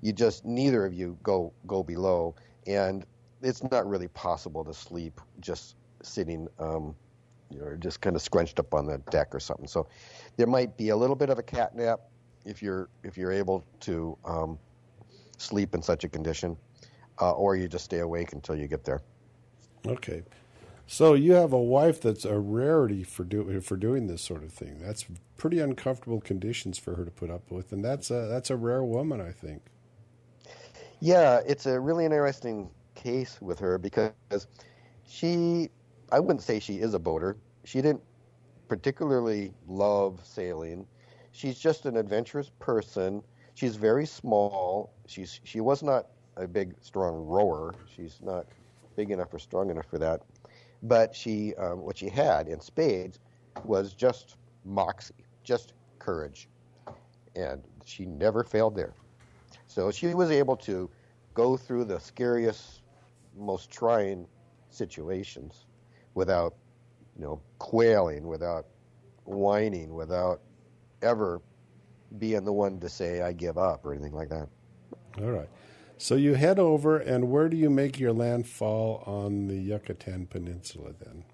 you 0.00 0.12
just 0.12 0.44
neither 0.44 0.84
of 0.84 0.94
you 0.94 1.18
go 1.22 1.52
go 1.66 1.82
below, 1.82 2.36
and 2.66 3.04
it's 3.42 3.62
not 3.70 3.88
really 3.88 4.08
possible 4.08 4.64
to 4.64 4.72
sleep 4.72 5.20
just 5.40 5.76
sitting, 6.02 6.48
um, 6.58 6.94
you 7.50 7.58
know, 7.58 7.76
just 7.76 8.00
kind 8.00 8.16
of 8.16 8.22
scrunched 8.22 8.58
up 8.60 8.72
on 8.72 8.86
the 8.86 8.98
deck 9.10 9.34
or 9.34 9.40
something. 9.40 9.66
So 9.66 9.88
there 10.36 10.46
might 10.46 10.76
be 10.76 10.90
a 10.90 10.96
little 10.96 11.16
bit 11.16 11.30
of 11.30 11.38
a 11.38 11.42
cat 11.42 11.74
nap 11.74 12.00
if 12.44 12.62
you're 12.62 12.88
if 13.02 13.18
you're 13.18 13.32
able 13.32 13.64
to 13.80 14.16
um, 14.24 14.58
sleep 15.38 15.74
in 15.74 15.82
such 15.82 16.04
a 16.04 16.08
condition, 16.08 16.56
uh, 17.20 17.32
or 17.32 17.56
you 17.56 17.68
just 17.68 17.86
stay 17.86 18.00
awake 18.00 18.32
until 18.32 18.56
you 18.56 18.68
get 18.68 18.84
there. 18.84 19.02
okay 19.86 20.22
so 20.86 21.14
you 21.14 21.32
have 21.34 21.52
a 21.52 21.62
wife 21.62 22.00
that's 22.00 22.24
a 22.24 22.38
rarity 22.38 23.04
for 23.04 23.24
do, 23.24 23.60
for 23.60 23.76
doing 23.76 24.08
this 24.08 24.22
sort 24.22 24.44
of 24.44 24.52
thing 24.52 24.78
that's 24.80 25.06
pretty 25.36 25.60
uncomfortable 25.60 26.20
conditions 26.20 26.78
for 26.78 26.96
her 26.96 27.04
to 27.04 27.12
put 27.12 27.30
up 27.30 27.50
with 27.50 27.72
and 27.72 27.84
that's 27.84 28.10
a 28.10 28.26
that's 28.28 28.50
a 28.50 28.56
rare 28.56 28.84
woman 28.84 29.20
i 29.20 29.32
think 29.32 29.62
Yeah, 31.00 31.40
it's 31.46 31.66
a 31.66 31.80
really 31.80 32.04
interesting 32.04 32.70
case 32.94 33.40
with 33.40 33.58
her 33.60 33.78
because 33.78 34.14
she, 35.04 35.70
I 36.12 36.20
wouldn't 36.20 36.42
say 36.42 36.60
she 36.60 36.80
is 36.80 36.94
a 36.94 36.98
boater. 36.98 37.38
She 37.64 37.82
didn't 37.82 38.02
particularly 38.68 39.54
love 39.66 40.20
sailing. 40.26 40.88
She's 41.32 41.58
just 41.58 41.86
an 41.86 41.96
adventurous 41.96 42.50
person. 42.60 43.24
She's 43.54 43.76
very 43.76 44.06
small. 44.06 44.95
She's 45.06 45.40
she 45.44 45.60
was 45.60 45.82
not 45.82 46.06
a 46.36 46.46
big 46.46 46.74
strong 46.80 47.26
rower. 47.26 47.74
She's 47.94 48.18
not 48.22 48.46
big 48.96 49.10
enough 49.10 49.32
or 49.32 49.38
strong 49.38 49.70
enough 49.70 49.86
for 49.86 49.98
that. 49.98 50.22
But 50.82 51.14
she, 51.14 51.54
um, 51.56 51.82
what 51.82 51.98
she 51.98 52.08
had 52.08 52.48
in 52.48 52.60
spades 52.60 53.18
was 53.64 53.94
just 53.94 54.36
moxie, 54.64 55.14
just 55.44 55.72
courage, 55.98 56.48
and 57.34 57.62
she 57.84 58.06
never 58.06 58.44
failed 58.44 58.76
there. 58.76 58.94
So 59.66 59.90
she 59.90 60.14
was 60.14 60.30
able 60.30 60.56
to 60.58 60.90
go 61.34 61.56
through 61.56 61.84
the 61.84 61.98
scariest, 61.98 62.82
most 63.36 63.70
trying 63.70 64.26
situations 64.70 65.66
without, 66.14 66.54
you 67.16 67.24
know, 67.24 67.40
quailing, 67.58 68.26
without 68.26 68.66
whining, 69.24 69.94
without 69.94 70.40
ever 71.02 71.40
being 72.18 72.44
the 72.44 72.52
one 72.52 72.80
to 72.80 72.88
say 72.88 73.20
I 73.22 73.32
give 73.32 73.58
up 73.58 73.84
or 73.84 73.92
anything 73.92 74.12
like 74.14 74.28
that. 74.30 74.48
All 75.20 75.30
right. 75.30 75.48
So 75.98 76.14
you 76.14 76.34
head 76.34 76.58
over, 76.58 76.98
and 76.98 77.30
where 77.30 77.48
do 77.48 77.56
you 77.56 77.70
make 77.70 77.98
your 77.98 78.12
landfall 78.12 79.02
on 79.06 79.46
the 79.48 79.56
Yucatan 79.56 80.26
Peninsula 80.26 80.92
then? 81.02 81.24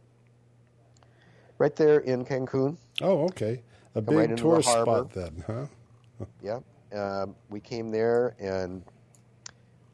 Right 1.59 1.74
there 1.74 1.99
in 2.01 2.24
Cancun. 2.24 2.76
Oh, 3.01 3.24
okay. 3.24 3.62
A 3.95 4.03
Come 4.03 4.16
big 4.16 4.30
the 4.30 4.37
tourist 4.37 4.68
harbor. 4.68 4.85
spot 4.85 5.12
then, 5.12 5.45
huh? 5.47 5.66
Yeah. 6.43 6.61
Um, 6.95 7.35
we 7.51 7.59
came 7.59 7.91
there 7.91 8.37
and 8.39 8.85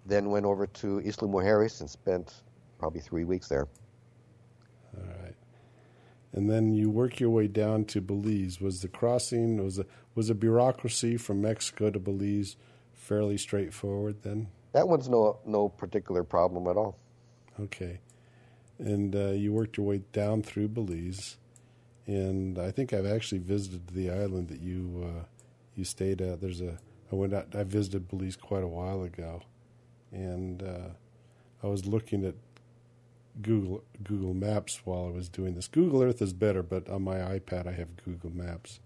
then 0.04 0.30
went 0.30 0.44
over 0.44 0.66
to 0.66 0.98
Isla 1.00 1.28
Mujeres 1.28 1.80
and 1.80 1.88
spent 1.88 2.42
probably 2.78 3.00
three 3.00 3.24
weeks 3.24 3.48
there. 3.48 3.68
All 4.96 5.04
right. 5.22 5.34
And 6.32 6.50
then 6.50 6.74
you 6.74 6.90
work 6.90 7.20
your 7.20 7.30
way 7.30 7.46
down 7.46 7.84
to 7.86 8.00
Belize. 8.02 8.60
Was 8.60 8.82
the 8.82 8.88
crossing 8.88 9.62
was 9.62 9.78
a 9.78 9.86
was 10.14 10.28
the 10.28 10.34
bureaucracy 10.34 11.16
from 11.16 11.40
Mexico 11.40 11.90
to 11.90 11.98
Belize 11.98 12.56
fairly 13.08 13.38
straightforward 13.38 14.22
then? 14.22 14.48
That 14.72 14.86
one's 14.86 15.08
no 15.08 15.38
no 15.46 15.70
particular 15.70 16.22
problem 16.22 16.66
at 16.68 16.76
all. 16.76 16.98
Okay. 17.58 18.00
And 18.78 19.16
uh, 19.16 19.30
you 19.30 19.52
worked 19.52 19.76
your 19.76 19.86
way 19.86 20.02
down 20.12 20.42
through 20.42 20.68
Belize, 20.68 21.36
and 22.06 22.58
I 22.58 22.70
think 22.70 22.92
I've 22.92 23.06
actually 23.06 23.38
visited 23.38 23.88
the 23.88 24.10
island 24.10 24.48
that 24.48 24.60
you 24.60 25.04
uh, 25.04 25.24
you 25.74 25.84
stayed 25.84 26.20
at. 26.20 26.40
There's 26.40 26.60
a 26.60 26.78
I 27.10 27.16
went 27.16 27.32
out. 27.32 27.54
I 27.54 27.64
visited 27.64 28.08
Belize 28.08 28.36
quite 28.36 28.62
a 28.62 28.68
while 28.68 29.02
ago, 29.02 29.40
and 30.12 30.62
uh, 30.62 30.90
I 31.62 31.66
was 31.66 31.86
looking 31.86 32.24
at 32.24 32.34
Google 33.40 33.82
Google 34.04 34.34
Maps 34.34 34.82
while 34.84 35.06
I 35.06 35.10
was 35.10 35.28
doing 35.28 35.54
this. 35.54 35.66
Google 35.66 36.02
Earth 36.02 36.20
is 36.20 36.32
better, 36.32 36.62
but 36.62 36.88
on 36.88 37.02
my 37.02 37.16
iPad 37.16 37.66
I 37.66 37.72
have 37.72 37.96
Google 38.04 38.30
Maps. 38.30 38.80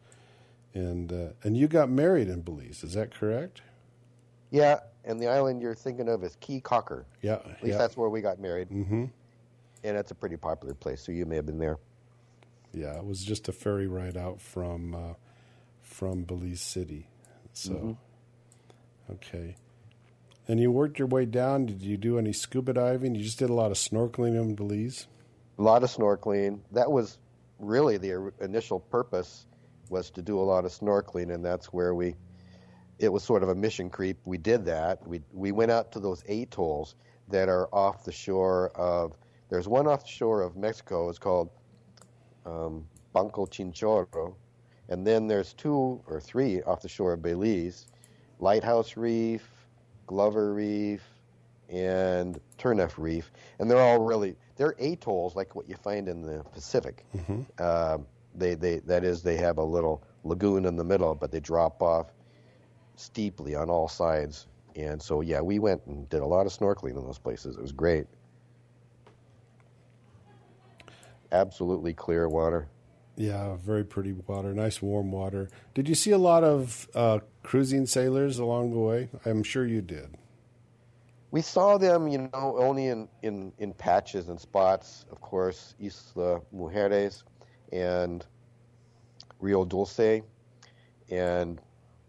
And 0.73 1.13
uh, 1.13 1.33
and 1.43 1.57
you 1.57 1.69
got 1.69 1.91
married 1.91 2.29
in 2.29 2.41
Belize, 2.41 2.83
is 2.83 2.95
that 2.95 3.13
correct? 3.13 3.61
Yeah, 4.53 4.81
and 5.05 5.19
the 5.21 5.27
island 5.29 5.61
you're 5.63 5.75
thinking 5.75 6.09
of 6.09 6.23
is 6.23 6.37
Caye 6.41 6.61
Caulker. 6.61 7.05
Yeah, 7.23 7.37
At 7.37 7.47
least 7.63 7.65
yeah. 7.65 7.79
that's 7.79 7.97
where 7.97 8.09
we 8.11 8.21
got 8.21 8.39
married, 8.39 8.69
Mm-hmm. 8.69 9.07
and 9.85 9.97
it's 9.97 10.11
a 10.13 10.15
pretty 10.15 10.37
popular 10.37 10.75
place. 10.75 11.01
So 11.03 11.11
you 11.11 11.27
may 11.27 11.37
have 11.37 11.47
been 11.47 11.59
there. 11.59 11.79
Yeah, 12.73 12.97
it 12.99 13.05
was 13.05 13.25
just 13.25 13.49
a 13.49 13.53
ferry 13.53 13.87
ride 13.89 14.17
out 14.17 14.41
from 14.41 14.95
uh, 14.95 15.15
from 15.81 16.23
Belize 16.25 16.61
City. 16.61 17.09
So, 17.55 17.73
Mhm. 17.73 17.97
okay. 19.11 19.57
And 20.49 20.59
you 20.61 20.71
worked 20.71 20.99
your 20.99 21.09
way 21.09 21.25
down. 21.27 21.67
Did 21.67 21.83
you 21.83 21.97
do 21.97 22.19
any 22.19 22.33
scuba 22.33 22.73
diving? 22.73 23.15
You 23.15 23.23
just 23.23 23.39
did 23.39 23.51
a 23.51 23.55
lot 23.55 23.71
of 23.71 23.77
snorkeling 23.77 24.41
in 24.41 24.55
Belize. 24.55 25.07
A 25.59 25.63
lot 25.63 25.83
of 25.83 25.91
snorkeling. 25.91 26.61
That 26.73 26.91
was 26.91 27.19
really 27.59 27.97
the 27.97 28.33
initial 28.41 28.81
purpose 28.81 29.47
was 29.89 30.11
to 30.13 30.23
do 30.23 30.39
a 30.39 30.43
lot 30.43 30.65
of 30.65 30.73
snorkeling, 30.73 31.33
and 31.33 31.45
that's 31.45 31.73
where 31.73 31.95
we. 31.95 32.17
It 33.03 33.13
was 33.13 33.25
sort 33.25 33.43
of 33.43 33.49
a 33.49 33.55
mission 33.55 33.91
creep. 33.91 34.19
We 34.25 34.39
did 34.39 34.65
that. 34.67 35.07
We 35.07 35.21
we 35.33 35.51
went 35.51 35.73
out 35.73 35.91
to 35.93 36.01
those 36.01 36.23
atolls 36.29 36.95
that 37.29 37.49
are 37.49 37.69
off 37.73 38.05
the 38.05 38.13
shore 38.13 38.71
of. 38.77 39.17
There's 39.49 39.69
one 39.69 39.87
off 39.89 40.03
the 40.05 40.09
shore 40.11 40.41
of 40.41 40.57
Mexico. 40.57 41.09
It's 41.09 41.19
called 41.19 41.51
um, 42.47 42.87
Banco 43.13 43.45
Chinchorro, 43.47 44.35
and 44.89 45.07
then 45.07 45.27
there's 45.27 45.53
two 45.53 46.01
or 46.07 46.21
three 46.21 46.63
off 46.63 46.81
the 46.81 46.89
shore 46.89 47.13
of 47.15 47.23
Belize, 47.23 47.89
Lighthouse 48.39 48.97
Reef, 48.97 49.47
Glover 50.07 50.55
Reef, 50.55 51.03
and 51.69 52.41
Turneffe 52.57 52.99
Reef, 52.99 53.33
and 53.59 53.71
they're 53.71 53.81
all 53.81 53.99
really 53.99 54.37
they're 54.57 54.75
atolls 54.79 55.35
like 55.35 55.55
what 55.57 55.69
you 55.69 55.75
find 55.75 56.09
in 56.09 56.23
the 56.23 56.45
Pacific. 56.53 57.05
Mhm. 57.17 57.61
Um 57.61 58.07
they 58.35 58.55
they 58.55 58.79
that 58.81 59.05
is 59.05 59.23
they 59.23 59.37
have 59.37 59.59
a 59.59 59.65
little 59.65 60.03
lagoon 60.25 60.65
in 60.67 60.77
the 60.77 60.85
middle, 60.85 61.15
but 61.15 61.31
they 61.33 61.41
drop 61.41 61.83
off 61.83 62.07
steeply 63.03 63.55
on 63.55 63.69
all 63.69 63.89
sides. 63.89 64.47
And 64.77 65.03
so 65.03 65.21
yeah, 65.21 65.41
we 65.41 65.59
went 65.59 65.85
and 65.87 66.09
did 66.09 66.21
a 66.21 66.27
lot 66.27 66.47
of 66.47 66.53
snorkeling 66.53 66.97
in 66.97 67.05
those 67.05 67.19
places. 67.19 67.57
It 67.57 67.63
was 67.63 67.73
great. 67.73 68.07
Absolutely 71.31 71.93
clear 71.95 72.29
water. 72.29 72.69
Yeah, 73.17 73.57
very 73.57 73.85
pretty 73.85 74.13
water, 74.13 74.55
nice 74.55 74.81
warm 74.81 75.13
water. 75.13 75.51
Did 75.75 75.89
you 75.89 75.95
see 75.95 76.13
a 76.13 76.19
lot 76.19 76.45
of 76.45 76.89
uh, 76.95 77.19
cruising 77.43 77.87
sailors 77.87 78.39
along 78.39 78.73
the 78.73 78.79
way? 78.79 79.11
I'm 79.27 79.43
sure 79.43 79.67
you 79.67 79.83
did. 79.83 80.17
We 81.31 81.43
saw 81.43 81.79
them, 81.79 82.09
you 82.09 82.31
know, 82.33 82.57
only 82.59 82.89
in, 82.89 83.09
in, 83.23 83.53
in 83.59 83.73
patches 83.73 84.29
and 84.29 84.41
spots. 84.41 85.07
Of 85.11 85.21
course, 85.21 85.75
Isla 85.81 86.41
Mujeres 86.55 87.23
and 87.71 88.25
Rio 89.41 89.65
Dulce, 89.65 90.23
and 91.11 91.61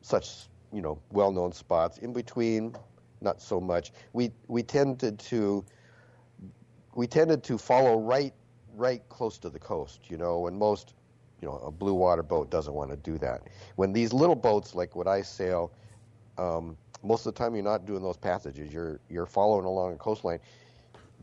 such, 0.01 0.47
you 0.73 0.81
know, 0.81 0.99
well-known 1.11 1.51
spots. 1.51 1.99
In 1.99 2.13
between, 2.13 2.75
not 3.21 3.41
so 3.41 3.59
much. 3.61 3.91
We 4.13 4.31
we 4.47 4.63
tended 4.63 5.19
to 5.19 5.63
we 6.95 7.07
tended 7.07 7.43
to 7.43 7.57
follow 7.57 7.99
right 7.99 8.33
right 8.75 9.01
close 9.09 9.37
to 9.39 9.49
the 9.49 9.59
coast, 9.59 10.09
you 10.09 10.17
know, 10.17 10.47
and 10.47 10.57
most, 10.57 10.95
you 11.41 11.47
know, 11.47 11.57
a 11.57 11.71
blue 11.71 11.93
water 11.93 12.23
boat 12.23 12.49
doesn't 12.49 12.73
want 12.73 12.89
to 12.89 12.97
do 12.97 13.17
that. 13.19 13.41
When 13.75 13.93
these 13.93 14.13
little 14.13 14.35
boats, 14.35 14.73
like 14.73 14.95
what 14.95 15.07
I 15.07 15.21
sail, 15.21 15.71
um, 16.37 16.75
most 17.03 17.25
of 17.25 17.33
the 17.33 17.37
time 17.37 17.53
you're 17.53 17.63
not 17.63 17.85
doing 17.85 18.01
those 18.01 18.17
passages. 18.17 18.73
You're 18.73 18.99
you're 19.09 19.25
following 19.25 19.65
along 19.65 19.93
a 19.93 19.97
coastline. 19.97 20.39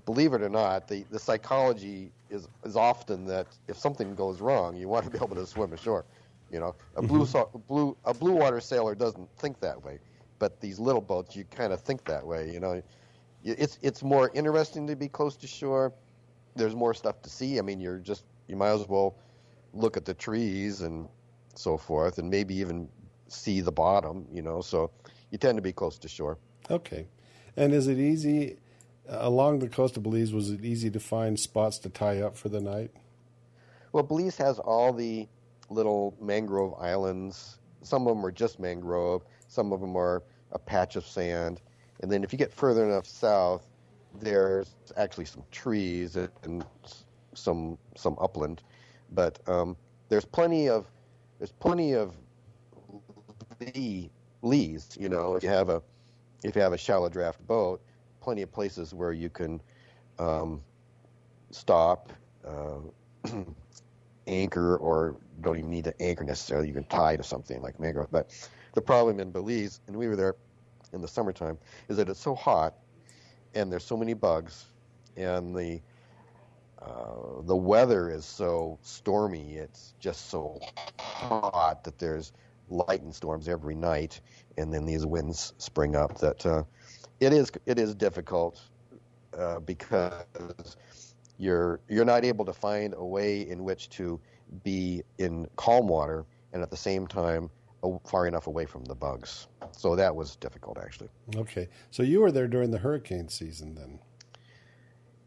Believe 0.07 0.33
it 0.33 0.43
or 0.43 0.49
not, 0.49 0.89
the, 0.89 1.05
the 1.11 1.19
psychology 1.19 2.13
is 2.31 2.49
is 2.65 2.77
often 2.77 3.27
that 3.27 3.47
if 3.69 3.77
something 3.77 4.15
goes 4.15 4.41
wrong, 4.41 4.77
you 4.77 4.89
want 4.89 5.05
to 5.05 5.11
be 5.11 5.17
able 5.17 5.37
to 5.37 5.47
swim 5.47 5.73
ashore. 5.73 6.05
You 6.51 6.61
know, 6.61 6.75
a 6.97 7.03
blue 7.03 7.27
so, 7.27 7.49
blue 7.69 7.97
a 8.05 8.13
blue 8.13 8.33
water 8.33 8.61
sailor 8.61 8.95
doesn't 8.95 9.29
think 9.39 9.61
that 9.61 9.83
way, 9.83 9.99
but 10.39 10.61
these 10.61 10.79
little 10.79 11.01
boats, 11.01 11.37
you 11.37 11.45
kind 11.45 11.73
of 11.73 11.81
think 11.81 12.05
that 12.07 12.27
way. 12.27 12.51
You 12.53 12.61
know, 12.61 12.83
it's 13.45 13.79
it's 13.83 14.03
more 14.03 14.31
interesting 14.35 14.87
to 14.89 14.97
be 14.97 15.09
close 15.09 15.37
to 15.37 15.47
shore. 15.47 15.93
There's 16.57 16.75
more 16.75 16.93
stuff 16.95 17.23
to 17.23 17.31
see. 17.31 17.59
I 17.59 17.63
mean, 17.63 17.81
you're 17.81 17.99
just 17.99 18.25
you 18.49 18.57
might 18.57 18.73
as 18.73 18.89
well 18.89 19.17
look 19.73 19.97
at 19.97 20.05
the 20.05 20.15
trees 20.15 20.81
and 20.81 21.09
so 21.55 21.77
forth, 21.77 22.19
and 22.19 22.29
maybe 22.29 22.57
even 22.57 22.89
see 23.29 23.61
the 23.61 23.73
bottom. 23.73 24.27
You 24.33 24.43
know, 24.43 24.61
so 24.61 24.91
you 25.31 25.39
tend 25.39 25.57
to 25.57 25.63
be 25.63 25.73
close 25.73 25.99
to 25.99 26.09
shore. 26.09 26.37
Okay. 26.69 27.07
And 27.57 27.73
is 27.73 27.89
it 27.89 27.99
easy 27.99 28.57
uh, 29.09 29.19
along 29.21 29.61
the 29.61 29.69
coast 29.69 29.97
of 29.97 30.03
Belize? 30.03 30.33
Was 30.33 30.51
it 30.51 30.65
easy 30.65 30.91
to 30.91 31.01
find 31.01 31.39
spots 31.39 31.79
to 31.81 31.89
tie 31.89 32.21
up 32.21 32.37
for 32.37 32.49
the 32.49 32.61
night? 32.61 32.91
Well, 33.93 34.03
Belize 34.03 34.37
has 34.39 34.59
all 34.59 34.93
the 34.93 35.29
little 35.71 36.15
mangrove 36.21 36.75
islands. 36.79 37.59
Some 37.83 38.07
of 38.07 38.15
them 38.15 38.27
are 38.27 38.33
just 38.33 38.59
mangrove. 38.61 39.25
Some 39.49 39.73
of 39.73 39.81
them 39.81 39.97
are 39.97 40.23
a 40.53 40.59
patch 40.59 40.97
of 40.97 41.07
sand. 41.07 41.63
And 42.01 42.11
then 42.11 42.23
if 42.25 42.33
you 42.33 42.39
get 42.39 42.53
further 42.53 42.85
enough 42.85 43.07
south, 43.07 43.67
there's 44.19 44.75
actually 44.97 45.25
some 45.25 45.45
trees 45.51 46.17
and- 46.17 46.65
some 47.35 47.79
some 47.97 48.17
upland. 48.21 48.63
But 49.13 49.39
um, 49.49 49.77
there's 50.09 50.25
plenty 50.25 50.69
of 50.69 50.87
there's 51.39 51.53
plenty 51.53 51.95
of 51.95 52.15
lee, 53.61 54.11
lees. 54.43 54.97
You 54.99 55.09
know, 55.09 55.37
if 55.37 55.45
you 55.45 55.49
have 55.49 55.69
a 55.69 55.81
if 56.43 56.57
you 56.57 56.63
have 56.63 56.73
a 56.73 56.79
shallow 56.79 57.09
draft 57.09 57.47
boat, 57.47 57.81
plenty 58.21 58.43
of 58.43 58.51
places 58.51 58.93
where 58.93 59.13
you 59.13 59.31
can 59.31 59.63
um, 60.19 60.61
stop. 61.51 62.13
Uh, 62.45 62.81
anchor 64.27 64.77
or 64.77 65.17
don't 65.41 65.59
even 65.59 65.71
need 65.71 65.85
to 65.85 66.03
anchor 66.03 66.25
necessarily. 66.25 66.69
You 66.69 66.75
can 66.75 66.85
tie 66.85 67.17
to 67.17 67.23
something 67.23 67.61
like 67.63 67.81
mangrove. 67.81 68.11
But 68.11 68.33
the 68.75 68.81
problem 68.81 69.21
in 69.21 69.31
Belize, 69.31 69.81
and 69.87 69.97
we 69.97 70.09
were 70.09 70.17
there 70.17 70.37
in 70.93 71.01
the 71.01 71.09
summertime, 71.09 71.59
is 71.89 71.97
that 71.97 72.09
it's 72.09 72.21
so 72.21 72.35
hot 72.35 72.75
and 73.55 73.71
there's 73.71 73.85
so 73.85 73.97
many 73.97 74.15
bugs 74.15 74.67
and 75.17 75.55
the 75.55 75.81
uh, 76.81 77.43
the 77.43 77.57
weather 77.57 78.11
is 78.11 78.25
so 78.25 78.79
stormy. 78.83 79.57
It's 79.57 79.95
just 80.01 80.31
so 80.31 80.59
hot 80.99 81.85
that 81.85 81.99
there's 81.99 82.33
lightning 82.71 83.13
storms 83.13 83.49
every 83.49 83.75
night, 83.75 84.21
and 84.57 84.73
then 84.73 84.87
these 84.87 85.05
winds 85.05 85.53
spring 85.59 85.95
up. 85.95 86.19
That 86.19 86.47
uh, 86.47 86.63
it 87.21 87.33
is 87.35 87.53
it 87.67 87.79
is 87.79 87.95
difficult 87.95 88.63
uh, 89.37 89.61
because 89.61 90.77
you're 91.41 91.81
you're 91.89 92.05
not 92.05 92.25
able 92.25 92.45
to 92.45 92.53
find 92.53 92.95
a 92.95 93.05
way 93.05 93.49
in 93.49 93.65
which 93.65 93.89
to 93.89 94.21
be 94.63 95.03
in 95.19 95.49
calm 95.57 95.89
water 95.89 96.27
and 96.53 96.63
at 96.63 96.71
the 96.71 96.77
same 96.77 97.07
time 97.07 97.51
far 98.05 98.27
enough 98.27 98.47
away 98.47 98.67
from 98.67 98.85
the 98.85 98.95
bugs. 98.95 99.49
So 99.73 99.97
that 99.97 100.15
was 100.15 100.37
difficult 100.37 100.79
actually. 100.79 101.09
Okay. 101.37 101.67
So 101.91 102.03
you 102.03 102.21
were 102.21 102.31
there 102.31 102.47
during 102.47 102.71
the 102.71 102.79
hurricane 102.79 103.29
season 103.29 103.75
then? 103.75 103.99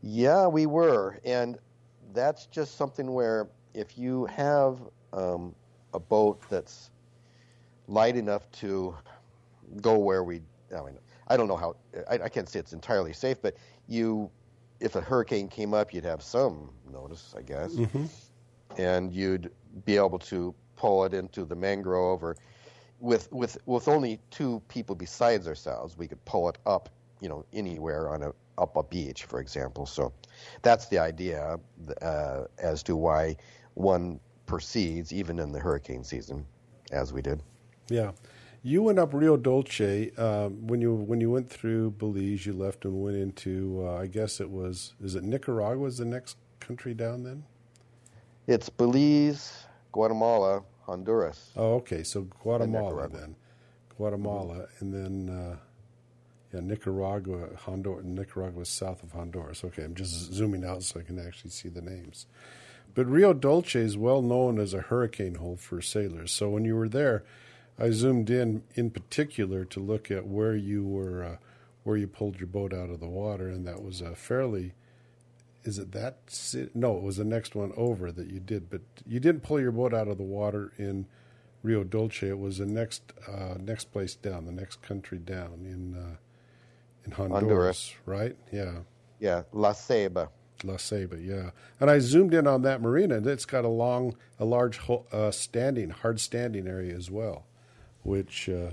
Yeah, 0.03 0.47
we 0.47 0.65
were, 0.65 1.19
and 1.25 1.57
that's 2.13 2.45
just 2.47 2.77
something 2.77 3.11
where 3.11 3.47
if 3.73 3.97
you 3.97 4.25
have 4.25 4.79
um, 5.13 5.55
a 5.93 5.99
boat 5.99 6.41
that's 6.49 6.91
light 7.87 8.15
enough 8.17 8.51
to 8.51 8.95
go 9.81 9.97
where 9.97 10.23
we, 10.23 10.41
I 10.77 10.81
mean, 10.83 10.99
I 11.27 11.37
don't 11.37 11.47
know 11.47 11.55
how, 11.55 11.75
I, 12.09 12.15
I 12.25 12.29
can't 12.29 12.47
say 12.47 12.59
it's 12.59 12.73
entirely 12.73 13.13
safe, 13.13 13.41
but 13.41 13.55
you, 13.87 14.29
if 14.83 14.95
a 14.95 15.01
hurricane 15.01 15.47
came 15.47 15.73
up, 15.73 15.93
you'd 15.93 16.03
have 16.03 16.21
some 16.21 16.69
notice, 16.91 17.33
I 17.37 17.41
guess, 17.41 17.73
Mm-hmm. 17.75 18.05
and 18.77 19.11
you'd 19.13 19.51
be 19.85 19.95
able 19.97 20.19
to 20.19 20.53
pull 20.75 21.05
it 21.05 21.13
into 21.13 21.45
the 21.45 21.55
mangrove 21.55 22.23
or 22.23 22.35
with 22.99 23.31
with 23.31 23.57
with 23.65 23.87
only 23.87 24.19
two 24.29 24.61
people 24.67 24.95
besides 24.95 25.47
ourselves, 25.47 25.97
we 25.97 26.07
could 26.07 26.23
pull 26.25 26.49
it 26.49 26.57
up, 26.65 26.89
you 27.21 27.29
know, 27.29 27.45
anywhere 27.53 28.09
on 28.09 28.23
a 28.23 28.33
up 28.57 28.75
a 28.77 28.83
beach, 28.83 29.23
for 29.25 29.39
example. 29.39 29.85
So 29.85 30.13
that's 30.61 30.87
the 30.87 30.99
idea 30.99 31.59
uh, 32.01 32.43
as 32.59 32.83
to 32.83 32.95
why 32.95 33.37
one 33.73 34.19
proceeds 34.45 35.11
even 35.11 35.39
in 35.39 35.51
the 35.51 35.59
hurricane 35.59 36.03
season, 36.03 36.45
as 36.91 37.11
we 37.13 37.21
did. 37.21 37.41
Yeah, 37.89 38.11
you 38.63 38.81
went 38.81 38.97
up 38.97 39.13
Rio 39.13 39.35
Dolce 39.35 40.11
um, 40.15 40.65
when 40.67 40.79
you 40.81 40.93
when 40.93 41.19
you 41.19 41.29
went 41.29 41.49
through 41.49 41.91
Belize. 41.91 42.45
You 42.45 42.53
left 42.53 42.85
and 42.85 43.03
went 43.03 43.17
into 43.17 43.85
uh, 43.85 43.97
I 43.97 44.07
guess 44.07 44.39
it 44.39 44.49
was 44.49 44.93
is 45.03 45.15
it 45.15 45.23
Nicaragua 45.23 45.85
is 45.85 45.97
the 45.97 46.05
next 46.05 46.37
country 46.61 46.93
down 46.93 47.23
then? 47.23 47.43
It's 48.47 48.69
Belize, 48.69 49.65
Guatemala, 49.91 50.63
Honduras. 50.83 51.51
Oh, 51.55 51.75
okay. 51.75 52.03
So 52.03 52.21
Guatemala 52.21 53.09
then, 53.09 53.35
Guatemala, 53.97 54.67
and 54.79 54.93
then 54.93 55.29
uh, 55.29 55.57
yeah, 56.53 56.61
Nicaragua, 56.61 57.49
Honduras. 57.57 58.05
Nicaragua 58.05 58.61
is 58.61 58.69
south 58.69 59.03
of 59.03 59.11
Honduras. 59.11 59.63
Okay, 59.65 59.83
I'm 59.83 59.95
just 59.95 60.33
zooming 60.33 60.63
out 60.63 60.83
so 60.83 61.01
I 61.01 61.03
can 61.03 61.19
actually 61.19 61.51
see 61.51 61.67
the 61.69 61.81
names. 61.81 62.27
But 62.95 63.07
Rio 63.07 63.33
Dolce 63.33 63.79
is 63.79 63.97
well 63.97 64.21
known 64.21 64.59
as 64.59 64.73
a 64.73 64.81
hurricane 64.81 65.35
hole 65.35 65.57
for 65.57 65.81
sailors. 65.81 66.31
So 66.31 66.49
when 66.49 66.63
you 66.63 66.75
were 66.75 66.89
there, 66.89 67.23
I 67.79 67.89
zoomed 67.89 68.29
in 68.29 68.63
in 68.75 68.91
particular 68.91 69.65
to 69.65 69.79
look 69.79 70.11
at 70.11 70.27
where 70.27 70.55
you 70.55 70.83
were, 70.83 71.23
uh, 71.23 71.37
where 71.83 71.97
you 71.97 72.07
pulled 72.07 72.39
your 72.39 72.47
boat 72.47 72.73
out 72.73 72.89
of 72.89 72.99
the 72.99 73.07
water, 73.07 73.47
and 73.47 73.65
that 73.67 73.83
was 73.83 74.01
a 74.01 74.15
fairly. 74.15 74.73
Is 75.63 75.79
it 75.79 75.91
that? 75.93 76.17
No, 76.73 76.97
it 76.97 77.03
was 77.03 77.17
the 77.17 77.23
next 77.23 77.55
one 77.55 77.71
over 77.77 78.11
that 78.11 78.27
you 78.27 78.39
did, 78.39 78.69
but 78.69 78.81
you 79.07 79.19
didn't 79.19 79.43
pull 79.43 79.61
your 79.61 79.71
boat 79.71 79.93
out 79.93 80.07
of 80.07 80.17
the 80.17 80.23
water 80.23 80.73
in 80.77 81.05
Rio 81.63 81.83
Dolce. 81.83 82.27
It 82.27 82.39
was 82.39 82.57
the 82.57 82.65
next 82.65 83.13
uh, 83.27 83.55
next 83.59 83.91
place 83.91 84.13
down, 84.15 84.45
the 84.45 84.51
next 84.51 84.81
country 84.81 85.17
down 85.17 85.65
in 85.65 85.95
uh, 85.95 86.15
in 87.05 87.11
Honduras, 87.11 87.41
Honduras. 87.41 87.95
right? 88.05 88.35
Yeah. 88.51 88.79
Yeah, 89.23 89.43
La 89.53 89.71
Ceiba. 89.71 90.27
La 90.65 90.75
Ceiba, 90.75 91.15
yeah. 91.25 91.51
And 91.79 91.89
I 91.89 91.99
zoomed 91.99 92.33
in 92.33 92.45
on 92.45 92.61
that 92.63 92.81
marina, 92.81 93.15
and 93.15 93.27
it's 93.27 93.45
got 93.45 93.63
a 93.63 93.69
long, 93.69 94.17
a 94.37 94.43
large 94.43 94.81
uh, 95.13 95.31
standing, 95.31 95.91
hard 95.91 96.19
standing 96.19 96.67
area 96.67 96.93
as 96.93 97.09
well, 97.09 97.45
which 98.03 98.49
uh, 98.49 98.71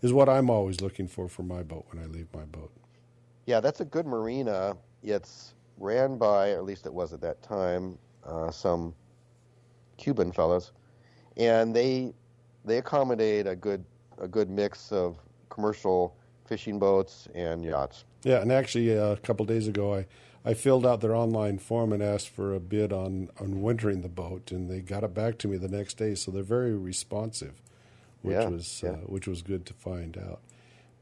is 0.00 0.12
what 0.12 0.28
I'm 0.28 0.50
always 0.50 0.80
looking 0.80 1.06
for 1.06 1.28
for 1.28 1.42
my 1.42 1.62
boat 1.62 1.86
when 1.90 2.02
I 2.02 2.06
leave 2.06 2.28
my 2.34 2.44
boat. 2.44 2.70
Yeah, 3.46 3.60
that's 3.60 3.80
a 3.80 3.84
good 3.84 4.06
marina. 4.06 4.76
It's 5.02 5.54
ran 5.78 6.16
by, 6.16 6.50
or 6.50 6.58
at 6.58 6.64
least 6.64 6.86
it 6.86 6.94
was 6.94 7.12
at 7.12 7.20
that 7.20 7.42
time, 7.42 7.98
uh, 8.24 8.50
some 8.50 8.94
Cuban 9.96 10.32
fellows, 10.32 10.72
and 11.36 11.74
they 11.74 12.14
they 12.64 12.78
accommodate 12.78 13.46
a 13.46 13.56
good 13.56 13.84
a 14.18 14.28
good 14.28 14.48
mix 14.48 14.92
of 14.92 15.18
commercial 15.48 16.16
fishing 16.46 16.78
boats 16.78 17.28
and 17.34 17.64
yachts. 17.64 18.04
Yeah, 18.24 18.40
and 18.40 18.52
actually, 18.52 18.96
uh, 18.96 19.12
a 19.12 19.16
couple 19.16 19.44
days 19.46 19.66
ago, 19.66 19.94
I, 19.94 20.06
I 20.44 20.54
filled 20.54 20.86
out 20.86 21.00
their 21.00 21.14
online 21.14 21.58
form 21.58 21.92
and 21.92 22.02
asked 22.02 22.28
for 22.28 22.54
a 22.54 22.60
bid 22.60 22.92
on, 22.92 23.30
on 23.40 23.62
wintering 23.62 24.02
the 24.02 24.08
boat, 24.08 24.52
and 24.52 24.70
they 24.70 24.80
got 24.80 25.02
it 25.02 25.14
back 25.14 25.38
to 25.38 25.48
me 25.48 25.56
the 25.56 25.68
next 25.68 25.94
day. 25.94 26.14
So 26.14 26.30
they're 26.30 26.42
very 26.42 26.74
responsive, 26.76 27.60
which 28.22 28.34
Yeah, 28.34 28.48
was 28.48 28.80
yeah. 28.82 28.90
Uh, 28.90 28.96
which 29.06 29.28
was 29.28 29.42
good 29.42 29.66
to 29.66 29.74
find 29.74 30.16
out, 30.16 30.40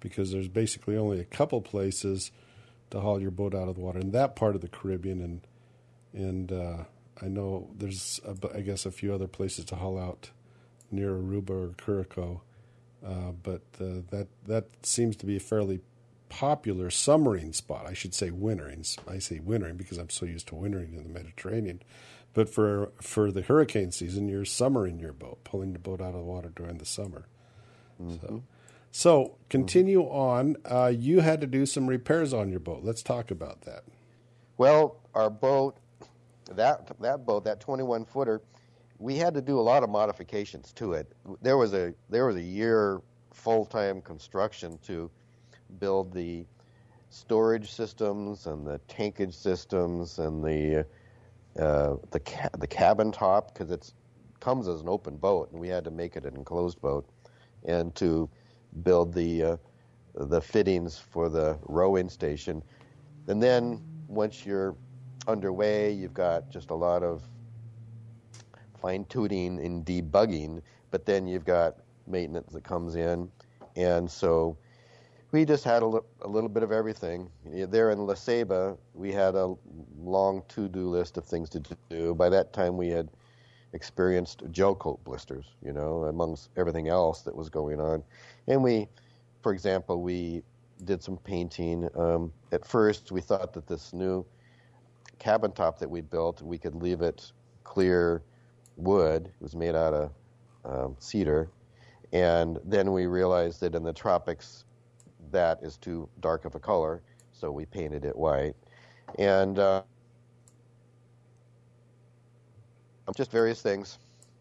because 0.01 0.33
there's 0.33 0.49
basically 0.49 0.97
only 0.97 1.21
a 1.21 1.25
couple 1.25 1.61
places 1.61 2.31
to 2.91 3.01
haul 3.01 3.21
your 3.21 3.31
boat 3.31 3.55
out 3.55 3.69
of 3.69 3.77
the 3.77 3.81
water 3.81 4.01
in 4.01 4.11
that 4.13 4.35
part 4.37 4.55
of 4.55 4.61
the 4.61 4.69
Caribbean, 4.69 5.21
and 5.23 5.41
and 6.13 6.53
uh, 6.53 6.85
I 7.23 7.29
know 7.29 7.71
there's 7.77 8.21
a, 8.27 8.35
I 8.57 8.61
guess 8.63 8.85
a 8.87 8.91
few 8.91 9.15
other 9.15 9.29
places 9.29 9.65
to 9.67 9.77
haul 9.77 9.99
out 9.99 10.31
near 10.91 11.13
Aruba 11.13 11.51
or 11.51 11.75
Curacao, 11.75 12.43
uh, 13.07 13.33
but 13.43 13.63
uh, 13.81 14.03
that 14.11 14.27
that 14.47 14.67
seems 14.85 15.17
to 15.17 15.27
be 15.27 15.37
a 15.37 15.41
fairly 15.41 15.81
popular 16.29 16.91
summering 16.91 17.53
spot. 17.53 17.87
I 17.87 17.93
should 17.93 18.15
say 18.15 18.31
wintering. 18.31 18.85
I 19.09 19.19
say 19.19 19.41
wintering 19.41 19.77
because 19.77 19.99
I'm 19.99 20.11
so 20.11 20.27
used 20.27 20.49
to 20.49 20.55
wintering 20.55 20.95
in 20.95 21.03
the 21.05 21.09
Mediterranean. 21.09 21.83
But 22.33 22.49
for 22.49 22.93
for 23.01 23.33
the 23.33 23.43
hurricane 23.43 23.91
season, 23.93 24.29
you're 24.29 24.45
summering 24.45 25.01
your 25.01 25.13
boat, 25.13 25.43
pulling 25.45 25.73
the 25.73 25.79
boat 25.79 26.01
out 26.01 26.15
of 26.15 26.15
the 26.15 26.21
water 26.23 26.53
during 26.55 26.79
the 26.79 26.87
summer. 26.87 27.27
So, 28.21 28.43
so 28.93 29.37
continue 29.49 30.03
on. 30.03 30.57
Uh, 30.65 30.93
you 30.95 31.21
had 31.21 31.41
to 31.43 31.47
do 31.47 31.67
some 31.67 31.87
repairs 31.87 32.33
on 32.33 32.51
your 32.51 32.61
boat. 32.61 32.83
Let's 32.83 33.03
talk 33.03 33.31
about 33.31 33.63
that. 33.63 33.85
Well, 34.59 34.97
our 35.15 35.31
boat, 35.31 35.77
that 36.53 36.91
that 37.01 37.27
boat, 37.27 37.45
that 37.45 37.61
21 37.61 38.05
footer, 38.05 38.41
we 38.99 39.17
had 39.17 39.35
to 39.35 39.43
do 39.43 39.59
a 39.59 39.63
lot 39.63 39.83
of 39.83 39.91
modifications 39.91 40.73
to 40.75 40.93
it. 40.95 41.13
There 41.43 41.57
was 41.57 41.75
a 41.75 41.95
there 42.09 42.27
was 42.27 42.37
a 42.37 42.43
year 42.43 43.01
full 43.33 43.67
time 43.67 44.01
construction 44.01 44.79
to 44.85 45.11
build 45.79 46.13
the 46.13 46.47
storage 47.11 47.73
systems 47.73 48.47
and 48.47 48.67
the 48.67 48.81
tankage 48.89 49.35
systems 49.35 50.19
and 50.19 50.45
the 50.45 50.87
uh, 51.61 51.97
the 52.11 52.21
ca- 52.21 52.51
the 52.59 52.67
cabin 52.67 53.13
top 53.13 53.53
because 53.55 53.71
it's 53.71 53.95
comes 54.41 54.69
as 54.69 54.81
an 54.81 54.89
open 54.89 55.17
boat 55.17 55.51
and 55.53 55.61
we 55.61 55.69
had 55.69 55.85
to 55.85 55.91
make 55.91 56.17
it 56.17 56.25
an 56.27 56.37
enclosed 56.37 56.81
boat 56.81 57.09
and 57.67 57.95
to 57.97 58.31
build 58.83 59.15
the 59.15 59.43
uh, 59.43 59.57
the 60.15 60.41
fittings 60.41 60.99
for 60.99 61.29
the 61.29 61.59
rowing 61.67 62.09
station. 62.09 62.63
And 63.29 63.43
then 63.43 63.83
once 64.09 64.47
you're 64.47 64.77
underway 65.29 65.93
you've 65.93 66.15
got 66.15 66.51
just 66.51 66.71
a 66.71 66.75
lot 66.75 67.03
of 67.03 67.29
fine 68.81 69.05
tuning 69.07 69.65
and 69.65 69.85
debugging 69.85 70.63
but 70.91 71.07
then 71.07 71.27
you've 71.27 71.45
got 71.45 71.77
maintenance 72.07 72.53
that 72.53 72.65
comes 72.65 72.97
in. 72.97 73.31
And 73.77 74.11
so 74.11 74.59
we 75.33 75.45
just 75.45 75.65
had 75.65 75.83
a, 75.83 75.87
little 75.87 76.49
bit 76.49 76.63
of 76.63 76.73
everything. 76.73 77.31
There 77.45 77.91
in 77.91 77.99
La 78.07 78.15
Ceiba, 78.15 78.77
we 78.95 79.13
had 79.13 79.35
a 79.35 79.55
long 79.99 80.43
to-do 80.49 80.89
list 80.89 81.17
of 81.17 81.25
things 81.25 81.49
to 81.51 81.63
do. 81.89 82.15
By 82.15 82.29
that 82.31 82.53
time, 82.53 82.77
we 82.77 82.89
had 82.89 83.09
experienced 83.73 84.43
gel 84.51 84.75
coat 84.75 85.03
blisters, 85.05 85.47
you 85.65 85.73
know, 85.73 86.05
amongst 86.05 86.51
everything 86.57 86.89
else 86.89 87.23
that 87.23 87.35
was 87.35 87.49
going 87.49 87.81
on. 87.81 88.03
And 88.49 88.63
we, 88.63 88.89
for 89.43 89.53
example, 89.53 90.03
we 90.03 90.43
did 90.85 91.03
some 91.03 91.17
painting. 91.19 91.89
Um, 91.95 92.33
at 92.51 92.67
first, 92.67 93.13
we 93.13 93.21
thought 93.21 93.53
that 93.53 93.69
this 93.69 93.93
new 93.93 94.27
cabin 95.21 95.53
top 95.53 95.79
that 95.79 95.89
we 95.89 96.01
built, 96.01 96.43
we 96.43 96.59
could 96.59 96.75
leave 96.75 97.03
it 97.03 97.31
clear 97.63 98.23
wood. 98.77 99.27
It 99.27 99.43
was 99.43 99.55
made 99.55 99.77
out 99.77 99.95
of 99.95 100.11
um, 100.65 100.97
cedar. 100.99 101.49
And 102.13 102.59
then 102.65 102.93
we 102.93 103.07
realized 103.07 103.61
that 103.61 103.77
in 103.77 103.85
the 103.85 103.93
tropics, 103.93 104.65
that 105.33 105.61
is 105.63 105.77
too 105.77 106.09
dark 106.21 106.45
of 106.45 106.55
a 106.55 106.61
color, 106.61 107.03
so 107.33 107.51
we 107.51 107.67
painted 107.67 108.05
it 108.05 108.17
white. 108.17 108.55
And 109.19 109.59
uh, 109.59 109.83
just 113.17 113.31
various 113.31 113.61
things, 113.61 113.99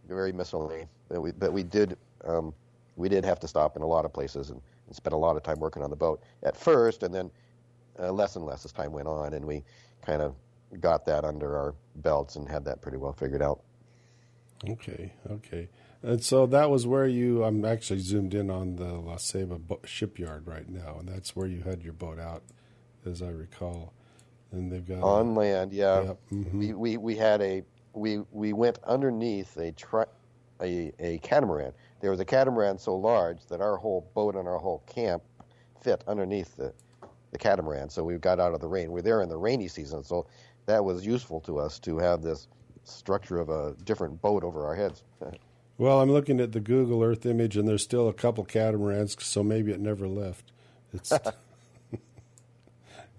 very 0.07 0.31
miscellany. 0.31 0.85
that 1.09 1.19
we, 1.19 1.31
but 1.31 1.51
we 1.51 1.63
did 1.63 1.97
um, 2.25 2.53
we 2.95 3.09
did 3.09 3.23
have 3.25 3.39
to 3.39 3.47
stop 3.47 3.75
in 3.77 3.81
a 3.81 3.87
lot 3.87 4.05
of 4.05 4.13
places 4.13 4.49
and, 4.49 4.61
and 4.87 4.95
spend 4.95 5.13
a 5.13 5.17
lot 5.17 5.35
of 5.37 5.43
time 5.43 5.59
working 5.59 5.83
on 5.83 5.89
the 5.89 5.95
boat 5.95 6.21
at 6.43 6.55
first, 6.55 7.03
and 7.03 7.13
then 7.13 7.31
uh, 7.97 8.11
less 8.11 8.35
and 8.35 8.45
less 8.45 8.65
as 8.65 8.71
time 8.71 8.91
went 8.91 9.07
on, 9.07 9.33
and 9.33 9.45
we 9.45 9.63
kind 10.01 10.21
of 10.21 10.35
got 10.79 11.05
that 11.05 11.23
under 11.23 11.57
our 11.57 11.73
belts 11.97 12.35
and 12.35 12.47
had 12.47 12.63
that 12.65 12.81
pretty 12.81 12.97
well 12.97 13.13
figured 13.13 13.41
out. 13.41 13.61
Okay, 14.68 15.14
okay. 15.30 15.70
And 16.01 16.24
so 16.24 16.45
that 16.47 16.70
was 16.70 16.88
where 16.88 17.07
you. 17.07 17.43
I'm 17.43 17.64
actually 17.66 17.99
zoomed 17.99 18.34
in 18.34 18.49
on 18.49 18.76
the 18.76 18.93
La 18.93 19.16
Ceiba 19.16 19.60
bo- 19.60 19.82
shipyard 19.86 20.47
right 20.47 20.68
now, 20.68 20.97
and 20.99 21.07
that's 21.07 21.36
where 21.36 21.47
you 21.47 21.62
had 21.62 21.82
your 21.84 21.93
boat 21.93 22.20
out, 22.20 22.43
as 23.05 23.22
I 23.22 23.30
recall. 23.30 23.93
And 24.51 24.72
they've 24.72 24.86
got 24.88 25.03
On 25.03 25.36
land, 25.36 25.74
yeah. 25.74 26.01
Yep, 26.03 26.18
mhm. 26.32 26.53
We, 26.53 26.74
we 26.74 26.97
we 26.97 27.16
had 27.16 27.41
a 27.41 27.64
we 27.93 28.20
we 28.32 28.53
went 28.53 28.80
underneath 28.86 29.55
a 29.57 29.72
tri- 29.74 30.05
a 30.62 30.91
a 30.99 31.20
catamaran. 31.20 31.74
There 32.01 32.12
was 32.12 32.20
a 32.20 32.26
catamaran 32.26 32.78
so 32.80 32.95
large 32.95 33.45
that 33.47 33.62
our 33.62 33.78
whole 33.78 34.10
boat 34.14 34.36
and 34.36 34.47
our 34.47 34.57
whole 34.57 34.84
camp 34.88 35.24
fit 35.82 36.03
underneath 36.07 36.55
the 36.55 36.74
the 37.32 37.38
catamaran. 37.38 37.89
So 37.89 38.03
we 38.03 38.18
got 38.18 38.39
out 38.39 38.53
of 38.53 38.60
the 38.62 38.68
rain. 38.68 38.91
We're 38.91 39.01
there 39.03 39.22
in 39.22 39.30
the 39.30 39.38
rainy 39.38 39.68
season, 39.68 40.03
so 40.03 40.28
that 40.66 40.84
was 40.84 41.05
useful 41.05 41.39
to 41.41 41.60
us 41.60 41.78
to 41.80 41.97
have 41.97 42.22
this 42.22 42.47
structure 42.89 43.39
of 43.39 43.49
a 43.49 43.75
different 43.83 44.21
boat 44.21 44.43
over 44.43 44.65
our 44.65 44.75
heads. 44.75 45.03
Well, 45.79 46.01
I'm 46.01 46.11
looking 46.11 46.41
at 46.41 46.51
the 46.51 46.59
Google 46.59 47.01
Earth 47.01 47.25
image, 47.25 47.55
and 47.55 47.65
there's 47.65 47.83
still 47.83 48.09
a 48.09 48.13
couple 48.13 48.43
catamarans, 48.43 49.15
so 49.23 49.43
maybe 49.43 49.71
it 49.71 49.79
never 49.79 50.09
left. 50.09 50.51
It's 50.91 51.09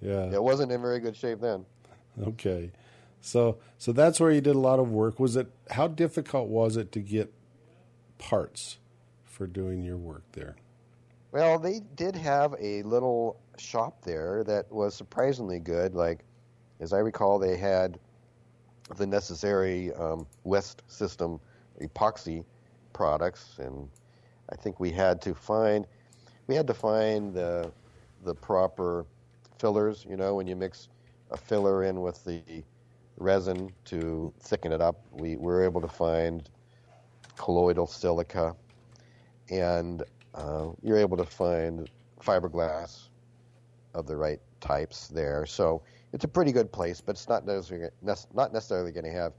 yeah. 0.02 0.30
It 0.30 0.42
wasn't 0.42 0.70
in 0.70 0.82
very 0.82 1.00
good 1.00 1.16
shape 1.16 1.40
then. 1.40 1.64
Okay. 2.22 2.70
So 3.22 3.56
so 3.78 3.92
that's 3.92 4.20
where 4.20 4.30
you 4.30 4.42
did 4.42 4.56
a 4.56 4.60
lot 4.60 4.78
of 4.78 4.90
work. 4.90 5.18
Was 5.18 5.36
it 5.36 5.50
how 5.70 5.88
difficult 5.88 6.48
was 6.48 6.76
it 6.76 6.92
to 6.92 7.00
get 7.00 7.32
parts 8.18 8.76
for 9.24 9.46
doing 9.46 9.82
your 9.82 9.96
work 9.96 10.24
there? 10.32 10.56
Well, 11.32 11.58
they 11.58 11.80
did 11.94 12.14
have 12.16 12.54
a 12.60 12.82
little 12.82 13.40
shop 13.56 14.04
there 14.04 14.44
that 14.44 14.70
was 14.70 14.94
surprisingly 14.94 15.60
good. 15.60 15.94
Like, 15.94 16.24
as 16.80 16.92
I 16.92 16.98
recall, 16.98 17.38
they 17.38 17.56
had 17.56 17.98
the 18.96 19.06
necessary 19.06 19.92
um, 19.94 20.26
West 20.44 20.82
System 20.88 21.40
epoxy 21.80 22.44
products, 22.92 23.58
and 23.58 23.88
I 24.50 24.56
think 24.56 24.80
we 24.80 24.90
had 24.90 25.22
to 25.22 25.34
find 25.34 25.86
we 26.46 26.54
had 26.54 26.66
to 26.66 26.74
find 26.74 27.32
the 27.32 27.70
the 28.24 28.34
proper 28.34 29.06
fillers. 29.58 30.04
You 30.08 30.16
know, 30.16 30.34
when 30.34 30.46
you 30.46 30.56
mix 30.56 30.88
a 31.30 31.36
filler 31.36 31.84
in 31.84 32.00
with 32.00 32.24
the 32.24 32.42
resin 33.16 33.72
to 33.86 34.32
thicken 34.40 34.72
it 34.72 34.80
up, 34.80 35.00
we 35.12 35.36
were 35.36 35.64
able 35.64 35.80
to 35.80 35.88
find 35.88 36.48
colloidal 37.36 37.86
silica, 37.86 38.56
and 39.50 40.02
uh, 40.34 40.68
you're 40.82 40.98
able 40.98 41.16
to 41.16 41.24
find 41.24 41.88
fiberglass 42.20 43.08
of 43.94 44.06
the 44.06 44.16
right 44.16 44.40
types 44.60 45.08
there. 45.08 45.46
So 45.46 45.82
it's 46.12 46.24
a 46.24 46.28
pretty 46.28 46.52
good 46.52 46.72
place, 46.72 47.00
but 47.00 47.12
it's 47.12 47.28
not 47.28 47.46
necessarily 47.46 47.88
not 48.02 48.52
necessarily 48.52 48.92
going 48.92 49.04
to 49.04 49.12
have 49.12 49.32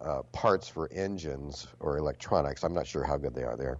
uh, 0.00 0.22
parts 0.32 0.68
for 0.68 0.90
engines 0.92 1.66
or 1.80 1.98
electronics. 1.98 2.64
I'm 2.64 2.74
not 2.74 2.86
sure 2.86 3.04
how 3.04 3.16
good 3.16 3.34
they 3.34 3.44
are 3.44 3.56
there. 3.56 3.78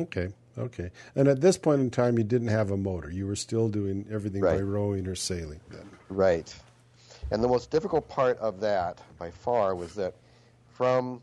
Okay, 0.00 0.28
okay. 0.58 0.90
And 1.14 1.28
at 1.28 1.40
this 1.40 1.56
point 1.56 1.80
in 1.80 1.90
time, 1.90 2.18
you 2.18 2.24
didn't 2.24 2.48
have 2.48 2.70
a 2.70 2.76
motor. 2.76 3.10
You 3.10 3.26
were 3.26 3.36
still 3.36 3.68
doing 3.68 4.06
everything 4.10 4.42
right. 4.42 4.56
by 4.56 4.62
rowing 4.62 5.06
or 5.06 5.14
sailing. 5.14 5.60
Then. 5.70 5.88
Right. 6.08 6.54
And 7.30 7.42
the 7.42 7.48
most 7.48 7.70
difficult 7.70 8.08
part 8.08 8.38
of 8.38 8.60
that, 8.60 9.00
by 9.18 9.30
far, 9.30 9.74
was 9.74 9.94
that 9.94 10.14
from 10.68 11.20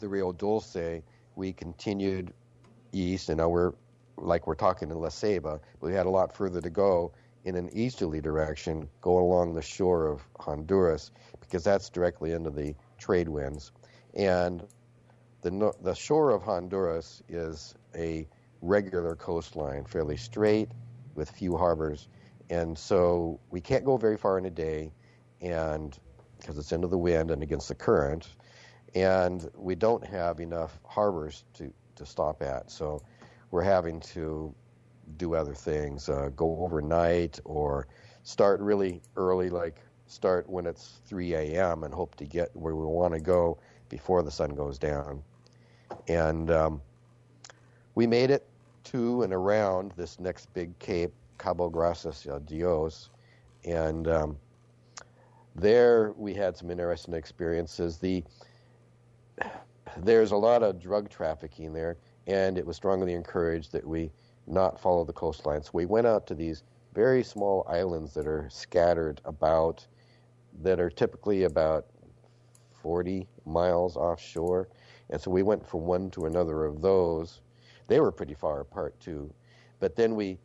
the 0.00 0.08
Rio 0.08 0.32
Dulce, 0.32 1.02
we 1.36 1.52
continued 1.52 2.32
east, 2.92 3.28
and 3.28 3.38
now 3.38 3.48
we're 3.48 3.72
like 4.16 4.46
we're 4.46 4.54
talking 4.54 4.90
in 4.90 4.98
La 4.98 5.08
Ceiba. 5.08 5.60
We 5.80 5.92
had 5.92 6.06
a 6.06 6.10
lot 6.10 6.34
further 6.34 6.60
to 6.60 6.70
go 6.70 7.12
in 7.44 7.56
an 7.56 7.68
easterly 7.72 8.20
direction, 8.20 8.88
going 9.00 9.24
along 9.24 9.54
the 9.54 9.62
shore 9.62 10.06
of 10.06 10.22
Honduras, 10.38 11.10
because 11.40 11.64
that's 11.64 11.90
directly 11.90 12.32
into 12.32 12.50
the 12.50 12.74
trade 12.98 13.28
winds. 13.28 13.72
And 14.14 14.62
the 15.42 15.72
the 15.82 15.94
shore 15.94 16.30
of 16.30 16.42
Honduras 16.42 17.22
is 17.28 17.74
a 17.94 18.28
regular 18.60 19.16
coastline, 19.16 19.84
fairly 19.84 20.16
straight, 20.16 20.68
with 21.14 21.30
few 21.30 21.56
harbors, 21.56 22.08
and 22.48 22.78
so 22.78 23.40
we 23.50 23.60
can't 23.60 23.84
go 23.84 23.96
very 23.96 24.16
far 24.16 24.38
in 24.38 24.46
a 24.46 24.50
day, 24.50 24.92
and 25.40 25.98
because 26.38 26.58
it's 26.58 26.72
into 26.72 26.88
the 26.88 26.98
wind 26.98 27.30
and 27.30 27.42
against 27.42 27.68
the 27.68 27.74
current, 27.74 28.28
and 28.94 29.50
we 29.56 29.74
don't 29.74 30.06
have 30.06 30.40
enough 30.40 30.78
harbors 30.84 31.44
to 31.54 31.72
to 31.96 32.06
stop 32.06 32.42
at. 32.42 32.70
So 32.70 33.02
we're 33.50 33.62
having 33.62 34.00
to 34.00 34.54
do 35.16 35.34
other 35.34 35.54
things, 35.54 36.08
uh, 36.08 36.30
go 36.34 36.58
overnight 36.64 37.40
or 37.44 37.86
start 38.22 38.60
really 38.60 39.02
early, 39.16 39.50
like 39.50 39.80
start 40.06 40.48
when 40.48 40.66
it's 40.66 41.00
3 41.06 41.34
a.m. 41.34 41.84
and 41.84 41.92
hope 41.94 42.14
to 42.16 42.24
get 42.24 42.54
where 42.54 42.76
we 42.76 42.84
want 42.84 43.14
to 43.14 43.20
go 43.20 43.58
before 43.88 44.22
the 44.22 44.30
sun 44.30 44.50
goes 44.50 44.78
down. 44.78 45.22
And 46.08 46.50
um, 46.50 46.82
we 47.94 48.06
made 48.06 48.30
it 48.30 48.46
to 48.84 49.22
and 49.22 49.32
around 49.32 49.92
this 49.96 50.18
next 50.18 50.52
big 50.54 50.78
cape, 50.78 51.12
Cabo 51.38 51.68
Gracias 51.68 52.26
a 52.26 52.40
Dios, 52.40 53.10
and 53.64 54.08
um, 54.08 54.36
there 55.54 56.12
we 56.16 56.34
had 56.34 56.56
some 56.56 56.70
interesting 56.70 57.14
experiences. 57.14 57.98
The 57.98 58.24
there's 59.98 60.32
a 60.32 60.36
lot 60.36 60.62
of 60.62 60.80
drug 60.80 61.10
trafficking 61.10 61.72
there, 61.72 61.98
and 62.26 62.56
it 62.56 62.66
was 62.66 62.76
strongly 62.76 63.12
encouraged 63.12 63.72
that 63.72 63.86
we 63.86 64.10
not 64.46 64.80
follow 64.80 65.04
the 65.04 65.12
coastline. 65.12 65.62
So 65.62 65.70
we 65.72 65.86
went 65.86 66.06
out 66.06 66.26
to 66.28 66.34
these 66.34 66.62
very 66.94 67.22
small 67.22 67.66
islands 67.68 68.12
that 68.14 68.26
are 68.26 68.48
scattered 68.50 69.20
about, 69.24 69.86
that 70.62 70.80
are 70.80 70.90
typically 70.90 71.44
about 71.44 71.86
40 72.82 73.26
miles 73.46 73.96
offshore. 73.96 74.68
And 75.10 75.20
so 75.20 75.30
we 75.30 75.42
went 75.42 75.66
from 75.66 75.82
one 75.82 76.10
to 76.10 76.26
another 76.26 76.64
of 76.64 76.82
those. 76.82 77.40
They 77.88 78.00
were 78.00 78.12
pretty 78.12 78.34
far 78.34 78.60
apart 78.60 78.98
too. 79.00 79.32
But 79.80 79.96
then 79.96 80.14
we 80.14 80.38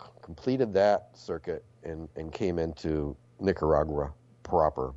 c- 0.00 0.08
completed 0.22 0.72
that 0.74 1.10
circuit 1.14 1.64
and, 1.82 2.08
and 2.16 2.32
came 2.32 2.58
into 2.58 3.16
Nicaragua 3.40 4.12
proper 4.42 4.94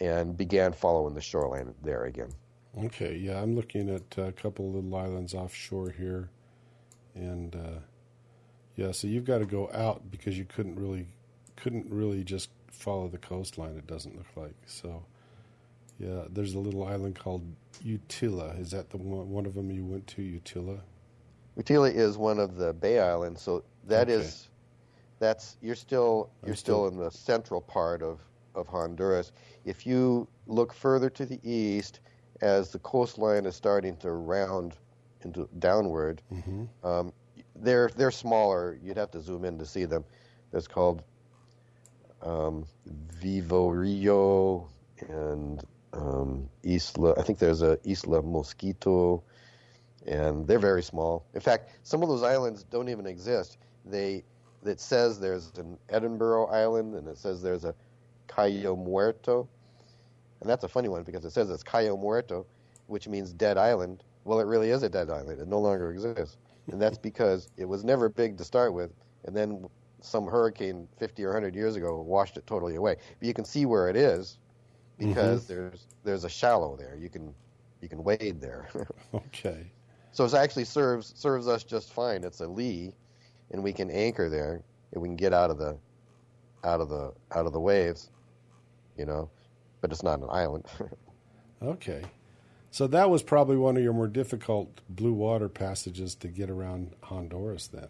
and 0.00 0.36
began 0.36 0.72
following 0.72 1.14
the 1.14 1.20
shoreline 1.20 1.74
there 1.82 2.04
again. 2.04 2.30
Okay, 2.84 3.16
yeah, 3.16 3.40
I'm 3.40 3.54
looking 3.54 3.88
at 3.88 4.18
a 4.18 4.32
couple 4.32 4.70
little 4.70 4.94
islands 4.96 5.32
offshore 5.32 5.90
here, 5.90 6.28
and 7.16 7.56
uh, 7.56 7.80
yeah, 8.76 8.92
so 8.92 9.06
you've 9.06 9.24
got 9.24 9.38
to 9.38 9.46
go 9.46 9.70
out 9.72 10.10
because 10.10 10.38
you 10.38 10.44
couldn't 10.44 10.78
really 10.78 11.06
couldn't 11.56 11.86
really 11.90 12.22
just 12.22 12.50
follow 12.70 13.08
the 13.08 13.18
coastline. 13.18 13.76
It 13.76 13.86
doesn't 13.86 14.16
look 14.16 14.26
like 14.36 14.54
so. 14.66 15.02
Yeah, 15.98 16.24
there's 16.28 16.54
a 16.54 16.58
little 16.58 16.86
island 16.86 17.18
called 17.18 17.42
Utila. 17.84 18.60
Is 18.60 18.70
that 18.72 18.90
the 18.90 18.98
one, 18.98 19.30
one 19.30 19.46
of 19.46 19.54
them 19.54 19.70
you 19.70 19.82
went 19.82 20.06
to, 20.08 20.20
Utila? 20.20 20.78
Utila 21.58 21.94
is 21.94 22.18
one 22.18 22.38
of 22.38 22.56
the 22.56 22.74
Bay 22.74 22.98
Islands, 22.98 23.40
so 23.40 23.64
that 23.86 24.10
okay. 24.10 24.12
is 24.12 24.48
that's 25.18 25.56
you're 25.62 25.74
still 25.74 26.28
you're 26.44 26.54
still, 26.54 26.86
still 26.86 26.88
in 26.88 26.98
the 26.98 27.10
central 27.10 27.62
part 27.62 28.02
of 28.02 28.20
of 28.54 28.68
Honduras. 28.68 29.32
If 29.64 29.86
you 29.86 30.28
look 30.46 30.74
further 30.74 31.08
to 31.10 31.24
the 31.24 31.40
east, 31.42 32.00
as 32.42 32.70
the 32.70 32.78
coastline 32.80 33.46
is 33.46 33.56
starting 33.56 33.96
to 33.98 34.10
round 34.10 34.76
into 35.22 35.48
downward, 35.58 36.22
mm-hmm. 36.32 36.64
um, 36.86 37.12
they're 37.54 37.90
they're 37.96 38.10
smaller. 38.10 38.78
You'd 38.82 38.96
have 38.96 39.10
to 39.12 39.20
zoom 39.20 39.44
in 39.44 39.58
to 39.58 39.66
see 39.66 39.84
them. 39.84 40.04
It's 40.52 40.68
called 40.68 41.02
um, 42.22 42.66
Vivorillo 43.22 44.68
and 45.08 45.62
um, 45.92 46.48
Isla. 46.64 47.14
I 47.18 47.22
think 47.22 47.38
there's 47.38 47.62
a 47.62 47.78
Isla 47.84 48.22
Mosquito, 48.22 49.22
and 50.06 50.46
they're 50.46 50.58
very 50.58 50.82
small. 50.82 51.24
In 51.34 51.40
fact, 51.40 51.70
some 51.82 52.02
of 52.02 52.08
those 52.08 52.22
islands 52.22 52.62
don't 52.64 52.88
even 52.88 53.06
exist. 53.06 53.58
They 53.84 54.24
it 54.64 54.80
says 54.80 55.20
there's 55.20 55.52
an 55.56 55.78
Edinburgh 55.88 56.46
Island, 56.46 56.94
and 56.94 57.08
it 57.08 57.18
says 57.18 57.42
there's 57.42 57.64
a 57.64 57.74
Cayo 58.28 58.76
Muerto. 58.76 59.48
And 60.40 60.50
that's 60.50 60.64
a 60.64 60.68
funny 60.68 60.88
one 60.88 61.02
because 61.02 61.24
it 61.24 61.30
says 61.30 61.50
it's 61.50 61.62
Cayo 61.62 61.96
Muerto, 61.96 62.46
which 62.86 63.08
means 63.08 63.32
dead 63.32 63.56
island. 63.56 64.02
Well, 64.26 64.40
it 64.40 64.46
really 64.46 64.70
is 64.70 64.82
a 64.82 64.88
dead 64.88 65.10
island. 65.10 65.40
It 65.40 65.48
no 65.48 65.58
longer 65.58 65.90
exists. 65.92 66.36
And 66.70 66.80
that's 66.80 66.98
because 67.10 67.48
it 67.56 67.64
was 67.64 67.84
never 67.84 68.08
big 68.08 68.36
to 68.38 68.44
start 68.44 68.72
with. 68.72 68.92
And 69.24 69.36
then 69.36 69.66
some 70.00 70.26
hurricane 70.26 70.86
50 70.98 71.24
or 71.24 71.28
100 71.28 71.54
years 71.54 71.76
ago 71.76 72.00
washed 72.00 72.36
it 72.36 72.46
totally 72.46 72.76
away. 72.76 72.96
But 73.18 73.26
you 73.26 73.34
can 73.34 73.44
see 73.44 73.66
where 73.66 73.88
it 73.88 73.96
is 73.96 74.38
because 74.98 75.44
mm-hmm. 75.44 75.52
there's 75.52 75.86
there's 76.04 76.24
a 76.24 76.28
shallow 76.28 76.76
there. 76.76 76.96
You 76.96 77.08
can 77.08 77.34
you 77.80 77.88
can 77.88 78.04
wade 78.04 78.40
there. 78.40 78.68
okay. 79.14 79.70
So 80.12 80.24
it 80.24 80.34
actually 80.34 80.64
serves 80.64 81.12
serves 81.16 81.48
us 81.48 81.64
just 81.64 81.92
fine. 81.92 82.24
It's 82.24 82.40
a 82.40 82.46
lee, 82.46 82.94
and 83.50 83.62
we 83.62 83.72
can 83.72 83.90
anchor 83.90 84.28
there, 84.28 84.62
and 84.92 85.02
we 85.02 85.08
can 85.08 85.16
get 85.16 85.32
out 85.32 85.50
of 85.50 85.58
the 85.58 85.76
out 86.64 86.80
of 86.80 86.88
the 86.88 87.12
out 87.32 87.46
of 87.46 87.52
the 87.52 87.60
waves 87.60 88.10
you 88.96 89.06
know, 89.06 89.30
but 89.80 89.92
it's 89.92 90.02
not 90.02 90.20
an 90.20 90.28
island. 90.30 90.64
okay. 91.62 92.02
So 92.70 92.86
that 92.88 93.08
was 93.10 93.22
probably 93.22 93.56
one 93.56 93.76
of 93.76 93.82
your 93.82 93.92
more 93.94 94.08
difficult 94.08 94.80
blue 94.88 95.12
water 95.14 95.48
passages 95.48 96.14
to 96.16 96.28
get 96.28 96.50
around 96.50 96.94
Honduras 97.02 97.68
then. 97.68 97.88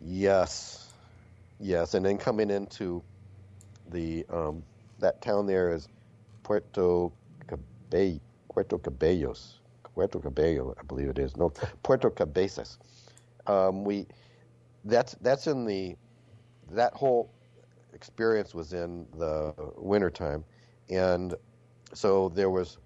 Yes. 0.00 0.92
Yes, 1.58 1.94
and 1.94 2.04
then 2.04 2.18
coming 2.18 2.50
into 2.50 3.02
the 3.90 4.26
um, 4.30 4.62
that 4.98 5.22
town 5.22 5.46
there 5.46 5.72
is 5.72 5.88
Puerto 6.42 7.10
Cabello, 7.46 8.20
Puerto 8.52 8.78
Cabellos, 8.78 9.54
Puerto 9.94 10.18
Cabello, 10.18 10.74
I 10.78 10.82
believe 10.82 11.08
it 11.08 11.18
is. 11.18 11.36
No, 11.36 11.50
Puerto 11.82 12.10
Cabezas. 12.10 12.78
Um, 13.46 13.84
we 13.84 14.06
that's 14.84 15.14
that's 15.22 15.46
in 15.46 15.64
the 15.64 15.96
that 16.72 16.92
whole 16.94 17.30
experience 17.94 18.54
was 18.54 18.72
in 18.74 19.06
the 19.16 19.54
wintertime. 19.76 20.44
And 20.90 21.34
so 21.94 22.28
there 22.28 22.50
was 22.50 22.78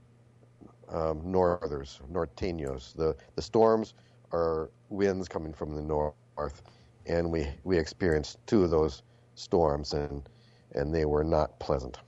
um, 0.92 1.22
northers, 1.30 2.00
norteños. 2.12 2.94
The, 2.96 3.16
the 3.36 3.42
storms 3.42 3.94
are 4.32 4.70
winds 4.90 5.28
coming 5.28 5.52
from 5.52 5.74
the 5.74 5.82
north. 5.82 6.62
And 7.06 7.32
we, 7.32 7.48
we 7.64 7.78
experienced 7.78 8.38
two 8.46 8.64
of 8.64 8.70
those 8.70 9.02
storms, 9.36 9.94
and, 9.94 10.28
and 10.74 10.94
they 10.94 11.04
were 11.06 11.24
not 11.24 11.58
pleasant. 11.60 11.98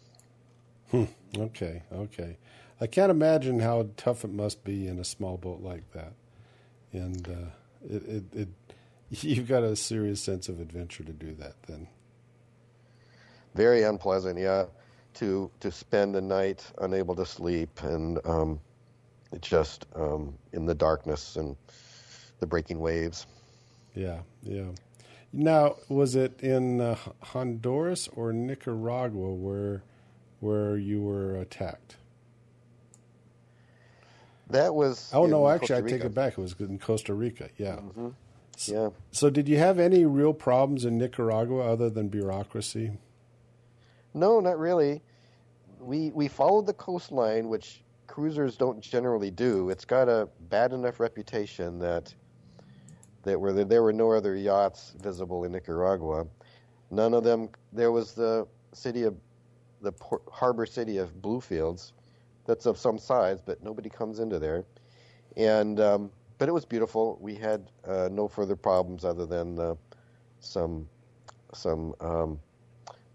Hmm. 0.91 1.05
Okay, 1.39 1.83
okay. 1.93 2.39
I 2.81 2.87
can't 2.89 3.11
imagine 3.11 3.61
how 3.61 3.89
tough 3.97 4.25
it 4.25 4.33
must 4.33 4.65
be 4.65 4.89
in 4.89 4.99
a 4.99 5.05
small 5.05 5.37
boat 5.39 5.63
like 5.63 5.91
that. 5.93 6.15
And 6.93 7.29
uh, 7.29 7.51
it, 7.89 8.05
it, 8.09 8.25
it, 8.35 8.49
you've 9.11 9.49
got 9.49 9.65
a 9.65 9.77
serious 9.77 10.23
sense 10.23 10.49
of 10.49 10.61
adventure 10.61 11.05
to 11.05 11.13
do 11.13 11.35
that 11.35 11.55
then. 11.69 11.89
very 13.55 13.83
unpleasant. 13.85 14.39
Yeah, 14.39 14.67
to 15.15 15.51
to 15.61 15.71
spend 15.73 16.15
the 16.15 16.21
night 16.23 16.65
unable 16.81 17.15
to 17.17 17.27
sleep 17.27 17.83
and 17.83 18.19
um, 18.27 18.61
just 19.41 19.87
um, 19.95 20.35
in 20.53 20.67
the 20.67 20.75
darkness 20.75 21.37
and 21.37 21.57
the 22.41 22.47
breaking 22.47 22.81
waves. 22.81 23.27
Yeah, 23.95 24.21
yeah. 24.43 24.71
Now, 25.33 25.77
was 25.89 26.15
it 26.15 26.41
in 26.41 26.81
uh, 26.81 26.97
Honduras 27.23 28.09
or 28.15 28.33
Nicaragua 28.33 29.33
where 29.33 29.83
where 30.41 30.77
you 30.77 31.01
were 31.01 31.37
attacked? 31.37 31.97
That 34.51 34.75
was. 34.75 35.11
Oh 35.15 35.27
no, 35.27 35.49
actually, 35.49 35.77
I 35.77 35.81
take 35.83 36.05
it 36.05 36.15
back. 36.15 36.33
It 36.33 36.39
was 36.39 36.55
in 36.59 36.79
Costa 36.79 37.15
Rica. 37.15 37.49
Yeah. 37.57 37.77
Mm-hmm. 37.77 38.09
Yeah. 38.67 38.91
So, 39.11 39.31
did 39.31 39.49
you 39.49 39.59
have 39.59 39.79
any 39.79 40.05
real 40.05 40.35
problems 40.35 40.85
in 40.85 40.99
Nicaragua 40.99 41.73
other 41.73 41.89
than 41.89 42.09
bureaucracy? 42.09 42.93
No, 44.13 44.41
not 44.41 44.59
really. 44.59 45.03
We 45.81 46.11
we 46.11 46.29
followed 46.29 46.67
the 46.67 46.75
coastline, 46.75 47.49
which 47.49 47.83
cruisers 48.13 48.59
don't 48.59 48.83
generally 48.83 49.31
do. 49.31 49.71
It's 49.71 49.87
got 49.87 50.07
a 50.07 50.29
bad 50.51 50.75
enough 50.75 51.01
reputation 51.01 51.79
that 51.79 52.15
that 53.23 53.41
were 53.41 53.65
there 53.65 53.83
were 53.83 53.93
no 53.93 54.13
other 54.13 54.37
yachts 54.37 54.95
visible 55.01 55.45
in 55.45 55.53
Nicaragua. 55.53 56.27
None 56.91 57.15
of 57.15 57.25
them. 57.25 57.49
There 57.73 57.91
was 57.91 58.13
the 58.13 58.47
city 58.75 59.05
of 59.05 59.17
the 59.81 59.93
port, 59.93 60.23
harbor 60.31 60.67
city 60.67 60.99
of 60.99 61.23
Bluefields, 61.23 61.95
that's 62.45 62.67
of 62.67 62.77
some 62.77 62.99
size, 62.99 63.41
but 63.41 63.65
nobody 63.65 63.89
comes 63.89 64.19
into 64.19 64.39
there. 64.39 64.67
And 65.39 65.81
um, 65.81 66.11
but 66.37 66.51
it 66.51 66.53
was 66.53 66.67
beautiful. 66.67 67.17
We 67.19 67.35
had 67.35 67.71
uh, 67.87 68.11
no 68.13 68.29
further 68.29 68.57
problems 68.57 69.07
other 69.07 69.25
than 69.25 69.59
uh, 69.59 69.75
some 70.41 70.87
some 71.55 71.95
um, 72.01 72.39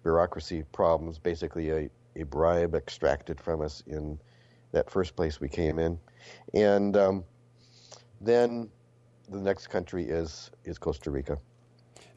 bureaucracy 0.02 0.64
problems. 0.72 1.20
Basically, 1.20 1.70
a, 1.70 1.90
a 2.16 2.24
bribe 2.24 2.74
extracted 2.74 3.40
from 3.40 3.62
us 3.62 3.84
in 3.86 4.18
that 4.72 4.90
first 4.90 5.16
place 5.16 5.40
we 5.40 5.50
came 5.50 5.80
in, 5.80 6.00
and 6.54 6.98
um, 6.98 7.24
then 8.22 8.70
the 9.30 9.40
next 9.40 9.68
country 9.68 10.04
is 10.04 10.52
is 10.66 10.78
Costa 10.78 11.12
Rica. 11.12 11.38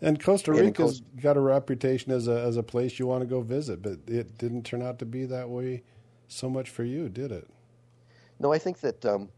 And 0.02 0.22
Costa 0.22 0.52
Rica's 0.52 1.00
Costa- 1.00 1.04
got 1.20 1.36
a 1.36 1.40
reputation 1.40 2.12
as 2.12 2.28
a 2.28 2.40
as 2.40 2.56
a 2.56 2.62
place 2.62 2.98
you 2.98 3.06
want 3.06 3.22
to 3.22 3.26
go 3.26 3.40
visit, 3.42 3.82
but 3.82 3.98
it 4.06 4.38
didn't 4.38 4.64
turn 4.64 4.82
out 4.82 4.98
to 5.00 5.06
be 5.06 5.24
that 5.26 5.48
way 5.48 5.82
so 6.28 6.48
much 6.48 6.70
for 6.70 6.84
you, 6.84 7.08
did 7.08 7.32
it? 7.32 7.48
No, 8.38 8.52
I 8.52 8.58
think 8.58 8.80
that 8.80 9.04
um, 9.04 9.28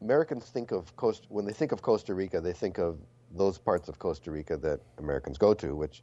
Americans 0.00 0.46
think 0.46 0.70
of 0.70 0.94
Costa 0.96 1.26
when 1.28 1.44
they 1.44 1.52
think 1.52 1.72
of 1.72 1.82
Costa 1.82 2.14
Rica, 2.14 2.40
they 2.40 2.52
think 2.52 2.78
of 2.78 2.98
those 3.34 3.58
parts 3.58 3.88
of 3.88 3.98
Costa 3.98 4.30
Rica 4.30 4.56
that 4.56 4.80
Americans 4.98 5.36
go 5.36 5.52
to, 5.54 5.76
which 5.76 6.02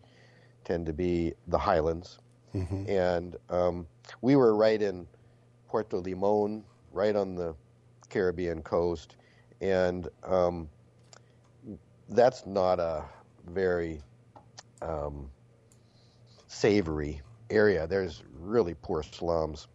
tend 0.64 0.86
to 0.86 0.94
be 0.94 1.34
the 1.48 1.58
highlands. 1.58 2.20
Mm-hmm. 2.54 2.90
And 2.90 3.36
um, 3.50 3.88
we 4.22 4.36
were 4.36 4.56
right 4.56 4.82
in 4.82 5.08
Puerto 5.76 5.98
Limon, 5.98 6.64
right 6.94 7.18
on 7.18 7.36
the 7.36 7.54
Caribbean 8.08 8.62
coast, 8.62 9.18
and 9.60 10.08
um, 10.24 10.70
that's 12.08 12.46
not 12.46 12.80
a 12.80 13.04
very 13.50 14.00
um, 14.82 15.30
savory 16.48 17.22
area. 17.50 17.88
There's 17.88 18.24
really 18.40 18.74
poor 18.82 19.04
slums, 19.04 19.68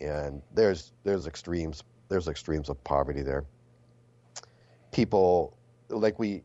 and 0.00 0.40
there's 0.54 0.92
there's 1.04 1.26
extremes 1.26 1.84
there's 2.08 2.26
extremes 2.26 2.70
of 2.70 2.82
poverty 2.82 3.20
there. 3.20 3.44
People 4.90 5.54
like 5.90 6.18
we 6.18 6.42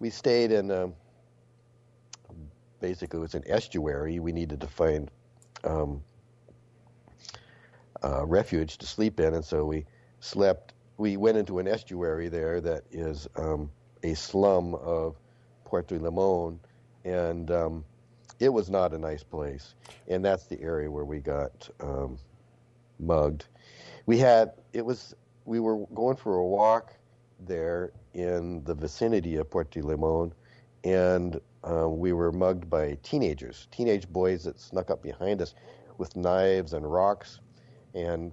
we 0.00 0.10
stayed 0.10 0.50
in 0.50 0.72
a, 0.72 0.86
um, 0.86 0.94
basically 2.80 3.20
it 3.20 3.22
was 3.22 3.36
an 3.36 3.44
estuary. 3.46 4.18
We 4.18 4.32
needed 4.32 4.60
to 4.60 4.66
find 4.66 5.08
um, 5.62 6.02
uh, 8.04 8.24
refuge 8.26 8.78
to 8.78 8.86
sleep 8.86 9.20
in, 9.20 9.34
and 9.34 9.44
so 9.44 9.64
we 9.64 9.84
slept. 10.20 10.74
We 10.98 11.16
went 11.16 11.38
into 11.38 11.58
an 11.58 11.66
estuary 11.66 12.28
there 12.28 12.60
that 12.60 12.84
is 12.90 13.28
um, 13.36 13.70
a 14.02 14.14
slum 14.14 14.74
of 14.74 15.16
Puerto 15.64 15.96
Limon, 15.96 16.60
and 17.04 17.50
um, 17.50 17.84
it 18.38 18.50
was 18.50 18.68
not 18.70 18.92
a 18.92 18.98
nice 18.98 19.22
place. 19.22 19.74
And 20.08 20.24
that's 20.24 20.46
the 20.46 20.60
area 20.60 20.90
where 20.90 21.04
we 21.04 21.18
got 21.18 21.68
um, 21.80 22.18
mugged. 22.98 23.46
We 24.06 24.18
had 24.18 24.52
it 24.72 24.84
was 24.84 25.14
we 25.44 25.60
were 25.60 25.86
going 25.94 26.16
for 26.16 26.36
a 26.36 26.46
walk 26.46 26.92
there 27.40 27.92
in 28.14 28.62
the 28.64 28.74
vicinity 28.74 29.36
of 29.36 29.50
Puerto 29.50 29.80
Limon, 29.80 30.32
and 30.84 31.40
uh, 31.68 31.88
we 31.88 32.12
were 32.12 32.32
mugged 32.32 32.68
by 32.68 32.98
teenagers, 33.02 33.68
teenage 33.70 34.08
boys 34.08 34.44
that 34.44 34.60
snuck 34.60 34.90
up 34.90 35.02
behind 35.02 35.40
us 35.40 35.54
with 35.98 36.16
knives 36.16 36.72
and 36.72 36.90
rocks, 36.90 37.40
and 37.94 38.32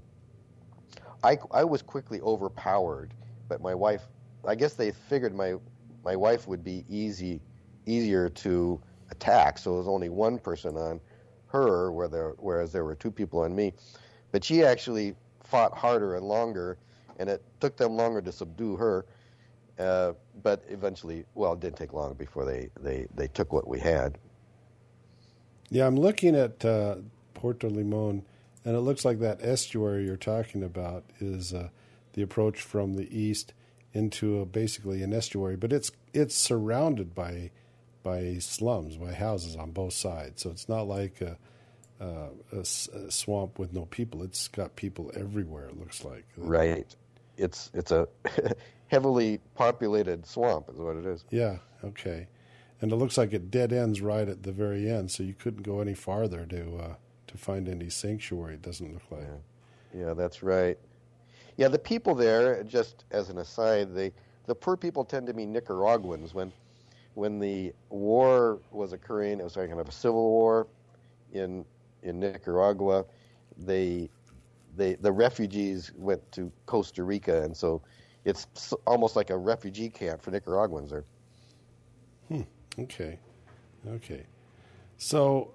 I, 1.23 1.37
I 1.51 1.63
was 1.63 1.81
quickly 1.81 2.21
overpowered. 2.21 3.13
But 3.47 3.61
my 3.61 3.75
wife, 3.75 4.03
I 4.47 4.55
guess 4.55 4.73
they 4.75 4.91
figured 4.91 5.35
my 5.35 5.55
my 6.03 6.15
wife 6.15 6.47
would 6.47 6.63
be 6.63 6.85
easy 6.89 7.41
easier 7.85 8.29
to 8.29 8.79
attack. 9.11 9.57
So 9.57 9.71
there 9.71 9.79
was 9.79 9.87
only 9.87 10.09
one 10.09 10.37
person 10.37 10.77
on 10.77 10.99
her, 11.47 11.91
whereas 11.91 12.71
there 12.71 12.85
were 12.85 12.95
two 12.95 13.11
people 13.11 13.39
on 13.41 13.55
me. 13.55 13.73
But 14.31 14.43
she 14.43 14.63
actually 14.63 15.15
fought 15.43 15.75
harder 15.75 16.15
and 16.15 16.25
longer, 16.27 16.77
and 17.17 17.29
it 17.29 17.43
took 17.59 17.75
them 17.75 17.95
longer 17.95 18.21
to 18.21 18.31
subdue 18.31 18.75
her. 18.75 19.05
Uh, 19.79 20.13
but 20.43 20.63
eventually, 20.69 21.25
well, 21.35 21.53
it 21.53 21.61
didn't 21.61 21.77
take 21.77 21.93
long 21.93 22.13
before 22.13 22.45
they, 22.45 22.69
they, 22.81 23.07
they 23.15 23.27
took 23.27 23.53
what 23.53 23.67
we 23.67 23.79
had. 23.79 24.17
Yeah, 25.69 25.87
I'm 25.87 25.95
looking 25.95 26.35
at 26.35 26.63
uh, 26.65 26.97
Puerto 27.33 27.67
Limon, 27.67 28.23
and 28.69 28.77
it 28.77 28.81
looks 28.81 29.03
like 29.03 29.17
that 29.17 29.39
estuary 29.41 30.05
you're 30.05 30.15
talking 30.15 30.61
about 30.61 31.03
is 31.19 31.55
uh, 31.55 31.69
the 32.13 32.21
approach 32.21 32.61
from 32.61 32.93
the 32.93 33.09
east 33.09 33.51
into 33.93 34.41
a, 34.41 34.45
basically 34.45 35.01
an 35.01 35.11
estuary, 35.11 35.55
but 35.55 35.73
it's 35.73 35.89
it's 36.13 36.35
surrounded 36.35 37.15
by 37.15 37.49
by 38.03 38.37
slums, 38.37 38.95
by 38.95 39.11
houses 39.11 39.55
on 39.55 39.71
both 39.71 39.93
sides. 39.93 40.43
So 40.43 40.51
it's 40.51 40.69
not 40.69 40.83
like 40.83 41.19
a, 41.19 41.35
a, 41.99 42.29
a, 42.59 43.09
swamp 43.09 43.57
with 43.57 43.73
no 43.73 43.85
people. 43.85 44.21
It's 44.21 44.47
got 44.47 44.75
people 44.75 45.11
everywhere. 45.15 45.65
It 45.65 45.79
looks 45.79 46.05
like 46.05 46.25
right. 46.37 46.95
It's 47.37 47.71
it's 47.73 47.91
a 47.91 48.07
heavily 48.87 49.39
populated 49.55 50.27
swamp, 50.27 50.69
is 50.69 50.77
what 50.77 50.95
it 50.95 51.07
is. 51.07 51.25
Yeah. 51.31 51.57
Okay. 51.83 52.27
And 52.81 52.91
it 52.91 52.97
looks 52.97 53.17
like 53.17 53.33
it 53.33 53.49
dead 53.49 53.73
ends 53.73 53.99
right 53.99 54.29
at 54.29 54.43
the 54.43 54.51
very 54.51 54.87
end, 54.87 55.09
so 55.09 55.23
you 55.23 55.33
couldn't 55.33 55.63
go 55.63 55.81
any 55.81 55.95
farther 55.95 56.45
to 56.45 56.77
uh, 56.77 56.95
to 57.29 57.37
find 57.37 57.67
any 57.67 57.89
sanctuary. 57.89 58.55
It 58.55 58.61
doesn't 58.61 58.93
look 58.93 59.03
like. 59.09 59.23
Yeah. 59.93 60.07
yeah, 60.07 60.13
that's 60.13 60.43
right. 60.43 60.77
Yeah, 61.57 61.67
the 61.67 61.79
people 61.79 62.15
there, 62.15 62.63
just 62.63 63.05
as 63.11 63.29
an 63.29 63.37
aside, 63.37 63.93
they 63.93 64.11
the 64.45 64.55
poor 64.55 64.75
people 64.75 65.05
tend 65.05 65.27
to 65.27 65.33
be 65.33 65.45
Nicaraguans. 65.45 66.33
When 66.33 66.51
when 67.13 67.39
the 67.39 67.73
war 67.89 68.59
was 68.71 68.93
occurring, 68.93 69.39
it 69.39 69.43
was 69.43 69.55
kind 69.55 69.71
of 69.79 69.87
a 69.87 69.91
civil 69.91 70.29
war 70.29 70.67
in 71.33 71.65
in 72.03 72.19
Nicaragua. 72.19 73.05
They 73.57 74.09
they 74.75 74.95
the 74.95 75.11
refugees 75.11 75.91
went 75.95 76.31
to 76.31 76.51
Costa 76.65 77.03
Rica, 77.03 77.43
and 77.43 77.55
so 77.55 77.81
it's 78.25 78.73
almost 78.85 79.15
like 79.15 79.29
a 79.29 79.37
refugee 79.37 79.89
camp 79.89 80.21
for 80.21 80.31
Nicaraguans 80.31 80.91
there. 80.91 81.05
Hmm. 82.27 82.41
Okay. 82.79 83.19
Okay. 83.87 84.25
So, 84.97 85.51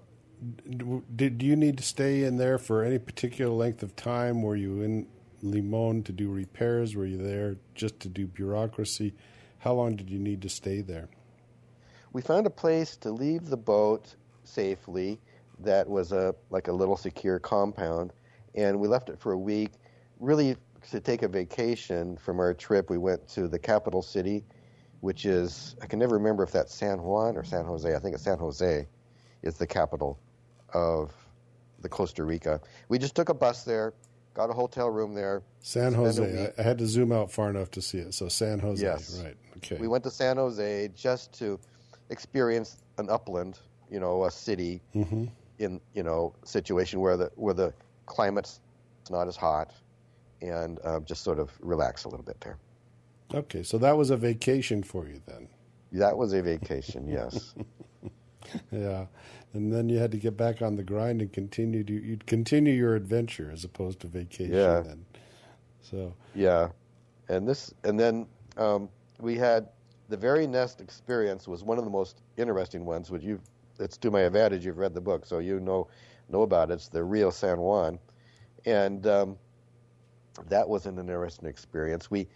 did 1.17 1.43
you 1.43 1.57
need 1.57 1.79
to 1.79 1.85
stay 1.85 2.25
in 2.25 2.37
there 2.37 2.59
for 2.59 2.83
any 2.83 2.99
particular 2.99 3.53
length 3.53 3.83
of 3.83 3.95
time? 3.97 4.43
Were 4.43 4.57
you 4.57 4.83
in 4.83 5.07
Limon 5.43 6.03
to 6.05 6.13
do 6.13 6.31
repairs? 6.31 6.95
Were 6.95 7.07
you 7.07 7.19
there 7.19 7.57
just 7.75 8.01
to 8.01 8.09
do 8.09 8.27
bureaucracy? 8.27 9.15
How 9.59 9.73
long 9.75 9.97
did 9.97 10.11
you 10.11 10.19
need 10.19 10.43
to 10.43 10.49
stay 10.49 10.81
there? 10.81 11.09
We 12.13 12.23
found 12.23 12.47
a 12.47 12.51
place 12.51 12.97
to 12.99 13.11
leave 13.11 13.47
the 13.47 13.57
boat 13.57 14.15
safely 14.45 15.21
that 15.61 15.89
was 15.89 16.13
a 16.13 16.35
like 16.51 16.69
a 16.69 16.73
little 16.73 16.97
secure 16.97 17.39
compound, 17.39 18.13
and 18.55 18.79
we 18.79 18.89
left 18.89 19.09
it 19.09 19.19
for 19.19 19.33
a 19.33 19.39
week. 19.39 19.73
Really, 20.21 20.57
to 20.91 21.01
take 21.01 21.23
a 21.23 21.29
vacation 21.29 22.17
from 22.17 22.41
our 22.41 22.55
trip, 22.55 22.91
we 22.91 22.99
went 22.99 23.27
to 23.29 23.49
the 23.49 23.59
capital 23.59 24.03
city, 24.03 24.45
which 25.01 25.27
is 25.27 25.77
I 25.81 25.87
can 25.87 25.99
never 25.99 26.17
remember 26.17 26.43
if 26.43 26.53
that's 26.53 26.75
San 26.75 27.03
Juan 27.03 27.37
or 27.37 27.45
San 27.45 27.65
Jose. 27.65 27.95
I 27.95 27.99
think 27.99 28.15
it's 28.15 28.25
San 28.25 28.39
Jose, 28.39 28.87
is 29.43 29.57
the 29.57 29.67
capital 29.67 30.19
of 30.75 31.13
the 31.81 31.89
Costa 31.89 32.25
Rica. 32.25 32.61
We 32.89 32.99
just 32.99 33.15
took 33.15 33.29
a 33.29 33.35
bus 33.35 33.65
there 33.65 33.95
got 34.35 34.51
a 34.51 34.53
hotel 34.53 34.91
room 34.91 35.15
there. 35.15 35.43
San 35.61 35.95
Jose. 35.95 36.53
I, 36.59 36.61
I, 36.61 36.65
had 36.65 36.79
to 36.79 36.87
zoom 36.87 37.13
out 37.13 37.31
far 37.31 37.49
enough 37.49 37.71
to 37.73 37.83
see 37.83 37.99
it. 37.99 38.13
So 38.13 38.29
San 38.29 38.59
Jose. 38.59 38.85
Yes. 38.85 39.23
Right. 39.25 39.37
Okay. 39.59 39.79
We 39.81 39.89
went 39.89 40.05
to 40.05 40.11
San 40.11 40.37
Jose 40.37 40.91
just 40.95 41.33
to 41.39 41.59
experience 42.11 42.77
an 42.99 43.09
upland, 43.09 43.59
you 43.91 44.01
know, 44.01 44.25
a 44.25 44.31
city 44.31 44.83
mm-hmm. 44.95 45.27
in 45.59 45.81
you 45.95 46.03
know 46.03 46.35
situation 46.45 47.01
where 47.01 47.17
the 47.17 47.31
where 47.37 47.55
the 47.55 47.73
climate's 48.07 48.61
not 49.11 49.29
as 49.29 49.37
hot, 49.37 49.73
and 50.43 50.81
um, 50.85 51.05
just 51.05 51.23
sort 51.23 51.39
of 51.39 51.51
relax 51.61 52.05
a 52.05 52.09
little 52.09 52.25
bit 52.25 52.41
there. 52.41 52.59
Okay, 53.33 53.63
so 53.63 53.79
that 53.79 53.97
was 53.97 54.11
a 54.11 54.17
vacation 54.17 54.83
for 54.83 55.07
you 55.07 55.21
then. 55.27 55.49
That 55.93 56.17
was 56.17 56.33
a 56.33 56.43
vacation, 56.43 57.09
yes. 57.09 57.55
yeah, 58.73 59.07
and 59.55 59.73
then 59.73 59.89
you 59.89 59.99
had 59.99 60.11
to 60.11 60.19
get 60.19 60.37
back 60.37 60.63
on 60.63 60.77
the 60.77 60.83
grind 60.83 61.23
and 61.23 61.33
continue 61.33 61.85
to 61.85 61.93
you'd 61.93 62.27
continue 62.27 62.73
your 62.73 62.97
adventure 62.97 63.51
as 63.53 63.65
opposed 63.65 64.01
to 64.01 64.09
vacation. 64.09 64.53
Yeah. 64.53 64.81
Then. 64.81 65.05
So 65.81 66.15
Yeah, 66.35 66.69
and 67.29 67.49
this, 67.49 67.73
and 67.85 67.99
then 67.99 68.27
um, 68.57 68.89
we 69.21 69.37
had 69.37 69.69
the 70.09 70.17
very 70.17 70.47
nest 70.47 70.81
experience 70.81 71.49
was 71.49 71.63
one 71.63 71.79
of 71.79 71.85
the 71.85 71.91
most 71.91 72.23
interesting 72.37 72.85
ones. 72.85 73.11
Which 73.11 73.23
you, 73.23 73.41
it's 73.79 73.97
to 73.99 74.11
my 74.11 74.23
advantage. 74.23 74.67
You've 74.67 74.79
read 74.79 74.95
the 74.95 75.01
book, 75.01 75.25
so 75.25 75.39
you 75.39 75.61
know 75.61 75.89
know 76.29 76.43
about 76.43 76.71
it. 76.71 76.75
It's 76.75 76.89
the 76.89 77.05
Rio 77.05 77.31
San 77.31 77.59
Juan, 77.59 77.99
and 78.67 79.07
um, 79.07 79.37
that 80.49 80.69
was 80.69 80.87
an 80.87 80.99
interesting 80.99 81.49
experience. 81.49 82.11
We 82.11 82.27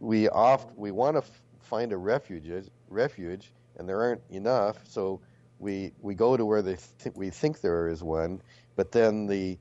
we 0.00 0.28
oft 0.30 0.76
we 0.76 0.92
want 0.92 1.14
to 1.16 1.22
f- 1.22 1.42
find 1.60 1.92
a 1.92 1.96
refuge 1.96 2.68
refuge, 2.88 3.52
and 3.76 3.88
there 3.88 4.00
aren't 4.00 4.22
enough, 4.30 4.78
so 4.84 5.20
we 5.62 5.92
we 6.02 6.14
go 6.14 6.36
to 6.36 6.44
where 6.44 6.60
they 6.60 6.76
th- 6.98 7.14
we 7.14 7.30
think 7.30 7.60
there 7.60 7.88
is 7.88 8.02
one, 8.02 8.42
but 8.76 8.92
then 8.92 9.26
the 9.26 9.58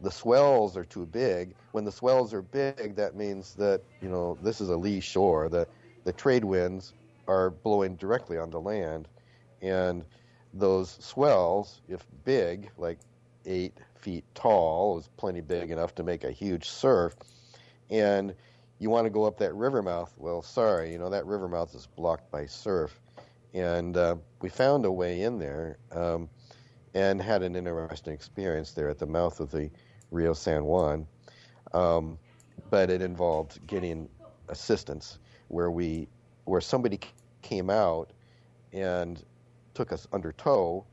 the 0.00 0.10
swells 0.10 0.76
are 0.76 0.84
too 0.84 1.06
big. 1.06 1.54
When 1.72 1.84
the 1.84 1.92
swells 1.92 2.32
are 2.32 2.42
big, 2.42 2.94
that 2.96 3.16
means 3.16 3.54
that 3.54 3.82
you 4.00 4.08
know 4.08 4.38
this 4.42 4.60
is 4.60 4.68
a 4.68 4.76
lee 4.76 5.00
shore. 5.00 5.48
The 5.48 5.66
the 6.04 6.12
trade 6.12 6.44
winds 6.44 6.94
are 7.26 7.50
blowing 7.50 7.96
directly 7.96 8.38
onto 8.38 8.58
land, 8.58 9.08
and 9.60 10.04
those 10.52 10.90
swells, 11.00 11.80
if 11.88 12.06
big, 12.24 12.70
like 12.78 12.98
eight 13.44 13.76
feet 13.96 14.24
tall, 14.34 14.98
is 14.98 15.08
plenty 15.16 15.40
big 15.40 15.70
enough 15.70 15.94
to 15.96 16.04
make 16.04 16.22
a 16.24 16.30
huge 16.30 16.68
surf. 16.68 17.16
And 17.90 18.34
you 18.78 18.90
want 18.90 19.06
to 19.06 19.10
go 19.10 19.24
up 19.24 19.38
that 19.38 19.54
river 19.54 19.82
mouth. 19.82 20.14
Well, 20.16 20.42
sorry, 20.42 20.92
you 20.92 20.98
know 20.98 21.10
that 21.10 21.26
river 21.26 21.48
mouth 21.48 21.74
is 21.74 21.88
blocked 21.96 22.30
by 22.30 22.46
surf. 22.46 23.00
And 23.54 23.96
uh, 23.96 24.16
we 24.42 24.48
found 24.48 24.84
a 24.84 24.90
way 24.90 25.22
in 25.22 25.38
there 25.38 25.78
um, 25.92 26.28
and 26.92 27.22
had 27.22 27.42
an 27.42 27.54
interesting 27.54 28.12
experience 28.12 28.72
there 28.72 28.88
at 28.88 28.98
the 28.98 29.06
mouth 29.06 29.40
of 29.40 29.50
the 29.50 29.70
Rio 30.10 30.34
San 30.34 30.64
Juan. 30.64 31.06
Um, 31.72 32.18
but 32.70 32.90
it 32.90 33.00
involved 33.00 33.64
getting 33.66 34.08
assistance 34.48 35.18
where 35.48 35.70
we 35.70 36.08
where 36.44 36.60
somebody 36.60 36.98
came 37.42 37.70
out 37.70 38.12
and 38.72 39.24
took 39.72 39.92
us 39.92 40.06
under 40.12 40.32
tow 40.32 40.84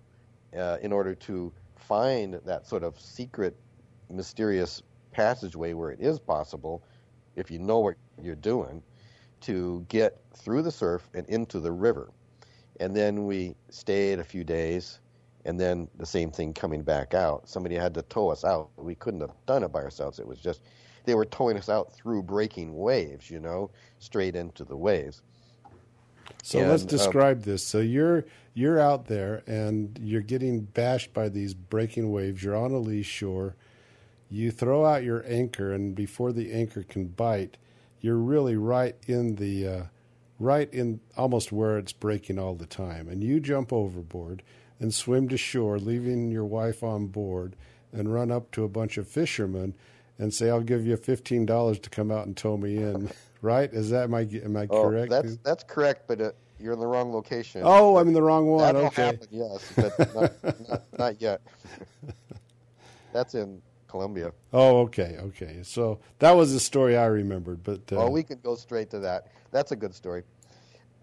uh, 0.57 0.77
in 0.81 0.93
order 0.93 1.13
to 1.15 1.51
find 1.75 2.39
that 2.45 2.65
sort 2.65 2.83
of 2.83 2.99
secret, 2.99 3.57
mysterious 4.09 4.81
passageway 5.11 5.73
where 5.73 5.91
it 5.91 5.99
is 5.99 6.19
possible, 6.19 6.83
if 7.35 7.51
you 7.51 7.59
know 7.59 7.79
what 7.79 7.95
you're 8.21 8.35
doing, 8.35 8.81
to 9.41 9.85
get 9.89 10.21
through 10.35 10.61
the 10.61 10.71
surf 10.71 11.09
and 11.13 11.27
into 11.27 11.59
the 11.59 11.71
river. 11.71 12.11
And 12.79 12.95
then 12.95 13.25
we 13.25 13.55
stayed 13.69 14.19
a 14.19 14.23
few 14.23 14.43
days, 14.43 14.99
and 15.45 15.59
then 15.59 15.87
the 15.97 16.05
same 16.05 16.31
thing 16.31 16.53
coming 16.53 16.81
back 16.81 17.13
out. 17.13 17.47
Somebody 17.47 17.75
had 17.75 17.93
to 17.95 18.01
tow 18.03 18.29
us 18.29 18.43
out. 18.43 18.69
We 18.77 18.95
couldn't 18.95 19.21
have 19.21 19.33
done 19.45 19.63
it 19.63 19.71
by 19.71 19.81
ourselves. 19.81 20.19
It 20.19 20.27
was 20.27 20.39
just 20.39 20.61
they 21.05 21.15
were 21.15 21.25
towing 21.25 21.57
us 21.57 21.69
out 21.69 21.93
through 21.93 22.23
breaking 22.23 22.77
waves, 22.77 23.29
you 23.29 23.39
know, 23.39 23.71
straight 23.99 24.35
into 24.35 24.63
the 24.63 24.75
waves. 24.75 25.21
So 26.43 26.59
And, 26.59 26.69
let's 26.69 26.83
um, 26.83 26.89
describe 26.89 27.43
this. 27.43 27.63
So 27.65 27.79
you're 27.79 28.25
you're 28.53 28.79
out 28.79 29.05
there 29.05 29.43
and 29.47 29.97
you're 30.01 30.21
getting 30.21 30.61
bashed 30.61 31.13
by 31.13 31.29
these 31.29 31.53
breaking 31.53 32.11
waves. 32.11 32.43
You're 32.43 32.55
on 32.55 32.71
a 32.71 32.79
lee 32.79 33.03
shore. 33.03 33.55
You 34.29 34.51
throw 34.51 34.85
out 34.85 35.03
your 35.03 35.25
anchor, 35.27 35.73
and 35.73 35.93
before 35.93 36.31
the 36.31 36.53
anchor 36.53 36.83
can 36.83 37.07
bite, 37.07 37.57
you're 37.99 38.15
really 38.15 38.55
right 38.55 38.95
in 39.07 39.35
the 39.35 39.67
uh, 39.67 39.83
right 40.41 40.73
in 40.73 40.99
almost 41.17 41.51
where 41.51 41.77
it's 41.77 41.93
breaking 41.93 42.39
all 42.39 42.55
the 42.55 42.65
time. 42.65 43.07
And 43.07 43.23
you 43.23 43.39
jump 43.39 43.71
overboard 43.71 44.43
and 44.79 44.93
swim 44.93 45.29
to 45.29 45.37
shore, 45.37 45.77
leaving 45.79 46.31
your 46.31 46.45
wife 46.45 46.83
on 46.83 47.07
board, 47.07 47.55
and 47.93 48.13
run 48.13 48.31
up 48.31 48.51
to 48.51 48.63
a 48.63 48.69
bunch 48.69 48.97
of 48.97 49.07
fishermen 49.07 49.73
and 50.17 50.33
say, 50.33 50.49
"I'll 50.49 50.61
give 50.61 50.85
you 50.85 50.97
fifteen 50.97 51.45
dollars 51.45 51.79
to 51.79 51.89
come 51.89 52.11
out 52.11 52.25
and 52.25 52.35
tow 52.35 52.57
me 52.57 52.77
in." 52.77 53.11
Right? 53.43 53.73
Is 53.73 53.89
that 53.89 54.03
I 54.13 54.21
am 54.45 54.55
I 54.55 54.67
Oh, 54.69 54.83
correct? 54.83 55.09
that's 55.09 55.37
that's 55.37 55.63
correct, 55.63 56.03
but 56.07 56.21
uh, 56.21 56.31
you're 56.59 56.73
in 56.73 56.79
the 56.79 56.85
wrong 56.85 57.11
location. 57.11 57.63
Oh, 57.65 57.97
I'm 57.97 58.07
in 58.07 58.13
the 58.13 58.21
wrong 58.21 58.45
one. 58.45 58.61
That'll 58.61 58.85
okay. 58.85 59.05
happen, 59.05 59.27
yes, 59.31 59.73
but 59.75 60.13
not, 60.13 60.69
not, 60.69 60.83
not 60.99 61.21
yet. 61.21 61.41
That's 63.13 63.33
in 63.33 63.63
Colombia. 63.87 64.31
Oh, 64.53 64.81
okay, 64.81 65.17
okay. 65.19 65.59
So 65.63 65.99
that 66.19 66.31
was 66.31 66.53
the 66.53 66.59
story 66.59 66.95
I 66.97 67.05
remembered, 67.05 67.63
but 67.63 67.79
uh, 67.91 67.97
Well, 67.97 68.11
we 68.11 68.23
can 68.23 68.39
go 68.43 68.55
straight 68.55 68.89
to 68.91 68.99
that. 68.99 69.27
That's 69.51 69.71
a 69.71 69.75
good 69.75 69.93
story. 69.93 70.23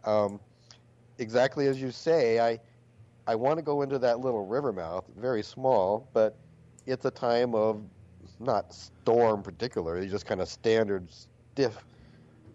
Um, 0.08 0.40
exactly 1.18 1.66
as 1.66 1.80
you 1.80 1.90
say, 1.90 2.40
I 2.40 2.58
I 3.26 3.34
want 3.34 3.58
to 3.58 3.62
go 3.62 3.82
into 3.82 3.98
that 3.98 4.20
little 4.20 4.46
river 4.46 4.72
mouth, 4.72 5.04
very 5.16 5.42
small, 5.42 6.08
but 6.14 6.38
it's 6.86 7.04
a 7.04 7.10
time 7.10 7.54
of 7.54 7.82
not 8.40 8.72
storm 8.72 9.42
particularly, 9.42 10.08
just 10.08 10.24
kind 10.24 10.40
of 10.40 10.48
standard 10.48 11.10
stiff 11.10 11.84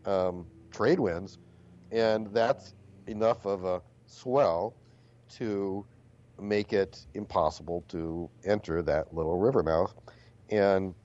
um, 0.06 0.47
trade 0.72 0.99
winds, 0.99 1.38
and 1.91 2.28
that's 2.34 2.74
enough 3.08 3.45
of 3.45 3.66
a 3.66 3.82
swell 4.08 4.76
to 5.30 5.86
make 6.41 6.74
it 6.74 7.06
impossible 7.14 7.86
to 7.89 8.30
enter 8.45 8.82
that 8.82 9.14
little 9.14 9.38
river 9.38 9.62
mouth. 9.62 9.93
And 10.49 10.95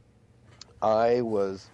I 0.80 1.20
was 1.20 1.68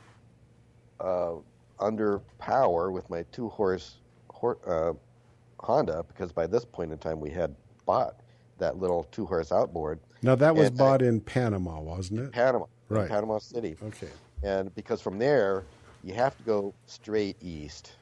uh, 1.01 1.35
under 1.79 2.18
power 2.39 2.91
with 2.91 3.09
my 3.09 3.25
two 3.31 3.49
horse 3.51 4.01
hor- 4.03 4.04
uh, 4.43 4.93
Honda 5.61 6.05
because 6.09 6.32
by 6.32 6.47
this 6.47 6.64
point 6.64 6.93
in 6.93 6.99
time 6.99 7.20
we 7.20 7.30
had 7.30 7.55
bought 7.87 8.20
that 8.59 8.78
little 8.78 9.05
two 9.11 9.26
horse 9.26 9.51
outboard 9.53 9.99
now 10.24 10.35
that 10.35 10.57
was 10.57 10.68
and 10.68 10.78
bought 10.78 11.03
in 11.03 11.20
Panama, 11.20 11.80
wasn't 11.80 12.20
it? 12.20 12.32
Panama, 12.32 12.64
Right. 12.89 13.09
Panama 13.09 13.39
City. 13.39 13.76
Okay. 13.82 14.09
And 14.43 14.74
because 14.74 15.03
from 15.03 15.18
there, 15.18 15.64
you 16.03 16.14
have 16.14 16.35
to 16.39 16.43
go 16.45 16.74
straight 16.87 17.37
east, 17.43 17.93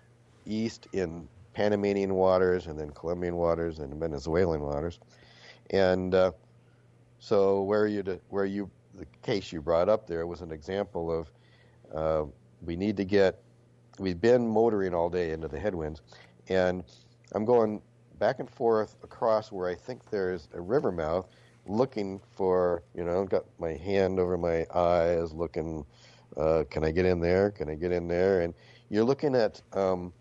east 0.46 0.86
in 0.92 1.26
Panamanian 1.52 2.14
waters, 2.14 2.66
and 2.68 2.78
then 2.78 2.90
Colombian 2.90 3.34
waters, 3.36 3.80
and 3.80 3.92
Venezuelan 3.94 4.60
waters. 4.60 5.00
And 5.70 6.14
uh, 6.14 6.30
so, 7.18 7.62
where 7.62 7.88
you 7.88 8.04
to, 8.04 8.20
where 8.30 8.44
you 8.44 8.70
the 8.94 9.06
case 9.22 9.52
you 9.52 9.60
brought 9.60 9.88
up 9.88 10.06
there 10.06 10.26
was 10.26 10.42
an 10.42 10.52
example 10.52 11.10
of 11.10 11.30
uh, 11.92 12.30
we 12.64 12.76
need 12.76 12.96
to 12.98 13.04
get. 13.04 13.42
We've 13.98 14.20
been 14.20 14.48
motoring 14.48 14.94
all 14.94 15.10
day 15.10 15.32
into 15.32 15.48
the 15.48 15.58
headwinds, 15.58 16.00
and 16.48 16.82
I'm 17.32 17.44
going 17.44 17.82
back 18.18 18.38
and 18.38 18.48
forth 18.48 18.96
across 19.02 19.52
where 19.52 19.68
I 19.68 19.74
think 19.74 20.08
there's 20.10 20.48
a 20.54 20.60
river 20.60 20.92
mouth, 20.92 21.28
looking 21.66 22.20
for 22.32 22.82
you 22.94 23.04
know, 23.04 23.24
got 23.24 23.44
my 23.58 23.72
hand 23.74 24.18
over 24.18 24.38
my 24.38 24.66
eyes, 24.74 25.32
looking 25.32 25.84
uh, 26.36 26.64
can 26.70 26.84
I 26.84 26.90
get 26.90 27.04
in 27.04 27.20
there? 27.20 27.50
Can 27.50 27.68
I 27.68 27.74
get 27.74 27.92
in 27.92 28.08
there? 28.08 28.40
And 28.40 28.54
you're 28.88 29.04
looking 29.04 29.34
at 29.34 29.60
um, 29.72 30.12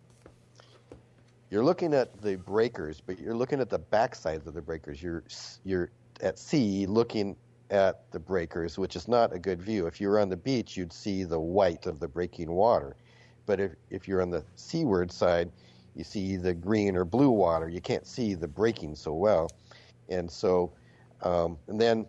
you're 1.49 1.64
looking 1.64 1.93
at 1.93 2.22
the 2.22 2.35
breakers, 2.35 3.02
but 3.06 3.19
you're 3.19 3.35
looking 3.35 3.60
at 3.60 3.69
the 3.69 3.80
backsides 3.80 4.48
of 4.48 4.53
the 4.53 4.61
breakers. 4.61 5.02
You're 5.02 5.23
you're 5.64 5.89
at 6.22 6.38
sea 6.39 6.85
looking 6.85 7.35
at 7.69 8.11
the 8.11 8.19
breakers, 8.19 8.77
which 8.77 8.95
is 8.95 9.07
not 9.07 9.34
a 9.34 9.39
good 9.39 9.61
view. 9.61 9.88
If 9.88 10.02
you 10.02 10.10
were 10.10 10.19
on 10.19 10.30
the 10.30 10.38
beach, 10.38 10.76
you'd 10.76 10.93
see 10.93 11.23
the 11.23 11.39
white 11.39 11.85
of 11.85 11.99
the 11.99 12.07
breaking 12.07 12.52
water, 12.52 12.95
but 13.45 13.59
if 13.59 13.72
if 13.89 14.07
you're 14.07 14.22
on 14.22 14.30
the 14.30 14.43
seaward 14.55 15.11
side, 15.11 15.51
you 15.95 16.03
see 16.03 16.38
the 16.38 16.53
green 16.53 16.95
or 16.95 17.05
blue 17.05 17.30
water. 17.30 17.69
You 17.69 17.81
can't 17.81 18.05
see 18.05 18.34
the 18.34 18.47
breaking 18.47 18.95
so 18.95 19.13
well, 19.13 19.49
and 20.09 20.30
so 20.30 20.73
um, 21.23 21.57
and 21.68 21.80
then 21.80 22.05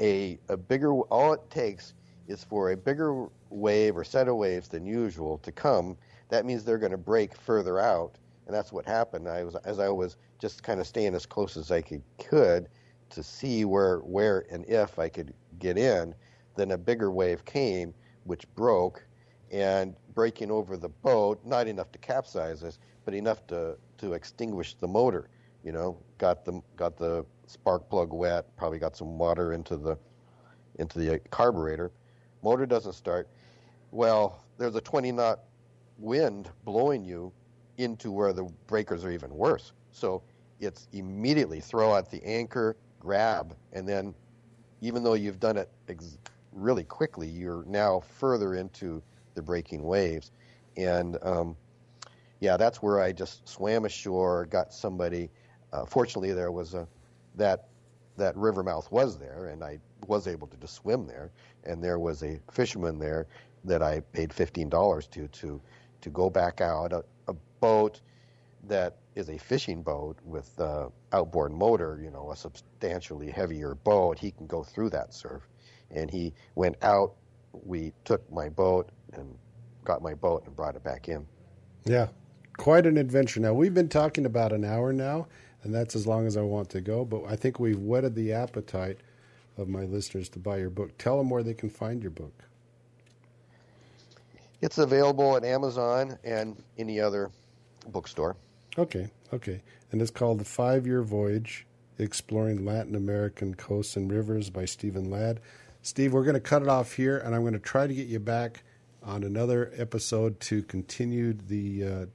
a 0.00 0.38
a 0.48 0.56
bigger 0.56 0.92
all 0.92 1.32
it 1.32 1.50
takes 1.50 1.94
is 2.28 2.44
for 2.44 2.70
a 2.72 2.76
bigger 2.76 3.26
wave 3.50 3.96
or 3.96 4.04
set 4.04 4.28
of 4.28 4.36
waves 4.36 4.68
than 4.68 4.86
usual 4.86 5.38
to 5.38 5.52
come. 5.52 5.96
That 6.28 6.46
means 6.46 6.64
they're 6.64 6.78
going 6.78 6.92
to 6.92 6.98
break 6.98 7.36
further 7.36 7.78
out, 7.78 8.16
and 8.46 8.54
that's 8.54 8.72
what 8.72 8.86
happened. 8.86 9.28
I 9.28 9.44
was 9.44 9.56
as 9.56 9.78
I 9.78 9.88
was 9.88 10.16
just 10.38 10.62
kind 10.62 10.80
of 10.80 10.86
staying 10.86 11.14
as 11.14 11.26
close 11.26 11.56
as 11.56 11.70
I 11.70 11.82
could 11.82 12.02
could 12.18 12.68
to 13.10 13.22
see 13.22 13.64
where 13.64 13.98
where 13.98 14.44
and 14.50 14.64
if 14.66 14.98
I 14.98 15.08
could 15.08 15.34
get 15.58 15.76
in. 15.76 16.14
Then 16.56 16.72
a 16.72 16.78
bigger 16.78 17.10
wave 17.10 17.44
came, 17.44 17.94
which 18.24 18.52
broke, 18.54 19.06
and 19.52 19.94
breaking 20.14 20.50
over 20.50 20.76
the 20.76 20.88
boat, 20.88 21.40
not 21.44 21.68
enough 21.68 21.92
to 21.92 21.98
capsize 21.98 22.64
us, 22.64 22.78
but 23.04 23.14
enough 23.14 23.46
to 23.48 23.76
to 23.98 24.14
extinguish 24.14 24.74
the 24.74 24.88
motor. 24.88 25.28
You 25.62 25.72
know, 25.72 25.98
got 26.18 26.44
the 26.44 26.60
got 26.76 26.96
the 26.96 27.24
spark 27.46 27.88
plug 27.88 28.12
wet, 28.12 28.56
probably 28.56 28.78
got 28.78 28.96
some 28.96 29.18
water 29.18 29.52
into 29.52 29.76
the 29.76 29.96
into 30.78 30.98
the 30.98 31.20
carburetor. 31.30 31.92
Motor 32.42 32.66
doesn't 32.66 32.94
start. 32.94 33.28
Well, 33.90 34.42
there's 34.58 34.74
a 34.74 34.80
20 34.80 35.12
knot 35.12 35.40
wind 35.98 36.48
blowing 36.64 37.04
you 37.04 37.32
into 37.76 38.10
where 38.10 38.32
the 38.32 38.44
breakers 38.66 39.04
are 39.04 39.10
even 39.10 39.30
worse. 39.30 39.72
So 39.92 40.22
it's 40.60 40.88
immediately 40.92 41.60
throw 41.60 41.92
out 41.94 42.10
the 42.10 42.22
anchor, 42.24 42.76
grab, 42.98 43.54
and 43.72 43.86
then 43.88 44.14
even 44.80 45.04
though 45.04 45.14
you've 45.14 45.38
done 45.40 45.56
it 45.56 45.70
ex- 45.88 46.18
really 46.52 46.84
quickly, 46.84 47.28
you're 47.28 47.64
now 47.66 48.00
further 48.00 48.54
into 48.54 49.02
the 49.34 49.42
breaking 49.42 49.82
waves. 49.82 50.30
And 50.76 51.18
um, 51.22 51.56
yeah, 52.40 52.56
that's 52.56 52.82
where 52.82 53.00
I 53.00 53.12
just 53.12 53.48
swam 53.48 53.84
ashore, 53.84 54.46
got 54.46 54.72
somebody 54.72 55.30
uh, 55.72 55.86
fortunately, 55.86 56.32
there 56.32 56.52
was 56.52 56.74
a 56.74 56.86
that 57.36 57.68
that 58.16 58.36
river 58.36 58.62
mouth 58.62 58.90
was 58.92 59.18
there, 59.18 59.46
and 59.46 59.64
I 59.64 59.78
was 60.06 60.28
able 60.28 60.46
to 60.48 60.56
just 60.58 60.74
swim 60.74 61.06
there. 61.06 61.30
And 61.64 61.82
there 61.82 61.98
was 61.98 62.22
a 62.22 62.38
fisherman 62.50 62.98
there 62.98 63.26
that 63.64 63.82
I 63.82 64.00
paid 64.12 64.32
fifteen 64.32 64.68
dollars 64.68 65.06
to 65.08 65.28
to 65.28 65.60
to 66.02 66.10
go 66.10 66.28
back 66.28 66.60
out 66.60 66.92
a, 66.92 67.04
a 67.28 67.34
boat 67.60 68.00
that 68.64 68.96
is 69.14 69.28
a 69.28 69.38
fishing 69.38 69.82
boat 69.82 70.18
with 70.24 70.58
uh, 70.60 70.88
outboard 71.12 71.52
motor, 71.52 72.00
you 72.02 72.10
know, 72.10 72.30
a 72.30 72.36
substantially 72.36 73.30
heavier 73.30 73.74
boat. 73.74 74.18
He 74.18 74.30
can 74.30 74.46
go 74.46 74.62
through 74.62 74.90
that 74.90 75.14
surf, 75.14 75.48
and 75.90 76.10
he 76.10 76.34
went 76.54 76.76
out. 76.82 77.14
We 77.52 77.92
took 78.04 78.30
my 78.30 78.48
boat 78.48 78.90
and 79.14 79.36
got 79.84 80.02
my 80.02 80.14
boat 80.14 80.44
and 80.46 80.54
brought 80.54 80.76
it 80.76 80.84
back 80.84 81.08
in. 81.08 81.26
Yeah, 81.84 82.08
quite 82.56 82.86
an 82.86 82.96
adventure. 82.96 83.40
Now 83.40 83.54
we've 83.54 83.74
been 83.74 83.88
talking 83.88 84.26
about 84.26 84.52
an 84.52 84.64
hour 84.64 84.92
now, 84.92 85.26
and 85.62 85.74
that's 85.74 85.96
as 85.96 86.06
long 86.06 86.26
as 86.26 86.36
I 86.36 86.42
want 86.42 86.68
to 86.70 86.80
go. 86.80 87.04
But 87.04 87.24
I 87.24 87.36
think 87.36 87.58
we've 87.58 87.78
whetted 87.78 88.14
the 88.14 88.32
appetite 88.32 88.98
of 89.58 89.68
my 89.68 89.84
listeners 89.84 90.28
to 90.30 90.38
buy 90.38 90.58
your 90.58 90.70
book. 90.70 90.96
Tell 90.98 91.18
them 91.18 91.30
where 91.30 91.42
they 91.42 91.54
can 91.54 91.70
find 91.70 92.02
your 92.02 92.10
book. 92.10 92.44
It's 94.60 94.78
available 94.78 95.36
at 95.36 95.44
Amazon 95.44 96.18
and 96.22 96.62
any 96.78 97.00
other 97.00 97.30
bookstore. 97.88 98.36
Okay, 98.78 99.10
okay. 99.32 99.60
And 99.90 100.00
it's 100.00 100.10
called 100.10 100.38
The 100.38 100.44
Five 100.44 100.86
Year 100.86 101.02
Voyage 101.02 101.66
Exploring 101.98 102.64
Latin 102.64 102.94
American 102.94 103.54
Coasts 103.54 103.96
and 103.96 104.10
Rivers 104.10 104.50
by 104.50 104.64
Stephen 104.64 105.10
Ladd. 105.10 105.40
Steve, 105.82 106.12
we're 106.12 106.22
going 106.22 106.34
to 106.34 106.40
cut 106.40 106.62
it 106.62 106.68
off 106.68 106.92
here, 106.92 107.18
and 107.18 107.34
I'm 107.34 107.42
going 107.42 107.52
to 107.52 107.58
try 107.58 107.86
to 107.86 107.94
get 107.94 108.06
you 108.06 108.20
back 108.20 108.62
on 109.04 109.24
another 109.24 109.72
episode 109.76 110.38
to 110.40 110.62
continue 110.62 111.32
the 111.32 111.84
uh, 111.84 112.06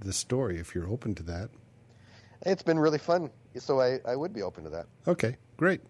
the 0.00 0.12
story 0.12 0.58
if 0.58 0.74
you're 0.74 0.88
open 0.88 1.14
to 1.16 1.22
that. 1.24 1.50
It's 2.42 2.62
been 2.62 2.78
really 2.78 2.98
fun, 2.98 3.30
so 3.58 3.80
I, 3.80 4.00
I 4.06 4.16
would 4.16 4.32
be 4.32 4.42
open 4.42 4.64
to 4.64 4.70
that. 4.70 4.86
Okay, 5.06 5.36
great. 5.56 5.80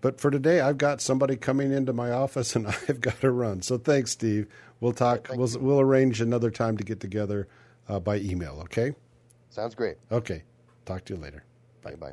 But 0.00 0.20
for 0.20 0.30
today, 0.30 0.60
I've 0.60 0.78
got 0.78 1.00
somebody 1.00 1.36
coming 1.36 1.72
into 1.72 1.92
my 1.92 2.12
office, 2.12 2.54
and 2.56 2.66
I've 2.66 3.00
got 3.00 3.20
to 3.20 3.30
run. 3.30 3.62
So 3.62 3.78
thanks, 3.78 4.12
Steve. 4.12 4.46
We'll 4.80 4.92
talk. 4.92 5.28
We'll 5.34 5.48
you. 5.48 5.58
we'll 5.58 5.80
arrange 5.80 6.20
another 6.20 6.50
time 6.50 6.76
to 6.76 6.84
get 6.84 7.00
together 7.00 7.48
uh, 7.88 7.98
by 7.98 8.18
email. 8.18 8.60
Okay. 8.64 8.94
Sounds 9.50 9.74
great. 9.74 9.96
Okay. 10.12 10.44
Talk 10.84 11.04
to 11.06 11.14
you 11.14 11.20
later. 11.20 11.44
Bye 11.82 11.96
bye. 11.96 12.12